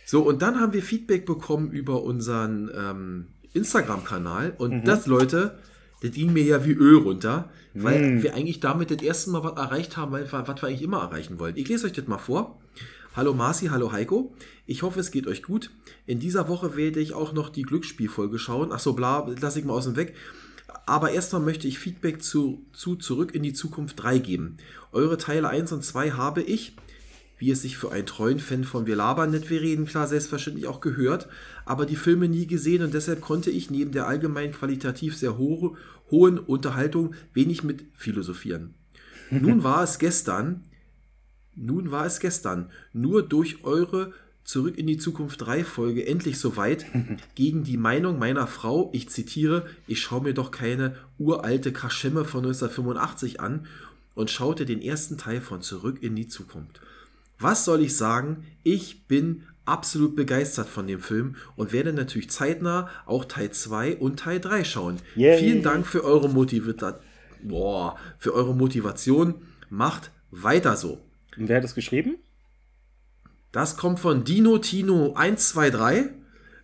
[0.05, 4.53] So, und dann haben wir Feedback bekommen über unseren ähm, Instagram-Kanal.
[4.57, 5.57] Und das, Leute,
[6.01, 9.57] das ging mir ja wie Öl runter, weil wir eigentlich damit das erste Mal was
[9.57, 11.57] erreicht haben, was wir eigentlich immer erreichen wollten.
[11.57, 12.61] Ich lese euch das mal vor.
[13.15, 14.35] Hallo Marci, hallo Heiko.
[14.65, 15.71] Ich hoffe, es geht euch gut.
[16.05, 18.71] In dieser Woche werde ich auch noch die Glücksspielfolge schauen.
[18.71, 20.15] Ach so, bla, lasse ich mal außen weg.
[20.85, 24.57] Aber erstmal möchte ich Feedback zu, zu Zurück in die Zukunft 3 geben.
[24.91, 26.75] Eure Teile 1 und 2 habe ich,
[27.37, 30.67] wie es sich für einen treuen Fan von Wir labern nicht, wir reden, klar, selbstverständlich
[30.67, 31.27] auch gehört,
[31.65, 35.75] aber die Filme nie gesehen und deshalb konnte ich neben der allgemein qualitativ sehr ho
[36.11, 38.75] hohen Unterhaltung wenig mit philosophieren.
[39.31, 40.63] Nun war es gestern,
[41.55, 44.13] nun war es gestern, nur durch eure
[44.43, 46.85] Zurück in die Zukunft 3 Folge endlich soweit
[47.35, 52.45] gegen die Meinung meiner Frau, ich zitiere, ich schaue mir doch keine uralte Kaschemme von
[52.45, 53.65] 1985 an
[54.13, 56.79] und schaute den ersten Teil von Zurück in die Zukunft.
[57.39, 58.45] Was soll ich sagen?
[58.63, 64.19] Ich bin absolut begeistert von dem Film und werde natürlich zeitnah auch Teil 2 und
[64.19, 64.97] Teil 3 schauen.
[65.15, 65.39] Yay.
[65.39, 66.99] Vielen Dank für eure, Motivita
[67.43, 69.35] Boah, für eure Motivation.
[69.69, 71.01] Macht weiter so.
[71.37, 72.17] Und wer hat das geschrieben?
[73.51, 76.11] Das kommt von Dino Tino 123.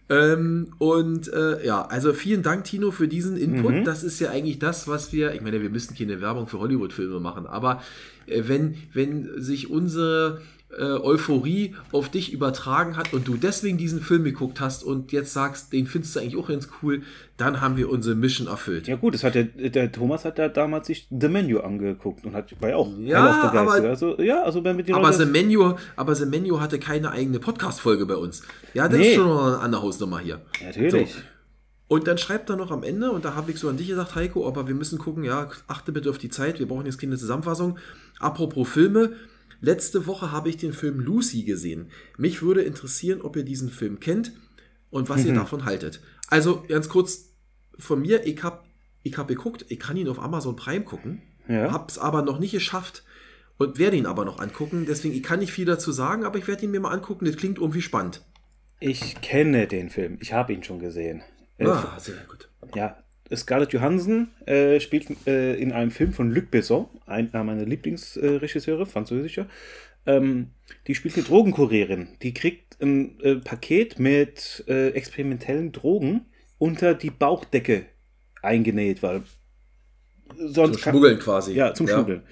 [0.10, 3.88] Ähm, und äh, ja, also vielen Dank, Tino, für diesen Input.
[3.88, 7.22] Das ist ja eigentlich das, was wir, ich meine, wir müssen keine Werbung für Hollywood-Filme
[7.22, 7.81] machen, aber
[8.26, 10.41] äh, wenn, wenn sich unsere
[10.77, 15.34] äh, Euphorie auf dich übertragen hat und du deswegen diesen Film geguckt hast und jetzt
[15.34, 17.02] sagst, den findest du eigentlich auch ganz cool,
[17.38, 18.88] dann haben wir unsere Mission erfüllt.
[18.88, 22.34] Ja gut, das hat der, der Thomas hat da damals sich The Menu angeguckt und
[22.34, 25.31] hat war ja auch Ja, aber- also ja, also wenn mit den Aber The Leuten-
[25.31, 28.41] Menu, aber The Menu hatte keine eigene Podcast-Folge bei uns.
[28.73, 29.10] Ja, das Nee.
[29.10, 30.41] ist schon noch eine andere Hausnummer hier.
[30.64, 31.14] natürlich.
[31.14, 31.19] So.
[31.88, 34.15] Und dann schreibt er noch am Ende, und da habe ich so an dich gesagt,
[34.15, 37.18] Heiko, aber wir müssen gucken, ja, achte bitte auf die Zeit, wir brauchen jetzt keine
[37.18, 37.77] Zusammenfassung.
[38.18, 39.11] Apropos Filme,
[39.61, 41.91] letzte Woche habe ich den Film Lucy gesehen.
[42.17, 44.33] Mich würde interessieren, ob ihr diesen Film kennt
[44.89, 45.27] und was Mhm.
[45.27, 46.01] ihr davon haltet.
[46.27, 47.29] Also ganz kurz
[47.79, 48.63] von mir, ich habe
[49.03, 51.71] ich hab geguckt, ich kann ihn auf Amazon Prime gucken, Ja.
[51.71, 53.03] hab's aber noch nicht geschafft
[53.57, 54.85] und werde ihn aber noch angucken.
[54.88, 57.35] Deswegen, ich kann nicht viel dazu sagen, aber ich werde ihn mir mal angucken, das
[57.38, 58.21] klingt irgendwie spannend.
[58.79, 60.17] Ich kenne den Film.
[60.21, 61.21] Ich habe ihn schon gesehen.
[61.57, 62.49] Äh, Ah, sehr gut.
[62.75, 62.97] Ja,
[63.36, 69.48] Scarlett Johansson äh, spielt äh, in einem Film von Luc Besson, einer meiner Lieblingsregisseure, französischer.
[70.06, 70.52] Ähm,
[70.88, 72.10] die spielt eine Drogenkurierin.
[72.22, 76.26] Die kriegt ein äh, Paket mit äh, experimentellen Drogen
[76.58, 77.86] unter die Bauchdecke
[78.41, 79.24] eingenäht, weil
[80.38, 81.53] sonst Zum kann- Schmuggeln quasi.
[81.53, 82.24] Ja, zum Schmuggeln.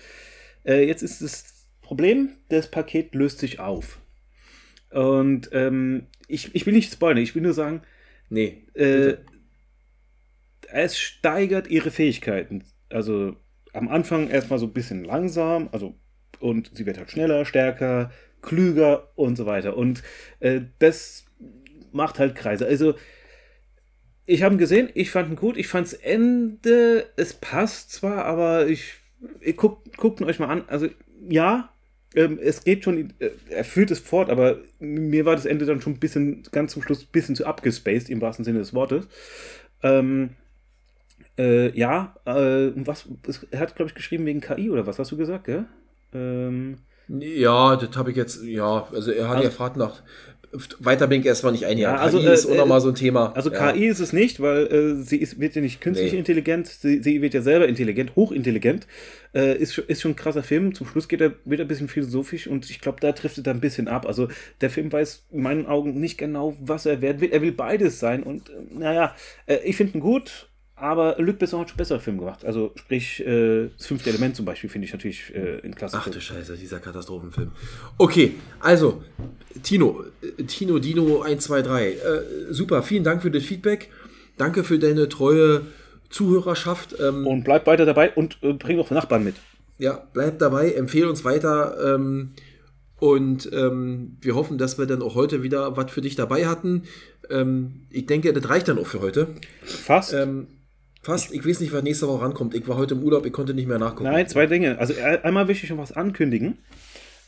[0.65, 3.99] Äh, jetzt ist das Problem, das Paket löst sich auf.
[4.91, 7.81] Und ähm, ich, ich will nicht spoilern, ich will nur sagen,
[8.31, 8.63] Nee.
[10.71, 12.63] Es steigert ihre Fähigkeiten.
[12.89, 13.35] Also
[13.73, 15.95] am Anfang erstmal so ein bisschen langsam, also
[16.39, 19.75] und sie wird halt schneller, stärker, klüger und so weiter.
[19.75, 20.03] Und
[20.39, 21.25] äh, das
[21.91, 22.65] macht halt Kreise.
[22.65, 22.95] Also
[24.25, 28.67] ich habe ihn gesehen, ich fand ihn gut, ich fand's Ende, es passt zwar, aber
[28.67, 28.93] ich,
[29.41, 30.63] ich guckt, guckt ihn euch mal an.
[30.67, 30.87] Also
[31.27, 31.73] ja,
[32.15, 35.81] ähm, es geht schon, äh, er führt es fort, aber mir war das Ende dann
[35.81, 39.07] schon ein bisschen, ganz zum Schluss, ein bisschen zu abgespaced, im wahrsten Sinne des Wortes.
[39.83, 40.31] Ähm,
[41.39, 43.07] äh, ja, äh, was,
[43.51, 45.65] er hat, glaube ich, geschrieben wegen KI oder was hast du gesagt, gell?
[46.13, 50.03] Ähm, Ja, das habe ich jetzt, ja, also er hat Also- ja gefragt nach,
[50.79, 52.81] weiter bin ich erstmal nicht ein, ja, Ja, KI also, äh, ist auch äh, nochmal
[52.81, 53.33] so ein Thema.
[53.35, 53.71] Also ja.
[53.71, 56.17] KI ist es nicht, weil äh, sie ist, wird ja nicht künstlich Nee.
[56.19, 58.87] intelligent, sie, sie wird ja selber intelligent, hochintelligent.
[59.35, 60.73] Äh, ist, schon- ist schon ein krasser Film.
[60.73, 63.43] Zum Schluss geht er, wird er ein bisschen philosophisch und ich glaube, da trifft er
[63.43, 64.07] da ein bisschen ab.
[64.07, 64.27] Also
[64.61, 67.29] der Film weiß in meinen Augen nicht genau, was er werden will.
[67.31, 70.48] Er will beides sein und äh, naja, äh, ich finde ihn gut.
[70.79, 72.45] Aber Luc Besson hat schon bessere Filme gemacht.
[72.45, 76.09] Also sprich, äh, das fünfte Element zum Beispiel finde ich natürlich äh, ein klasse Ach
[76.09, 77.51] du Scheiße, dieser Katastrophenfilm.
[77.97, 79.03] Okay, also,
[79.63, 83.89] Tino, äh, Tino, Dino 123, äh, super, vielen Dank für das Feedback.
[84.37, 85.61] Danke für deine treue
[86.09, 86.95] Zuhörerschaft.
[86.99, 89.35] Ähm, Und bleib weiter dabei und äh, bring auch Nachbarn mit.
[89.77, 91.95] ja, bleib dabei, empfehle uns weiter.
[91.95, 92.31] Ähm,
[92.99, 96.83] und ähm, wir hoffen, dass wir dann auch heute wieder was für dich dabei hatten.
[97.29, 99.27] Ähm, ich denke, das reicht dann auch für heute.
[99.63, 100.13] Fast.
[101.01, 102.53] Fast, ich weiß nicht, was nächste Woche rankommt.
[102.55, 104.03] Ich war heute im Urlaub, ich konnte nicht mehr nachgucken.
[104.11, 104.77] Nein, zwei Dinge.
[104.79, 106.57] Also äh, einmal will ich noch was ankündigen.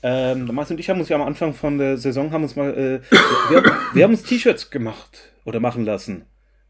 [0.03, 2.71] Ähm, Marcel und ich haben uns ja am Anfang von der Saison haben uns mal,
[2.75, 2.99] äh,
[3.49, 6.25] wir, haben- wir haben uns T-Shirts gemacht oder machen lassen.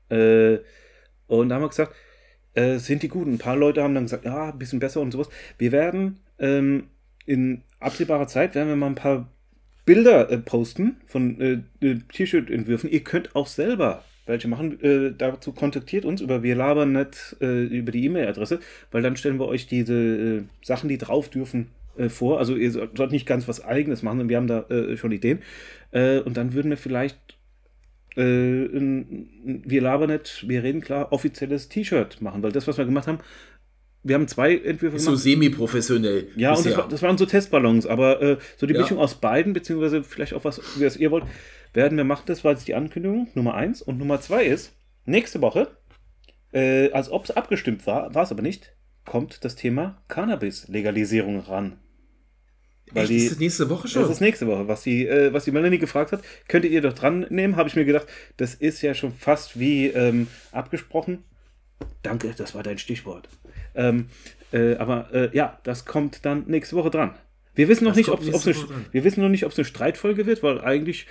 [0.10, 0.58] Äh,
[1.28, 1.96] und da haben wir gesagt,
[2.54, 3.26] äh, sind die gut?
[3.28, 5.30] Ein paar Leute haben dann gesagt, ja, ein bisschen besser und sowas.
[5.58, 6.90] Wir werden ähm,
[7.26, 9.32] in absehbarer Zeit werden wir mal ein paar
[9.86, 12.90] Bilder äh, posten von äh, äh, T-Shirt-Entwürfen.
[12.90, 14.80] Ihr könnt auch selber welche machen.
[14.82, 18.60] Äh, dazu kontaktiert uns über wir labern nicht äh, über die E-Mail-Adresse,
[18.92, 21.68] weil dann stellen wir euch diese äh, Sachen, die drauf dürfen,
[21.98, 22.40] äh, vor.
[22.40, 25.40] Also ihr sollt nicht ganz was Eigenes machen, wir haben da äh, schon Ideen.
[25.92, 27.18] Äh, und dann würden wir vielleicht
[28.18, 29.30] ein,
[29.66, 33.20] wir labern nicht, wir reden klar, offizielles T-Shirt machen, weil das, was wir gemacht haben,
[34.04, 35.24] wir haben zwei Entwürfe Ist so gemacht.
[35.24, 36.28] semi-professionell.
[36.36, 36.78] Ja, und das, bisher.
[36.80, 38.82] war, das waren so Testballons, aber so die Ja.
[38.82, 41.24] Mischung aus beiden, beziehungsweise vielleicht auch was, wie es ihr wollt,
[41.74, 42.24] werden wir machen.
[42.28, 43.82] Das war jetzt die Ankündigung, Nummer eins.
[43.82, 44.74] Und Nummer zwei ist,
[45.06, 45.68] nächste Woche,
[46.54, 48.76] äh, als ob es abgestimmt war, war es aber nicht,
[49.06, 51.78] kommt das Thema Cannabis-Legalisierung ran.
[52.94, 54.02] Weil Echt, die, ist das nächste Woche schon?
[54.02, 54.68] das ist nächste Woche.
[54.68, 57.76] Was die, äh, was die Melanie gefragt hat, könntet ihr doch dran nehmen, habe ich
[57.76, 58.08] mir gedacht,
[58.38, 61.24] das ist ja schon fast wie ähm, abgesprochen.
[62.04, 63.30] Danke, das war dein Stichwort.
[63.76, 64.08] Ähm,
[64.52, 67.16] äh, aber äh, ja, das kommt dann nächste Woche dran.
[67.56, 68.86] Wir wissen noch Das nicht, ob es eine, Woche dran.
[68.92, 71.08] wir wissen noch nicht, ob es eine Streitfolge wird, weil eigentlich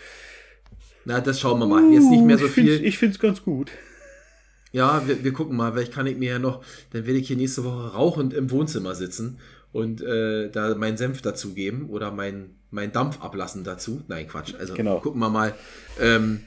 [1.04, 1.92] Na, das schauen wir mal.
[1.92, 2.84] Jetzt nicht mehr so ich find's- viel.
[2.84, 3.70] Ich finde es ganz gut.
[4.72, 5.72] Ja, wir, wir gucken mal.
[5.72, 6.62] Vielleicht kann ich mir ja noch,
[6.92, 9.38] dann werde ich hier nächste Woche rauchend im Wohnzimmer sitzen
[9.72, 14.02] und äh, da meinen Senf dazugeben oder mein, mein Dampf ablassen dazu.
[14.08, 14.54] Nein, Quatsch.
[14.58, 15.00] Also Genau.
[15.00, 15.54] gucken wir mal.
[16.00, 16.40] Ähm,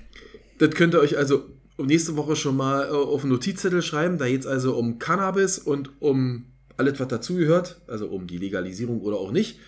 [0.60, 1.44] das könnt ihr euch also
[1.76, 4.18] um nächste Woche schon mal äh, auf einen Notizzettel schreiben.
[4.18, 6.46] Da geht es also um Cannabis und um
[6.78, 7.82] alles, was dazugehört.
[7.88, 9.60] Also um die Legalisierung oder auch nicht.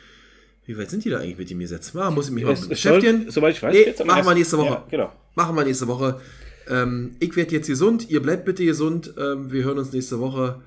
[0.65, 1.95] Wie weit sind die da eigentlich mit dem Gesetz?
[1.95, 3.29] Ah, muss ich mich mal Es- es beschäftigen.
[3.29, 4.69] soweit ich weiß, nee, jetzt aber machen wir nächste Woche.
[4.69, 5.11] Ja, genau.
[5.35, 6.19] Machen wir nächste Woche.
[6.67, 8.09] Ähm, ich werde jetzt gesund.
[8.09, 9.13] Ihr bleibt bitte gesund.
[9.19, 10.61] Ähm, wir hören uns nächste Woche.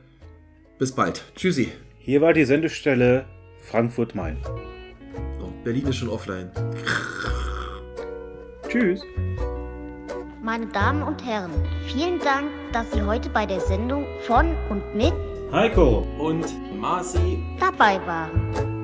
[0.78, 1.24] Bis bald.
[1.34, 1.72] Tschüssi.
[1.98, 3.24] Hier war die Sendestelle
[3.62, 4.36] Frankfurt-Main.
[5.42, 6.50] Oh, Berlin ist schon offline.
[8.68, 9.00] Tschüss.
[10.42, 11.50] Meine Damen und Herren,
[11.88, 15.12] vielen Dank, dass Sie heute bei der Sendung von und mit
[15.50, 16.06] Heiko.
[16.18, 16.46] Und
[16.78, 17.38] Marci.
[17.58, 18.77] dabei waren.